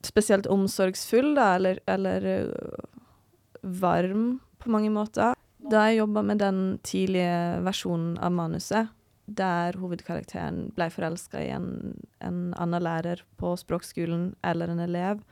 spesielt 0.06 0.46
omsorgsfull, 0.46 1.34
da, 1.36 1.54
eller, 1.58 1.80
eller 1.90 2.28
uh, 2.50 3.72
varm 3.82 4.40
på 4.62 4.70
mange 4.70 4.90
måter. 4.90 5.34
Da 5.70 5.88
jeg 5.88 6.02
jobba 6.02 6.22
med 6.22 6.38
den 6.38 6.60
tidlige 6.86 7.62
versjonen 7.66 8.14
av 8.22 8.32
manuset, 8.32 8.92
der 9.26 9.74
hovedkarakteren 9.80 10.68
ble 10.76 10.86
forelska 10.94 11.40
i 11.42 11.50
en, 11.50 11.96
en 12.22 12.52
annen 12.54 12.84
lærer 12.84 13.24
på 13.40 13.56
språkskolen 13.58 14.30
eller 14.46 14.70
en 14.70 14.82
elev, 14.84 15.24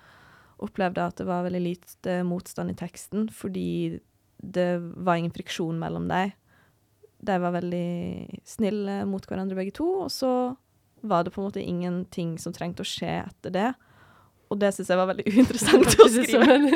opplevde 0.65 1.05
at 1.05 1.21
det 1.21 1.29
var 1.29 1.47
veldig 1.47 1.63
lite 1.63 2.17
motstand 2.27 2.73
i 2.73 2.79
teksten, 2.79 3.29
fordi 3.31 4.01
det 4.43 4.81
var 4.81 5.21
ingen 5.21 5.35
friksjon 5.35 5.79
mellom 5.79 6.09
dem. 6.11 6.35
De 7.25 7.39
var 7.41 7.55
veldig 7.57 8.41
snille 8.45 9.01
mot 9.09 9.25
hverandre 9.27 9.57
begge 9.57 9.73
to, 9.79 9.87
og 10.05 10.11
så 10.13 10.31
var 11.05 11.25
det 11.27 11.33
på 11.35 11.41
en 11.43 11.49
måte 11.51 11.61
ingenting 11.65 12.37
som 12.41 12.53
trengte 12.57 12.85
å 12.85 12.89
skje 12.89 13.19
etter 13.27 13.53
det. 13.55 13.71
Og 14.53 14.59
det 14.61 14.71
syns 14.77 14.91
jeg 14.93 14.99
var 15.01 15.09
veldig 15.09 15.25
uinteressant 15.35 15.95
å 16.05 16.09
skrive. 16.13 16.55
en, 16.59 16.67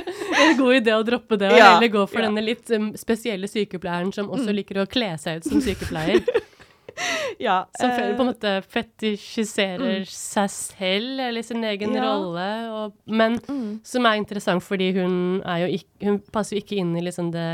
en 0.43 0.57
god 0.59 0.79
idé 0.81 0.95
å 0.97 1.05
droppe 1.07 1.37
det, 1.41 1.51
og 1.53 1.59
Ja, 1.61 1.75
heller 1.77 1.93
gå 1.95 2.05
for 2.09 2.21
ja. 2.23 2.27
denne 2.31 2.43
litt 2.45 2.71
um, 2.75 2.91
spesielle 2.99 3.49
sykepleieren 3.51 4.13
som 4.17 4.31
også 4.33 4.49
Mm. 4.51 4.57
liker 4.63 4.83
å 4.83 4.87
kle 4.89 5.11
seg 5.21 5.41
ut 5.43 5.49
som 5.53 5.61
sykepleier. 5.65 6.25
ja. 7.47 7.59
Som 7.79 7.93
på 7.93 8.01
en 8.03 8.15
eh, 8.17 8.25
måte 8.33 8.55
fetisjiserer 8.73 10.01
Mm. 10.01 10.07
seg 10.11 10.51
selv 10.51 11.21
eller 11.29 11.43
sin 11.47 11.65
egen 11.65 11.95
Ja. 11.95 12.03
rolle, 12.09 12.49
og, 12.73 12.97
men 13.07 13.39
mm, 13.39 13.81
som 13.85 14.07
er 14.07 14.17
interessant 14.19 14.63
fordi 14.65 14.93
hun 14.97 15.43
er 15.45 15.67
jo 15.67 15.71
ikke 15.79 16.07
Hun 16.09 16.19
passer 16.33 16.57
jo 16.57 16.63
ikke 16.65 16.77
inn 16.81 16.97
i 16.97 17.03
liksom 17.05 17.31
det 17.35 17.47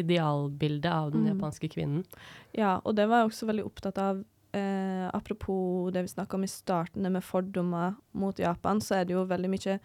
idealbildet 0.00 0.92
av 0.92 1.10
den 1.12 1.24
Mm. 1.26 1.34
japanske 1.36 1.68
kvinnen. 1.68 2.04
Ja, 2.54 2.80
og 2.84 2.94
det 2.96 3.08
var 3.08 3.22
jeg 3.22 3.30
også 3.30 3.46
veldig 3.46 3.64
opptatt 3.64 3.98
av. 3.98 4.24
Eh, 4.54 5.10
apropos 5.14 5.90
det 5.92 6.02
vi 6.02 6.08
snakka 6.08 6.34
om 6.34 6.44
i 6.44 6.46
starten, 6.46 7.10
med 7.12 7.22
fordommer 7.24 7.94
mot 8.12 8.36
Japan, 8.38 8.80
så 8.80 8.96
er 9.00 9.04
det 9.04 9.14
jo 9.14 9.24
veldig 9.24 9.48
mye 9.50 9.80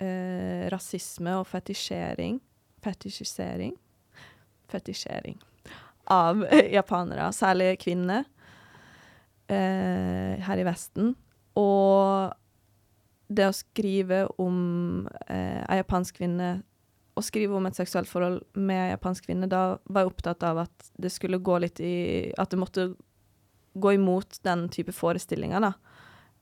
eh, 0.00 0.68
rasisme 0.70 1.34
og 1.38 1.46
fetisjering 1.46 2.40
Fetisjisering? 2.82 3.74
Fetisjering 4.68 5.38
av 6.08 6.40
japanere, 6.78 7.26
særlig 7.32 7.78
kvinner, 7.78 8.24
eh, 9.48 10.40
her 10.40 10.58
i 10.58 10.64
Vesten. 10.64 11.14
Og 11.60 12.32
det 13.30 13.46
å 13.50 13.54
skrive 13.54 14.24
om 14.38 15.06
eh, 15.28 15.60
ei 15.68 15.76
japansk 15.82 16.16
kvinne 16.16 16.62
å 17.20 17.24
skrive 17.24 17.56
om 17.56 17.68
et 17.68 17.78
seksuelt 17.78 18.08
forhold 18.10 18.42
med 18.58 18.94
japansk 18.94 19.28
kvinne, 19.28 19.48
da 19.50 19.78
var 19.86 20.04
jeg 20.04 20.12
opptatt 20.12 20.46
av 20.48 20.64
at 20.64 20.90
det 21.00 21.12
skulle 21.12 21.40
gå 21.40 21.58
litt 21.62 21.80
i 21.84 22.32
At 22.40 22.52
det 22.52 22.60
måtte 22.60 22.90
gå 23.80 23.92
imot 23.94 24.40
den 24.46 24.68
type 24.72 24.92
forestillinger, 24.94 25.62
da. 25.62 25.74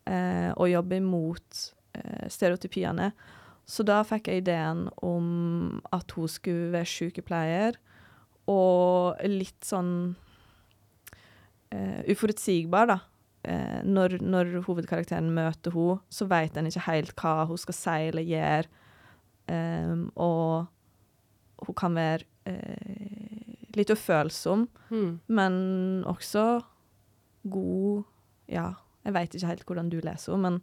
Eh, 0.08 0.50
og 0.56 0.70
jobbe 0.70 0.96
imot 1.02 1.66
eh, 1.98 2.24
stereotypiene. 2.32 3.10
Så 3.68 3.84
da 3.84 4.00
fikk 4.06 4.30
jeg 4.30 4.42
ideen 4.42 4.86
om 5.04 5.82
at 5.92 6.14
hun 6.16 6.30
skulle 6.32 6.72
være 6.72 6.88
sykepleier, 6.88 7.76
og 8.48 9.20
litt 9.28 9.60
sånn 9.68 9.92
eh, 11.68 12.00
uforutsigbar, 12.08 12.88
da. 12.88 12.98
Eh, 13.48 13.80
når, 13.84 14.18
når 14.24 14.54
hovedkarakteren 14.66 15.28
møter 15.36 15.76
henne, 15.76 16.00
så 16.08 16.26
vet 16.30 16.56
en 16.56 16.68
ikke 16.70 16.86
helt 16.88 17.14
hva 17.20 17.44
hun 17.50 17.60
skal 17.60 17.76
si 17.76 17.98
eller 18.08 18.24
gjøre. 18.24 18.86
Um, 19.48 20.10
og 20.16 20.66
hun 21.66 21.74
kan 21.74 21.94
være 21.94 22.24
eh, 22.46 23.54
litt 23.76 23.90
ufølsom, 23.90 24.66
Mm. 24.90 25.20
men 25.28 26.04
også 26.06 26.62
god 27.48 28.04
Ja, 28.48 28.74
jeg 29.04 29.12
veit 29.12 29.34
ikke 29.34 29.46
helt 29.50 29.64
hvordan 29.66 29.90
du 29.90 29.98
leser 30.00 30.32
henne, 30.32 30.42
men 30.42 30.62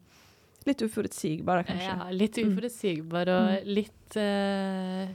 litt 0.65 0.81
uforutsigbar, 0.81 1.63
kanskje. 1.67 1.91
Ja, 1.97 2.09
litt 2.11 2.37
Mm. 2.37 2.53
uforutsigbar 2.55 3.27
og 3.29 3.65
litt 3.67 4.17
eh, 4.17 5.07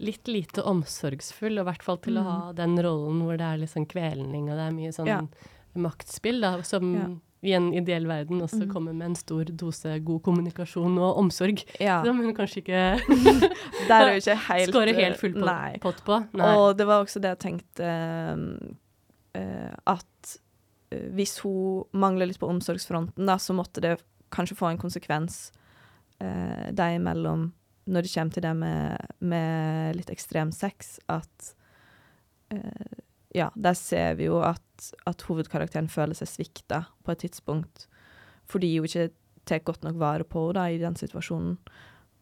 Litt 0.00 0.24
lite 0.32 0.62
omsorgsfull, 0.64 1.58
og 1.60 1.66
i 1.66 1.70
hvert 1.70 1.82
fall 1.82 1.98
til 1.98 2.14
å 2.16 2.22
Mm. 2.22 2.24
ha 2.30 2.52
den 2.52 2.76
rollen 2.78 3.20
hvor 3.20 3.36
det 3.36 3.44
er 3.44 3.58
litt 3.58 3.68
sånn 3.68 3.86
kvelning 3.86 4.48
og 4.48 4.56
det 4.56 4.64
er 4.66 4.72
mye 4.72 4.92
sånn 4.96 5.06
Ja. 5.06 5.20
maktspill, 5.76 6.40
da, 6.40 6.62
som 6.62 6.94
Ja. 6.94 7.06
I 7.42 7.54
en 7.56 7.70
ideell 7.72 8.04
verden 8.08 8.42
også 8.44 8.66
Mm. 8.66 8.72
kommer 8.72 8.92
med 8.92 9.06
en 9.06 9.16
stor 9.16 9.44
dose 9.44 9.98
god 10.04 10.20
kommunikasjon 10.22 10.98
og 10.98 11.16
omsorg. 11.16 11.62
Ja, 11.80 12.02
Som 12.04 12.18
hun 12.20 12.34
kanskje 12.34 12.60
ikke 12.60 13.00
Der 13.88 14.10
er 14.10 14.20
helt 14.20 14.72
skårer 14.72 14.94
helt 14.94 15.16
full 15.16 15.34
pott 15.80 16.04
på. 16.04 16.20
Nei. 16.32 16.56
Og 16.56 16.76
det 16.76 16.86
var 16.86 17.00
også 17.04 17.20
det 17.20 17.32
jeg 17.32 17.38
tenkte 17.38 17.86
eh, 19.34 19.72
At 19.86 20.36
eh, 20.92 21.08
hvis 21.16 21.38
hun 21.40 21.84
mangler 21.92 22.26
litt 22.26 22.40
på 22.40 22.50
omsorgsfronten, 22.50 23.24
da, 23.26 23.38
så 23.38 23.56
måtte 23.56 23.80
det 23.80 23.96
kanskje 24.30 24.56
få 24.56 24.70
en 24.70 24.78
konsekvens 24.78 25.50
uh, 26.22 26.70
deg 26.70 27.00
imellom 27.00 27.48
når 27.90 28.02
det 28.06 28.12
kommer 28.12 28.34
til 28.36 28.44
det 28.44 28.52
med, 28.54 29.06
med 29.18 29.96
litt 29.96 30.10
ekstrem 30.12 30.52
sex, 30.54 30.98
at 31.10 31.54
eh, 32.54 33.00
Ja, 33.34 33.50
der 33.54 33.76
ser 33.78 34.16
vi 34.18 34.26
jo 34.26 34.40
at, 34.42 34.90
at 35.06 35.22
hovedkarakteren 35.28 35.90
føler 35.92 36.18
seg 36.18 36.30
svikta 36.30 36.84
på 37.04 37.14
et 37.14 37.26
tidspunkt 37.26 37.86
fordi 38.50 38.72
hun 38.78 38.88
ikke 38.88 39.12
tar 39.46 39.62
godt 39.62 39.84
nok 39.86 39.98
vare 40.00 40.26
på 40.26 40.48
henne 40.48 40.64
i 40.74 40.80
den 40.80 40.96
situasjonen. 40.98 41.52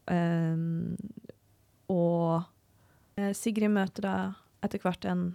Um, 0.09 0.97
og 1.89 2.43
eh, 3.17 3.33
Sigrid 3.37 3.73
møter 3.73 4.05
da 4.05 4.17
etter 4.65 4.83
hvert 4.83 5.07
en, 5.09 5.31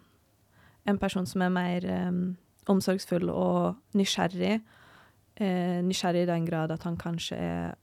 en 0.86 1.00
person 1.02 1.26
som 1.30 1.42
er 1.46 1.54
mer 1.54 1.88
um, 2.10 2.22
omsorgsfull 2.70 3.26
og 3.34 3.98
nysgjerrig. 3.98 4.60
Uh, 5.42 5.82
nysgjerrig 5.86 6.28
i 6.28 6.30
den 6.30 6.46
grad 6.46 6.74
at 6.74 6.86
han 6.86 6.98
kanskje 7.02 7.40
er 7.42 7.74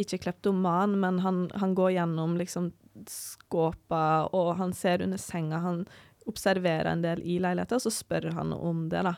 ikke 0.00 0.22
kleptoman, 0.26 0.96
men 1.00 1.20
han, 1.24 1.46
han 1.60 1.74
går 1.78 1.96
gjennom 1.96 2.36
liksom 2.40 2.72
skåpa, 3.08 4.28
og 4.36 4.56
han 4.58 4.72
ser 4.76 5.04
under 5.04 5.20
senga. 5.20 5.60
Han 5.64 5.84
observerer 6.30 6.90
en 6.90 7.02
del 7.04 7.22
i 7.26 7.38
leiligheten, 7.42 7.80
så 7.82 7.92
spør 7.92 8.30
han 8.36 8.52
om 8.54 8.86
det, 8.92 9.02
da. 9.06 9.14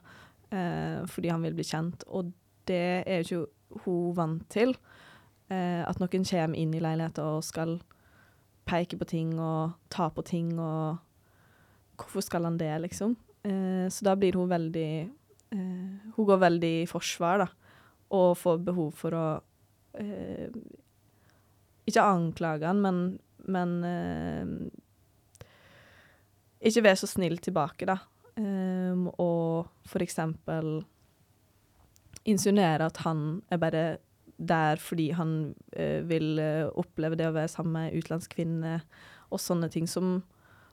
Eh, 0.54 1.00
fordi 1.10 1.32
han 1.32 1.44
vil 1.44 1.56
bli 1.56 1.66
kjent. 1.66 2.04
Og 2.08 2.32
det 2.68 3.04
er 3.04 3.22
jo 3.22 3.44
ikke 3.44 3.82
hun 3.84 4.14
vant 4.16 4.46
til. 4.52 4.76
Eh, 5.52 5.82
at 5.84 6.00
noen 6.00 6.24
kommer 6.24 6.58
inn 6.58 6.74
i 6.74 6.82
leiligheten 6.82 7.24
og 7.24 7.44
skal 7.44 7.78
peke 8.64 8.96
på 8.96 9.08
ting 9.08 9.34
og 9.36 9.74
ta 9.92 10.08
på 10.12 10.24
ting 10.26 10.54
og 10.58 11.02
Hvorfor 11.94 12.24
skal 12.26 12.42
han 12.42 12.56
det, 12.58 12.72
liksom? 12.82 13.12
Eh, 13.46 13.86
så 13.86 14.02
da 14.02 14.16
blir 14.18 14.34
hun 14.34 14.48
veldig 14.50 14.88
eh, 15.54 15.92
Hun 16.16 16.26
går 16.26 16.40
veldig 16.42 16.70
i 16.82 16.88
forsvar, 16.90 17.44
da, 17.44 17.76
og 18.10 18.38
får 18.40 18.64
behov 18.66 18.90
for 18.98 19.14
å 19.14 19.26
eh, 20.00 20.50
Ikke 21.86 22.02
anklage 22.02 22.66
han, 22.66 22.80
men, 22.82 23.02
men 23.46 23.76
eh, 23.86 24.50
Ikke 26.64 26.84
være 26.84 26.96
så 26.96 27.08
snill 27.10 27.38
tilbake, 27.44 27.86
da. 27.88 27.98
Um, 28.34 29.08
og 29.20 29.68
for 29.86 30.02
eksempel 30.02 30.80
insinuere 32.26 32.88
at 32.88 32.96
han 33.04 33.42
er 33.52 33.60
bare 33.62 33.82
der 34.34 34.80
fordi 34.82 35.10
han 35.14 35.54
uh, 35.78 36.08
vil 36.08 36.40
uh, 36.40 36.72
oppleve 36.74 37.18
det 37.20 37.28
å 37.28 37.34
være 37.36 37.52
sammen 37.52 37.76
med 37.76 37.90
en 37.90 38.00
utenlandsk 38.00 38.34
kvinne, 38.34 38.78
og 39.30 39.42
sånne 39.42 39.68
ting 39.70 39.86
som, 39.90 40.16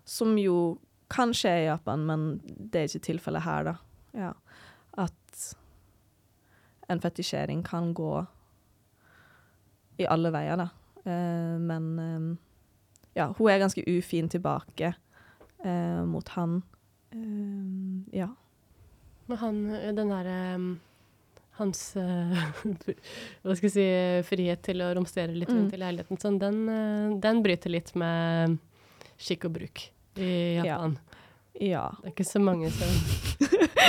som 0.05 0.33
jo 0.39 0.79
kan 1.11 1.35
skje 1.35 1.53
i 1.59 1.67
Japan, 1.67 2.05
men 2.07 2.27
det 2.47 2.79
er 2.79 2.89
ikke 2.89 3.07
tilfellet 3.11 3.45
her, 3.45 3.67
da. 3.67 3.75
Ja. 4.17 4.31
At 4.97 5.47
en 6.91 7.01
fetisjering 7.03 7.61
kan 7.67 7.91
gå 7.95 8.13
i 10.01 10.07
alle 10.09 10.31
veier, 10.33 10.57
da. 10.57 10.71
Uh, 11.03 11.59
men 11.59 11.93
um, 11.99 12.27
ja, 13.17 13.33
hun 13.37 13.51
er 13.51 13.59
ganske 13.61 13.83
ufin 13.91 14.31
tilbake 14.31 14.95
eh, 15.63 16.03
mot 16.05 16.27
han. 16.37 16.61
Eh, 17.13 18.17
ja. 18.19 18.29
Men 19.27 19.37
han, 19.37 19.61
den 19.95 20.09
derre 20.09 20.77
Hans 21.59 21.95
eh, 21.99 22.31
hva 23.43 23.53
skal 23.55 23.67
jeg 23.67 23.73
si, 23.75 23.85
frihet 24.29 24.61
til 24.65 24.81
å 24.81 24.93
romstere 24.97 25.35
litt 25.35 25.49
rundt 25.51 25.73
Mm. 25.73 25.75
i 25.75 25.81
leiligheten, 25.83 26.17
sånn, 26.21 26.39
den, 26.41 26.61
eh, 26.71 27.19
den 27.21 27.41
bryter 27.43 27.69
litt 27.73 27.91
med 27.99 28.57
skikk 29.21 29.45
og 29.49 29.53
bruk 29.59 29.83
i 30.17 30.29
Ja. 30.57 30.63
Japan. 30.63 30.95
Ja. 31.59 31.83
Det 32.01 32.07
er 32.07 32.13
ikke 32.15 32.25
så 32.31 32.39
mange 32.41 32.71
som 32.71 32.87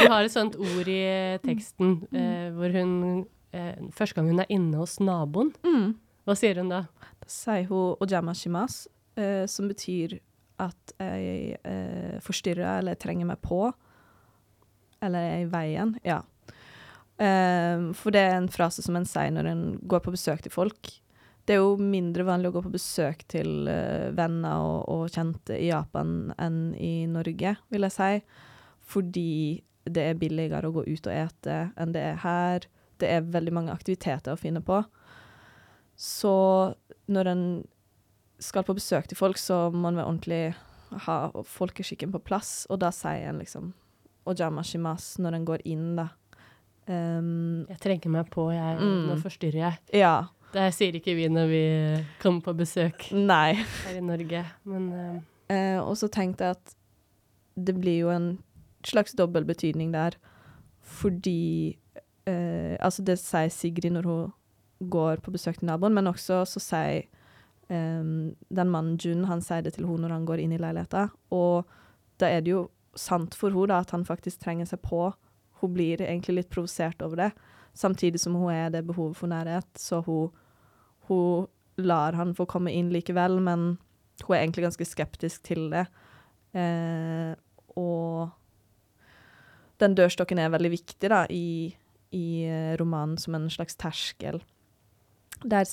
Vi 0.03 0.09
har 0.11 0.25
et 0.27 0.33
sånt 0.35 0.57
ord 0.59 0.89
i 0.91 1.39
teksten 1.47 2.03
Mm. 2.11 2.19
eh, 2.19 2.51
hvor 2.59 2.73
hun 2.75 3.27
eh, 3.55 3.77
Første 3.95 4.15
gang 4.17 4.29
hun 4.33 4.41
er 4.41 4.51
inne 4.51 4.77
hos 4.83 4.99
naboen, 4.99 5.55
Mm. 5.63 5.95
hva 6.27 6.35
sier 6.37 6.57
hun 6.57 6.69
da? 6.69 6.83
Da 7.23 7.29
sier 7.29 7.65
hun 7.69 7.97
'ojama 8.01 8.33
shimas', 8.35 8.87
eh, 9.17 9.47
som 9.47 9.69
betyr 9.69 10.19
at 10.63 10.95
jeg 10.99 11.57
eh, 11.69 12.19
forstyrrer 12.25 12.79
eller 12.79 12.99
trenger 13.01 13.29
meg 13.29 13.41
på. 13.45 13.65
Eller 15.03 15.29
er 15.33 15.45
i 15.45 15.51
veien. 15.51 15.97
Ja. 16.07 16.21
Eh, 17.19 17.89
for 17.99 18.15
det 18.15 18.23
er 18.27 18.37
en 18.39 18.51
frase 18.53 18.85
som 18.85 18.97
en 18.99 19.09
sier 19.09 19.33
når 19.35 19.51
en 19.51 19.65
går 19.89 20.05
på 20.05 20.15
besøk 20.15 20.45
til 20.45 20.55
folk. 20.55 20.93
Det 21.45 21.57
er 21.57 21.63
jo 21.63 21.75
mindre 21.81 22.27
vanlig 22.27 22.53
å 22.53 22.57
gå 22.57 22.63
på 22.69 22.75
besøk 22.77 23.25
til 23.31 23.67
eh, 23.71 24.13
venner 24.15 24.63
og, 24.63 24.79
og 24.93 25.11
kjente 25.11 25.59
i 25.59 25.73
Japan 25.73 26.31
enn 26.39 26.61
i 26.79 27.09
Norge, 27.11 27.57
vil 27.73 27.89
jeg 27.89 27.97
si. 27.97 28.13
Fordi 28.93 29.33
det 29.83 30.05
er 30.07 30.19
billigere 30.21 30.71
å 30.71 30.77
gå 30.77 30.87
ut 30.87 31.09
og 31.11 31.15
ete 31.15 31.59
enn 31.75 31.95
det 31.95 32.05
er 32.13 32.21
her. 32.23 32.69
Det 33.03 33.11
er 33.11 33.31
veldig 33.35 33.55
mange 33.59 33.75
aktiviteter 33.75 34.37
å 34.37 34.39
finne 34.39 34.63
på. 34.63 34.79
Så 35.99 36.35
når 37.11 37.31
en 37.33 37.45
skal 38.43 38.65
på 38.67 38.75
besøk 38.77 39.07
til 39.09 39.17
folk, 39.19 39.39
så 39.41 39.71
må 39.73 39.89
en 39.93 39.97
være 40.01 40.09
ordentlig 40.11 40.55
ha 41.07 41.17
folkeskikken 41.49 42.11
på 42.13 42.21
plass, 42.27 42.67
og 42.71 42.81
da 42.83 42.91
sier 42.93 43.31
en 43.31 43.39
liksom 43.41 43.71
ojama 44.29 44.63
shimas 44.67 45.15
når 45.23 45.39
en 45.39 45.47
går 45.49 45.63
inn, 45.73 45.87
da. 45.97 46.09
Um, 46.91 47.65
Jeg 47.71 47.79
trenger 47.81 48.11
meg 48.11 48.31
på, 48.35 48.49
jeg, 48.53 48.79
Mm. 48.83 49.07
nå 49.09 49.17
forstyrrer 49.23 49.61
jeg. 49.63 49.79
ja. 49.95 50.15
Det 50.53 50.67
sier 50.77 50.93
ikke 50.93 51.15
vi 51.17 51.29
når 51.33 51.47
vi 51.49 51.61
kommer 52.21 52.43
på 52.45 52.53
besøk 52.59 53.07
Nei. 53.17 53.55
her 53.87 53.97
i 53.97 54.01
Norge, 54.05 54.45
men 54.69 54.93
eh, 54.93 55.21
Eh, 55.53 55.79
og 55.81 55.97
så 55.97 56.09
tenkte 56.13 56.45
jeg 56.45 56.57
at 56.57 56.75
det 57.57 57.75
blir 57.81 57.99
jo 58.03 58.11
en 58.13 58.39
slags 58.85 59.13
dobbel 59.17 59.45
betydning 59.45 59.93
der, 59.93 60.13
fordi 60.83 61.77
eh, 62.27 62.77
Altså, 62.81 63.03
det 63.05 63.19
sier 63.19 63.49
Sigrid 63.53 63.93
når 63.93 64.03
hun 64.09 64.33
går 64.91 65.21
på 65.23 65.33
besøk 65.35 65.59
til 65.59 65.69
naboen, 65.69 65.95
men 65.95 66.07
også 66.11 66.43
så 66.49 66.61
sier 66.63 67.03
eh, 67.69 68.03
den 68.03 68.73
mannen 68.73 68.99
Jun, 68.99 69.27
han 69.31 69.45
sier 69.45 69.63
det 69.63 69.77
til 69.77 69.87
henne 69.89 70.07
når 70.07 70.17
han 70.17 70.29
går 70.29 70.43
inn 70.43 70.55
i 70.57 70.61
leiligheten, 70.63 71.13
og 71.31 71.69
da 72.23 72.31
er 72.31 72.45
det 72.45 72.55
jo 72.55 72.67
sant 72.99 73.35
for 73.39 73.55
henne 73.55 73.79
at 73.81 73.93
han 73.95 74.05
faktisk 74.05 74.43
trenger 74.43 74.69
seg 74.69 74.83
på 74.85 75.11
hun 75.63 75.75
blir 75.75 76.03
egentlig 76.03 76.41
litt 76.41 76.51
provosert 76.51 77.03
over 77.07 77.21
det, 77.21 77.31
samtidig 77.79 78.21
som 78.21 78.35
hun 78.37 78.51
er 78.53 78.73
det 78.75 78.83
behovet 78.89 79.17
for 79.19 79.31
nærhet, 79.31 79.69
så 79.79 80.03
hun, 80.07 80.33
hun 81.09 81.47
lar 81.81 82.19
han 82.19 82.35
få 82.37 82.47
komme 82.51 82.73
inn 82.75 82.91
likevel, 82.93 83.39
men 83.41 83.77
hun 84.25 84.35
er 84.35 84.43
egentlig 84.43 84.67
ganske 84.67 84.87
skeptisk 84.87 85.45
til 85.47 85.71
det. 85.73 85.87
Eh, 86.59 87.33
og 87.79 88.35
den 89.83 89.97
dørstokken 89.99 90.43
er 90.43 90.53
veldig 90.53 90.73
viktig 90.75 91.11
da, 91.11 91.25
i, 91.31 91.73
i 92.13 92.27
eh, 92.45 92.75
romanen 92.81 93.17
som 93.19 93.39
en 93.39 93.49
slags 93.51 93.79
terskel. 93.81 94.43
Der, 95.43 95.65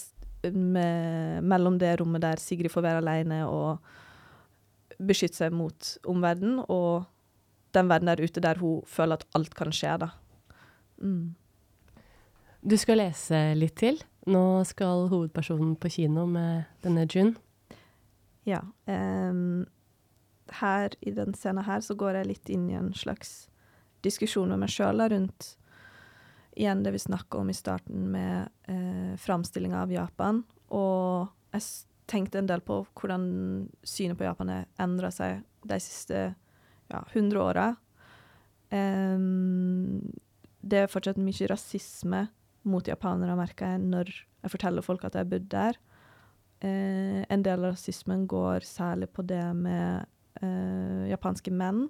med, 0.43 1.43
mellom 1.43 1.77
det 1.79 1.95
rommet 1.99 2.23
der 2.23 2.41
Sigrid 2.41 2.71
får 2.71 2.85
være 2.85 3.01
alene 3.03 3.39
og 3.47 3.79
beskytte 4.99 5.39
seg 5.43 5.55
mot 5.55 5.93
omverdenen, 6.07 6.61
og 6.67 7.05
den 7.75 7.89
verden 7.91 8.11
der 8.11 8.23
ute 8.23 8.43
der 8.43 8.59
hun 8.59 8.81
føler 8.87 9.19
at 9.19 9.27
alt 9.37 9.55
kan 9.55 9.71
skje, 9.75 9.97
da. 10.01 10.09
Mm. 10.99 11.35
Du 12.59 12.75
skal 12.77 12.99
lese 12.99 13.53
litt 13.55 13.77
til. 13.79 14.01
Nå 14.27 14.63
skal 14.67 15.07
hovedpersonen 15.11 15.77
på 15.79 15.91
kino 15.93 16.25
med 16.27 16.67
denne 16.83 17.05
Jun. 17.07 17.37
Ja. 18.47 18.59
Um, 18.85 19.65
her 20.59 20.95
i 21.01 21.13
den 21.15 21.35
scenen 21.37 21.63
her 21.63 21.79
så 21.85 21.95
går 21.95 22.19
jeg 22.19 22.29
litt 22.33 22.51
inn 22.51 22.67
i 22.71 22.77
en 22.79 22.91
slags 22.97 23.47
diskusjon 24.03 24.49
med 24.51 24.63
meg 24.63 24.73
sjøl 24.73 25.03
rundt 25.11 25.53
igjen 26.55 26.83
det 26.83 26.93
vi 26.95 27.01
snakka 27.01 27.37
om 27.37 27.49
i 27.49 27.57
starten 27.57 28.09
med 28.13 28.49
eh, 28.71 29.13
framstillinga 29.19 29.83
av 29.83 29.93
Japan. 29.93 30.43
Og 30.75 31.29
jeg 31.53 31.65
tenkte 32.09 32.41
en 32.41 32.49
del 32.49 32.63
på 32.65 32.81
hvordan 32.97 33.27
synet 33.85 34.17
på 34.19 34.25
Japan 34.25 34.51
har 34.53 34.67
endra 34.81 35.11
seg 35.13 35.43
de 35.69 35.77
siste 35.83 36.29
ja, 36.89 37.03
100 37.13 37.41
åra. 37.41 37.67
Um, 38.69 40.01
det 40.61 40.83
er 40.83 40.91
fortsatt 40.91 41.19
mye 41.21 41.49
rasisme 41.49 42.25
mot 42.69 42.85
japanere, 42.85 43.37
merker 43.39 43.73
jeg, 43.73 43.85
når 43.89 44.11
jeg 44.43 44.53
forteller 44.53 44.85
folk 44.85 45.05
at 45.05 45.15
jeg 45.15 45.25
har 45.25 45.31
bodd 45.31 45.47
der. 45.51 45.79
Uh, 46.59 47.21
en 47.31 47.45
del 47.45 47.63
av 47.63 47.75
rasismen 47.75 48.25
går 48.29 48.65
særlig 48.67 49.09
på 49.15 49.23
det 49.27 49.43
med 49.57 50.09
uh, 50.43 51.05
japanske 51.09 51.53
menn. 51.53 51.87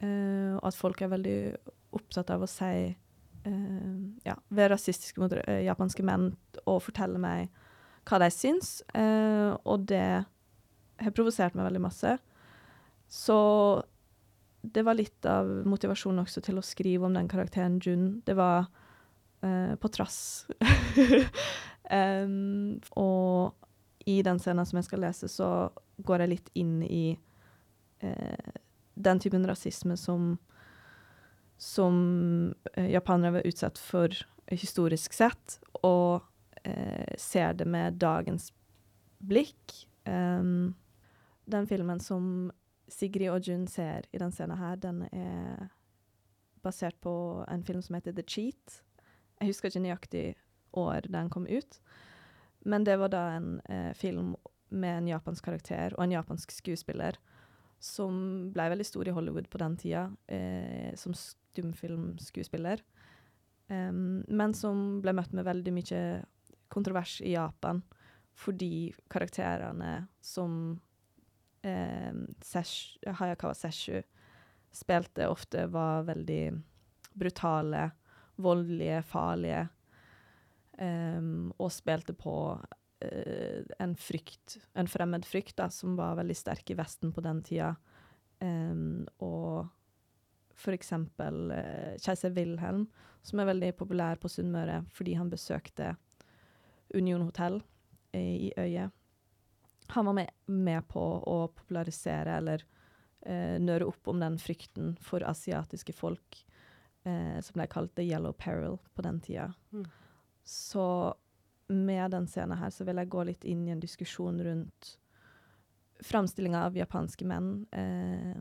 Uh, 0.00 0.56
og 0.56 0.70
at 0.70 0.78
folk 0.78 1.02
er 1.04 1.12
veldig 1.12 1.38
opptatt 1.96 2.32
av 2.32 2.44
å 2.44 2.50
si 2.50 2.90
ja, 4.26 4.36
være 4.48 4.74
rasistiske 4.74 5.22
mot 5.22 5.32
japanske 5.34 6.04
menn 6.06 6.30
og 6.64 6.82
fortelle 6.84 7.20
meg 7.20 7.48
hva 8.08 8.18
de 8.22 8.30
syns. 8.32 8.80
og 8.96 9.86
det 9.90 10.24
har 11.04 11.14
provosert 11.16 11.56
meg 11.56 11.68
veldig 11.68 11.82
masse. 11.84 12.16
Så 13.10 13.38
det 14.62 14.84
var 14.84 14.98
litt 14.98 15.26
av 15.26 15.48
motivasjonen 15.68 16.22
også 16.22 16.42
til 16.44 16.60
å 16.60 16.64
skrive 16.64 17.08
om 17.08 17.16
den 17.16 17.28
karakteren 17.30 17.80
Jun. 17.82 18.20
Det 18.26 18.36
var 18.38 18.68
uh, 19.44 19.74
på 19.80 19.90
trass. 19.92 20.46
um, 21.90 22.76
og 23.00 23.56
i 24.08 24.20
den 24.26 24.40
scenen 24.42 24.68
som 24.68 24.80
jeg 24.80 24.88
skal 24.88 25.04
lese, 25.06 25.30
så 25.32 25.70
går 26.04 26.24
jeg 26.24 26.34
litt 26.34 26.52
inn 26.60 26.78
i 26.84 27.04
uh, 28.04 28.52
den 28.94 29.22
typen 29.22 29.48
rasisme 29.48 29.96
som 29.98 30.36
som 31.60 32.00
uh, 32.76 32.86
japanere 32.90 33.38
var 33.38 33.48
utsatt 33.50 33.78
for 33.78 34.16
historisk 34.50 35.14
sett, 35.14 35.60
og 35.86 36.26
ser 37.16 37.54
det 37.56 37.64
med 37.64 37.94
dagens 38.02 38.50
blikk. 39.24 39.86
Um, 40.04 40.74
den 41.48 41.66
filmen 41.70 42.00
som 42.04 42.50
Sigrid 42.90 43.30
og 43.30 43.46
Jun 43.46 43.66
ser 43.70 44.06
i 44.12 44.18
den 44.20 44.32
scenen 44.34 44.58
her, 44.58 44.76
den 44.76 45.02
er 45.08 45.70
basert 46.62 46.98
på 47.00 47.12
en 47.48 47.64
film 47.64 47.82
som 47.82 47.96
heter 47.96 48.14
The 48.16 48.26
Cheat. 48.26 48.80
Jeg 49.40 49.52
husker 49.52 49.70
ikke 49.70 49.84
nøyaktig 49.86 50.24
år 50.76 51.08
den 51.10 51.30
kom 51.32 51.46
ut, 51.48 51.80
men 52.68 52.84
det 52.84 52.98
var 53.00 53.12
da 53.12 53.22
en 53.38 53.60
eh, 53.72 53.92
film 53.96 54.34
med 54.68 54.98
en 54.98 55.08
japansk 55.08 55.44
karakter 55.48 55.96
og 55.96 56.04
en 56.04 56.14
japansk 56.14 56.52
skuespiller 56.54 57.16
som 57.80 58.14
ble 58.52 58.68
veldig 58.74 58.86
stor 58.86 59.08
i 59.08 59.14
Hollywood 59.16 59.48
på 59.50 59.58
den 59.62 59.76
tida, 59.80 60.04
eh, 60.28 60.92
som 61.00 61.14
stumfilmskuespiller, 61.16 62.82
um, 63.72 64.20
men 64.28 64.54
som 64.54 65.00
ble 65.00 65.14
møtt 65.16 65.32
med 65.36 65.48
veldig 65.48 65.74
mye 65.74 66.02
kontrovers 66.70 67.18
i 67.24 67.32
Japan 67.34 67.82
fordi 68.40 68.92
karakterene 69.10 70.06
som 70.24 70.52
eh, 71.66 72.12
Sesh, 72.44 73.00
Hayakawa 73.04 73.56
Seshu 73.56 73.98
spilte 74.72 75.26
ofte, 75.28 75.66
var 75.66 76.06
veldig 76.08 76.44
brutale, 77.20 77.90
voldelige, 78.40 79.02
farlige. 79.02 79.66
Um, 80.80 81.50
og 81.60 81.68
spilte 81.74 82.14
på 82.16 82.32
en 83.00 83.94
frykt, 83.96 84.58
en 84.76 84.88
fremmed 84.88 85.24
frykt, 85.24 85.56
da, 85.56 85.70
som 85.72 85.94
var 85.96 86.18
veldig 86.18 86.36
sterk 86.36 86.70
i 86.70 86.76
Vesten 86.76 87.14
på 87.16 87.24
den 87.24 87.42
tida. 87.46 87.74
Um, 88.40 89.06
og 89.24 89.68
for 90.56 90.76
eksempel 90.76 91.52
uh, 91.52 91.96
keiser 92.00 92.32
Wilhelm, 92.36 92.86
som 93.24 93.40
er 93.40 93.50
veldig 93.50 93.74
populær 93.76 94.20
på 94.20 94.28
Sunnmøre 94.32 94.82
fordi 94.96 95.16
han 95.16 95.32
besøkte 95.32 95.94
Union 96.96 97.26
hotell 97.26 97.60
i 98.16 98.48
Øyet 98.56 98.96
han 99.90 100.06
var 100.06 100.12
med, 100.12 100.30
med 100.46 100.88
på 100.88 101.00
å 101.02 101.48
popularisere 101.54 102.36
eller 102.38 102.64
uh, 103.26 103.56
nøre 103.60 103.88
opp 103.90 104.10
om 104.10 104.20
den 104.22 104.38
frykten 104.38 104.94
for 105.02 105.24
asiatiske 105.26 105.94
folk 105.96 106.44
eh, 107.04 107.38
som 107.42 107.58
ble 107.58 107.66
kalt 107.70 107.94
the 107.96 108.04
yellow 108.06 108.32
peril 108.32 108.78
på 108.94 109.04
den 109.06 109.20
tida. 109.24 109.50
Mm. 109.72 109.86
Så 110.44 110.84
med 111.70 112.10
den 112.14 112.26
scenen 112.30 112.58
her 112.58 112.70
så 112.74 112.82
vil 112.88 112.98
jeg 113.00 113.12
gå 113.12 113.20
litt 113.28 113.44
inn 113.48 113.62
i 113.68 113.74
en 113.74 113.82
diskusjon 113.82 114.36
rundt 114.44 114.80
framstillinga 116.04 116.60
av 116.66 116.76
japanske 116.76 117.24
menn 117.28 117.66
eh, 117.76 118.36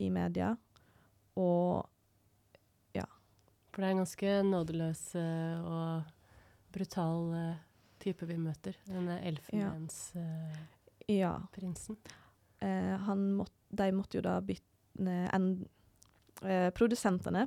i 0.00 0.10
media, 0.10 0.56
og 1.38 1.86
ja. 2.96 3.06
For 3.70 3.80
det 3.80 3.86
er 3.86 3.92
en 3.94 4.02
ganske 4.02 4.30
nådeløs 4.48 5.14
uh, 5.14 5.56
og 5.60 6.02
brutal 6.74 7.18
uh, 7.36 7.58
type 8.00 8.24
vi 8.26 8.36
møter. 8.40 8.74
Denne 8.88 9.20
elfenbensprinsen. 9.28 11.96
Ja. 12.00 12.04
Eh, 12.60 13.16
måtte, 13.16 13.52
de 13.68 13.92
måtte 13.92 14.18
jo 14.18 14.22
da 14.24 14.40
bytte 14.44 14.66
en, 15.32 15.68
eh, 16.42 16.70
Produsentene 16.76 17.46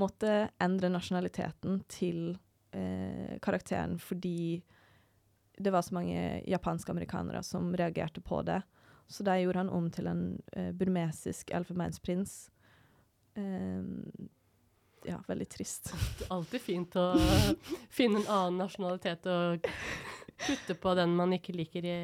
måtte 0.00 0.48
endre 0.62 0.88
nasjonaliteten 0.92 1.82
til 1.88 2.38
eh, 2.76 3.36
karakteren 3.42 3.96
fordi 3.98 4.62
det 5.56 5.72
var 5.72 5.82
så 5.82 5.96
mange 5.96 6.42
japanske 6.46 6.92
amerikanere 6.92 7.42
som 7.42 7.72
reagerte 7.76 8.20
på 8.20 8.42
det. 8.44 8.60
Så 9.06 9.22
der 9.22 9.40
gjorde 9.40 9.58
han 9.64 9.70
om 9.72 9.90
til 9.90 10.10
en 10.10 10.24
eh, 10.52 10.72
burmesisk 10.76 11.50
elfenbeinsprins. 11.54 12.50
Eh, 13.34 13.82
ja, 15.06 15.22
veldig 15.26 15.48
trist. 15.48 15.94
Alltid 16.28 16.60
fint 16.60 16.96
å 16.98 17.12
finne 17.98 18.20
en 18.20 18.28
annen 18.28 18.60
nasjonalitet 18.64 19.26
og 19.30 19.68
putte 20.46 20.76
på 20.80 20.94
den 20.98 21.14
man 21.16 21.32
ikke 21.36 21.54
liker 21.56 21.86
i, 21.86 21.98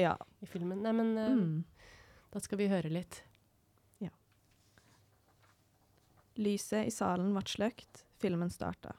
ja. 0.00 0.16
i 0.40 0.50
filmen. 0.50 0.80
Nei, 0.82 0.94
men 0.96 1.12
uh, 1.18 1.32
mm. 1.36 1.96
da 2.32 2.42
skal 2.42 2.60
vi 2.62 2.70
høre 2.72 2.90
litt. 2.92 3.20
Ja. 4.02 4.10
Lyset 6.40 6.88
i 6.88 6.94
salen 6.94 7.34
ble 7.36 7.44
sløkt, 7.46 8.06
filmen 8.22 8.50
starta. 8.50 8.96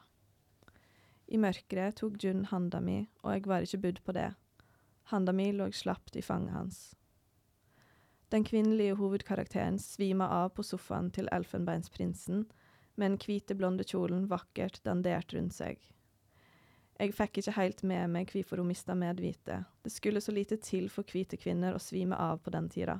I 1.28 1.38
mørket 1.40 1.98
tok 2.00 2.16
Jun 2.24 2.46
handa 2.48 2.80
mi, 2.80 3.02
og 3.22 3.34
jeg 3.34 3.48
var 3.50 3.64
ikke 3.64 3.82
budd 3.82 3.98
på 4.04 4.14
det. 4.16 4.30
Handa 5.12 5.32
mi 5.32 5.50
lå 5.52 5.68
slapt 5.72 6.16
i 6.16 6.22
fanget 6.24 6.56
hans. 6.56 6.78
Den 8.32 8.44
kvinnelige 8.44 8.96
hovedkarakteren 8.96 9.78
svima 9.80 10.28
av 10.28 10.50
på 10.56 10.64
sofaen 10.64 11.10
til 11.12 11.28
Elfenbeinsprinsen, 11.32 12.46
med 12.98 13.10
den 13.10 13.20
hvite, 13.22 13.54
blonde 13.54 13.84
kjolen 13.88 14.26
vakkert 14.28 14.80
dandert 14.84 15.32
rundt 15.36 15.54
seg. 15.56 15.78
Jeg 16.98 17.14
fikk 17.14 17.38
ikke 17.38 17.54
helt 17.56 17.84
med 17.86 18.10
meg 18.10 18.32
hvorfor 18.34 18.58
hun 18.58 18.72
mista 18.72 18.96
medvitet, 18.98 19.68
det 19.84 19.92
skulle 19.94 20.20
så 20.20 20.34
lite 20.34 20.58
til 20.58 20.88
for 20.90 21.06
hvite 21.06 21.38
kvinner 21.38 21.76
å 21.76 21.82
svime 21.82 22.16
av 22.18 22.42
på 22.42 22.52
den 22.52 22.66
tida. 22.72 22.98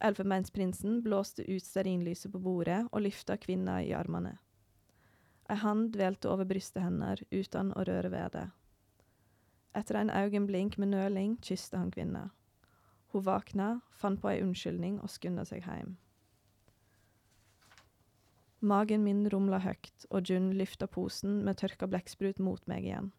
Elfenbeinsprinsen 0.00 1.02
blåste 1.04 1.44
ut 1.44 1.64
stearinlyset 1.64 2.32
på 2.32 2.40
bordet 2.40 2.84
og 2.92 3.02
lyfta 3.04 3.36
kvinna 3.36 3.80
i 3.84 3.92
armene. 3.92 4.38
Ei 5.50 5.56
hand 5.58 5.90
dvelte 5.96 6.30
over 6.30 6.46
brystet 6.46 6.84
hennes 6.84 7.24
uten 7.34 7.72
å 7.74 7.82
røre 7.88 8.12
ved 8.12 8.36
det. 8.36 8.44
Etter 9.74 9.98
en 9.98 10.12
øyeblink 10.14 10.76
med 10.78 10.92
nøling 10.92 11.38
kysste 11.42 11.78
han 11.78 11.90
kvinna. 11.90 12.28
Hun 13.10 13.24
våkna, 13.26 13.80
fant 13.90 14.20
på 14.22 14.30
ei 14.30 14.44
unnskyldning 14.44 15.00
og 15.02 15.10
skunda 15.10 15.42
seg 15.46 15.66
hjem. 15.66 15.96
Magen 18.60 19.02
min 19.02 19.24
rumla 19.32 19.58
høyt, 19.64 20.06
og 20.10 20.30
Jun 20.30 20.52
lyfta 20.54 20.86
posen 20.86 21.40
med 21.46 21.58
tørka 21.58 21.88
blekksprut 21.90 22.38
mot 22.38 22.62
meg 22.70 22.84
igjen. 22.84 23.10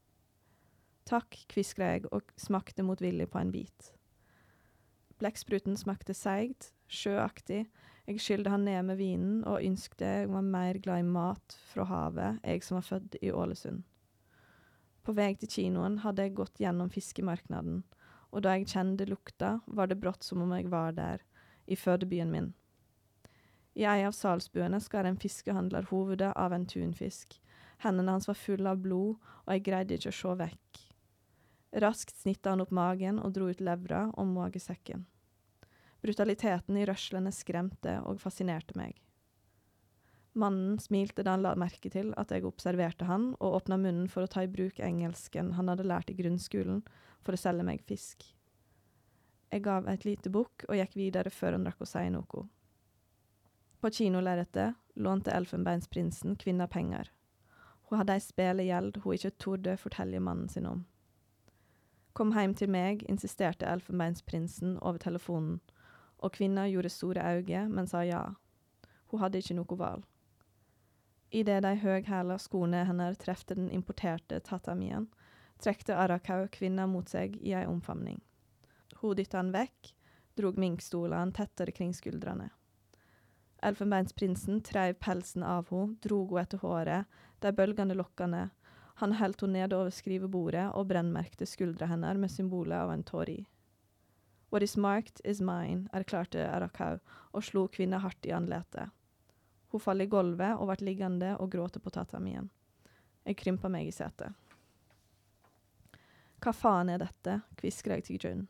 Takk, 1.10 1.36
kviskra 1.52 1.96
jeg 1.96 2.12
og 2.14 2.32
smakte 2.40 2.86
motvillig 2.86 3.28
på 3.34 3.42
en 3.42 3.52
bit. 3.52 3.90
Blekkspruten 5.20 5.76
smakte 5.76 6.14
seigt, 6.16 6.72
sjøaktig, 6.88 7.66
Jeg 8.12 8.20
skyldde 8.20 8.52
han 8.52 8.66
ned 8.68 8.84
med 8.90 8.98
vinen 9.00 9.36
og 9.48 9.64
ønskte 9.64 10.04
jeg 10.04 10.28
var 10.28 10.44
mer 10.44 10.76
glad 10.84 11.00
i 11.00 11.08
mat 11.08 11.54
fra 11.70 11.86
havet, 11.88 12.42
jeg 12.44 12.64
som 12.66 12.76
var 12.76 12.84
født 12.84 13.14
i 13.24 13.30
Ålesund. 13.32 13.86
På 15.08 15.14
vei 15.16 15.30
til 15.40 15.48
kinoen 15.54 15.96
hadde 16.04 16.26
jeg 16.26 16.34
gått 16.36 16.60
gjennom 16.60 16.92
fiskemarknaden, 16.92 17.86
og 18.36 18.44
da 18.44 18.58
jeg 18.58 18.68
kjente 18.74 19.08
lukta, 19.08 19.54
var 19.64 19.88
det 19.88 20.02
brått 20.02 20.28
som 20.28 20.44
om 20.44 20.52
jeg 20.58 20.68
var 20.74 20.92
der, 20.98 21.24
i 21.72 21.78
fødebyen 21.80 22.34
min. 22.36 22.52
I 23.80 23.88
ei 23.88 24.04
av 24.04 24.18
salsbuene 24.18 24.82
skar 24.84 25.08
en 25.08 25.22
fiskehandler 25.22 25.88
hovedet 25.94 26.34
av 26.36 26.52
en 26.52 26.68
tunfisk. 26.68 27.40
Hendene 27.80 28.18
hans 28.18 28.28
var 28.28 28.40
fulle 28.42 28.76
av 28.76 28.84
blod, 28.84 29.24
og 29.46 29.56
jeg 29.56 29.66
greide 29.70 29.96
ikke 29.96 30.12
å 30.12 30.20
se 30.20 30.36
vekk. 30.44 30.84
Raskt 31.80 32.20
snitta 32.20 32.52
han 32.52 32.68
opp 32.68 32.76
magen 32.76 33.24
og 33.24 33.32
dro 33.40 33.48
ut 33.48 33.64
levra 33.64 34.10
og 34.12 34.28
magesekken. 34.36 35.08
Brutaliteten 36.02 36.78
i 36.78 36.86
rørslene 36.90 37.32
skremte 37.36 38.00
og 38.10 38.22
fascinerte 38.22 38.78
meg. 38.80 38.98
Mannen 40.34 40.80
smilte 40.80 41.26
da 41.28 41.36
han 41.36 41.44
la 41.44 41.52
merke 41.60 41.92
til 41.92 42.14
at 42.18 42.32
jeg 42.32 42.46
observerte 42.48 43.06
han, 43.10 43.34
og 43.40 43.58
åpna 43.60 43.78
munnen 43.78 44.08
for 44.10 44.24
å 44.24 44.32
ta 44.32 44.46
i 44.46 44.52
bruk 44.52 44.80
engelsken 44.80 45.54
han 45.58 45.70
hadde 45.70 45.86
lært 45.86 46.10
i 46.10 46.16
grunnskolen 46.16 46.86
for 47.22 47.36
å 47.36 47.42
selge 47.42 47.68
meg 47.68 47.84
fisk. 47.84 48.24
Jeg 49.52 49.66
gav 49.66 49.90
et 49.92 50.06
lite 50.08 50.32
bukk 50.32 50.64
og 50.70 50.78
gikk 50.80 50.96
videre 50.96 51.34
før 51.34 51.58
han 51.58 51.68
rakk 51.68 51.84
å 51.84 51.90
si 51.90 52.06
noe. 52.14 52.46
På 53.82 53.90
kinolerretet 53.92 54.78
lånte 54.96 55.34
Elfenbeinsprinsen 55.36 56.38
kvinna 56.40 56.68
penger. 56.72 57.12
Hun 57.90 58.00
hadde 58.00 58.16
ei 58.16 58.24
spelegjeld 58.24 59.02
hun 59.04 59.18
ikke 59.18 59.36
torde 59.36 59.76
fortelle 59.82 60.22
mannen 60.24 60.48
sin 60.50 60.70
om. 60.70 60.86
Kom 62.16 62.32
heim 62.36 62.54
til 62.56 62.72
meg, 62.72 63.04
insisterte 63.12 63.68
Elfenbeinsprinsen 63.68 64.78
over 64.80 65.00
telefonen, 65.04 65.60
og 66.22 66.34
kvinna 66.38 66.68
gjorde 66.70 66.90
store 66.90 67.26
øyne, 67.36 67.68
men 67.70 67.88
sa 67.88 68.04
ja. 68.06 68.24
Hun 69.12 69.20
hadde 69.20 69.42
ikke 69.42 69.58
noe 69.58 69.78
valg. 69.78 70.06
Idet 71.32 71.64
de 71.64 71.76
høghæla 71.80 72.38
skoene 72.40 72.84
hennes 72.86 73.18
trefte 73.18 73.56
den 73.56 73.70
importerte 73.72 74.40
tatamien, 74.40 75.08
trekte 75.60 75.96
Arakau 75.96 76.48
kvinna 76.52 76.88
mot 76.88 77.10
seg 77.10 77.38
i 77.40 77.54
ei 77.56 77.66
omfavning. 77.66 78.20
Hun 79.00 79.16
dytta 79.16 79.40
han 79.40 79.54
vekk, 79.56 79.94
drog 80.38 80.58
minkstolene 80.60 81.32
tettere 81.36 81.72
kring 81.76 81.94
skuldrene. 81.96 82.50
Elfenbeinsprinsen 83.64 84.62
treiv 84.66 84.98
pelsen 85.00 85.44
av 85.44 85.70
henne, 85.70 85.96
drog 86.02 86.34
henne 86.34 86.44
etter 86.44 86.64
håret, 86.66 87.22
de 87.40 87.54
bølgende 87.56 87.96
lokkene, 87.96 88.50
han 89.02 89.16
holdt 89.18 89.42
henne 89.42 89.62
nede 89.62 89.78
over 89.78 89.94
skrivebordet 89.94 90.68
og 90.78 90.90
brennmerkte 90.92 91.48
skuldra 91.50 91.88
hennes 91.90 92.20
med 92.22 92.32
symbolet 92.32 92.78
av 92.78 92.92
en 92.94 93.04
tår 93.08 93.32
i. 93.34 93.40
What 94.52 94.64
is 94.64 94.78
marked 94.78 95.22
is 95.24 95.40
mine, 95.40 95.88
erklærte 95.96 96.44
Arakau 96.44 96.98
og 97.32 97.44
slo 97.48 97.70
kvinna 97.72 98.02
hardt 98.04 98.26
i 98.28 98.34
andletet. 98.36 98.92
Hun 99.72 99.80
falt 99.80 100.04
i 100.04 100.10
gulvet 100.12 100.60
og 100.60 100.68
ble 100.68 100.90
liggende 100.90 101.38
og 101.40 101.54
gråte 101.54 101.80
på 101.80 101.94
tatamien. 101.96 102.50
Jeg 103.24 103.38
krympa 103.40 103.72
meg 103.72 103.88
i 103.88 103.94
setet. 103.96 104.36
Hva 106.44 106.52
faen 106.52 106.90
er 106.92 107.00
dette, 107.00 107.38
hvisker 107.62 107.96
jeg 107.96 108.04
til 108.10 108.20
June. 108.20 108.48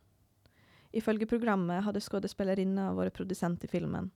Ifølge 0.92 1.30
programmet 1.30 1.84
hadde 1.86 2.02
skuespillerinna 2.02 2.90
vært 2.98 3.20
produsent 3.20 3.64
i 3.64 3.70
filmen. 3.70 4.10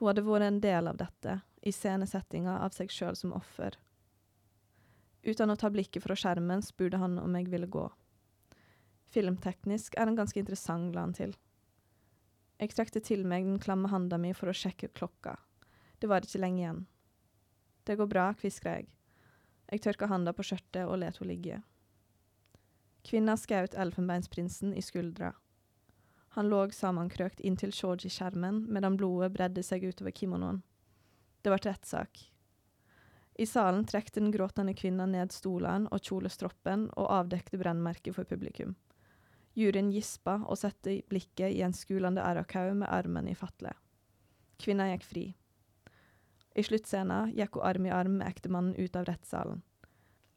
Hun 0.00 0.10
hadde 0.10 0.24
vært 0.26 0.48
en 0.48 0.62
del 0.64 0.90
av 0.90 0.98
dette, 0.98 1.38
i 1.62 1.70
scenesettinga 1.72 2.58
av 2.64 2.74
seg 2.74 2.90
sjøl 2.90 3.14
som 3.16 3.36
offer. 3.38 3.78
Uten 5.22 5.52
å 5.52 5.56
ta 5.56 5.70
blikket 5.70 6.02
fra 6.02 6.16
skjermen 6.18 6.64
spurte 6.64 6.98
han 7.00 7.20
om 7.22 7.38
jeg 7.38 7.52
ville 7.52 7.70
gå. 7.70 7.86
Filmteknisk 9.14 9.94
er 9.94 10.08
han 10.08 10.18
ganske 10.18 10.40
interessant, 10.40 10.94
la 10.94 11.04
han 11.06 11.14
til. 11.14 11.36
Jeg 12.58 12.72
trekte 12.74 13.02
til 13.02 13.22
meg 13.26 13.46
den 13.46 13.60
klamme 13.62 13.90
handa 13.92 14.18
mi 14.18 14.32
for 14.34 14.50
å 14.50 14.56
sjekke 14.56 14.90
klokka. 14.94 15.36
Det 16.02 16.10
var 16.10 16.26
ikke 16.26 16.40
lenge 16.42 16.62
igjen. 16.62 16.82
Det 17.86 17.96
går 18.00 18.10
bra, 18.10 18.26
kviskra 18.38 18.78
jeg. 18.78 18.88
Jeg 19.70 19.82
tørka 19.84 20.08
handa 20.10 20.34
på 20.34 20.44
skjørtet 20.46 20.84
og 20.88 20.98
let 21.02 21.18
henne 21.20 21.30
ligge. 21.30 21.62
Kvinna 23.04 23.36
skjøt 23.36 23.76
elfenbeinsprinsen 23.78 24.72
i 24.74 24.82
skuldra. 24.82 25.34
Han 26.34 26.48
lå 26.50 26.64
sammenkrøkt 26.74 27.42
inntil 27.46 27.74
George 27.74 28.08
i 28.08 28.12
skjermen, 28.12 28.64
medan 28.66 28.96
blodet 28.98 29.30
bredde 29.36 29.62
seg 29.62 29.84
utover 29.86 30.10
kimonoen. 30.10 30.62
Det 31.42 31.52
ble 31.52 31.60
rettssak. 31.68 32.24
I 33.34 33.46
salen 33.46 33.84
trekte 33.86 34.22
den 34.22 34.32
gråtende 34.34 34.74
kvinna 34.74 35.06
ned 35.10 35.34
stolene 35.34 35.90
og 35.92 36.02
kjolestroppen 36.02 36.88
og 36.94 37.10
avdekte 37.20 37.58
brennmerket 37.60 38.16
for 38.16 38.26
publikum. 38.26 38.74
Juryen 39.54 39.92
gispa 39.94 40.40
og 40.42 40.58
satte 40.58 40.96
blikket 41.10 41.54
i 41.54 41.62
en 41.62 41.74
skulende 41.76 42.22
Arakau 42.22 42.72
med 42.74 42.90
armen 42.90 43.28
i 43.30 43.36
fatle. 43.38 43.70
Kvinna 44.58 44.88
gikk 44.90 45.06
fri. 45.06 45.24
I 46.54 46.62
sluttscenen 46.62 47.32
gikk 47.34 47.58
hun 47.58 47.66
arm 47.66 47.86
i 47.86 47.94
arm 47.94 48.18
med 48.18 48.28
ektemannen 48.28 48.74
ut 48.78 48.96
av 48.98 49.06
rettssalen. 49.08 49.62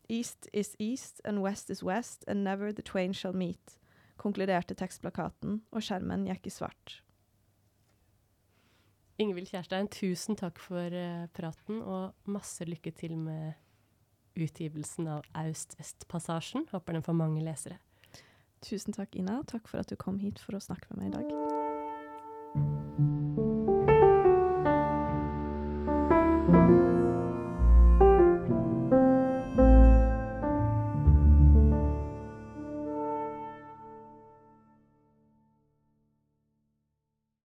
East 0.09 0.47
is 0.53 0.75
east 0.79 1.19
and 1.25 1.43
west 1.43 1.69
is 1.69 1.83
west 1.83 2.23
and 2.27 2.43
never 2.43 2.71
the 2.71 2.81
twain 2.81 3.13
shall 3.13 3.35
meet, 3.35 3.77
konkluderte 4.17 4.77
tekstplakaten, 4.77 5.61
og 5.71 5.83
skjermen 5.83 6.25
gikk 6.29 6.47
i 6.47 6.53
svart. 6.53 7.01
Ingvild 9.17 9.49
Kjærstein, 9.49 9.89
tusen 9.89 10.37
takk 10.37 10.61
for 10.61 10.93
uh, 10.93 11.25
praten, 11.33 11.81
og 11.81 12.13
masse 12.29 12.65
lykke 12.65 12.93
til 12.93 13.17
med 13.17 13.57
utgivelsen 14.37 15.09
av 15.09 15.25
Aust-Vest-passasjen. 15.33 16.67
Håper 16.71 16.93
den 16.93 17.05
får 17.05 17.17
mange 17.17 17.41
lesere. 17.41 17.79
Tusen 18.61 18.93
takk, 18.93 19.15
Ina. 19.15 19.43
Takk 19.47 19.67
for 19.67 19.79
at 19.79 19.89
du 19.89 19.95
kom 19.95 20.19
hit 20.19 20.39
for 20.39 20.57
å 20.57 20.63
snakke 20.63 20.89
med 20.95 21.03
meg 21.03 21.13
i 21.13 21.17
dag. 21.19 23.15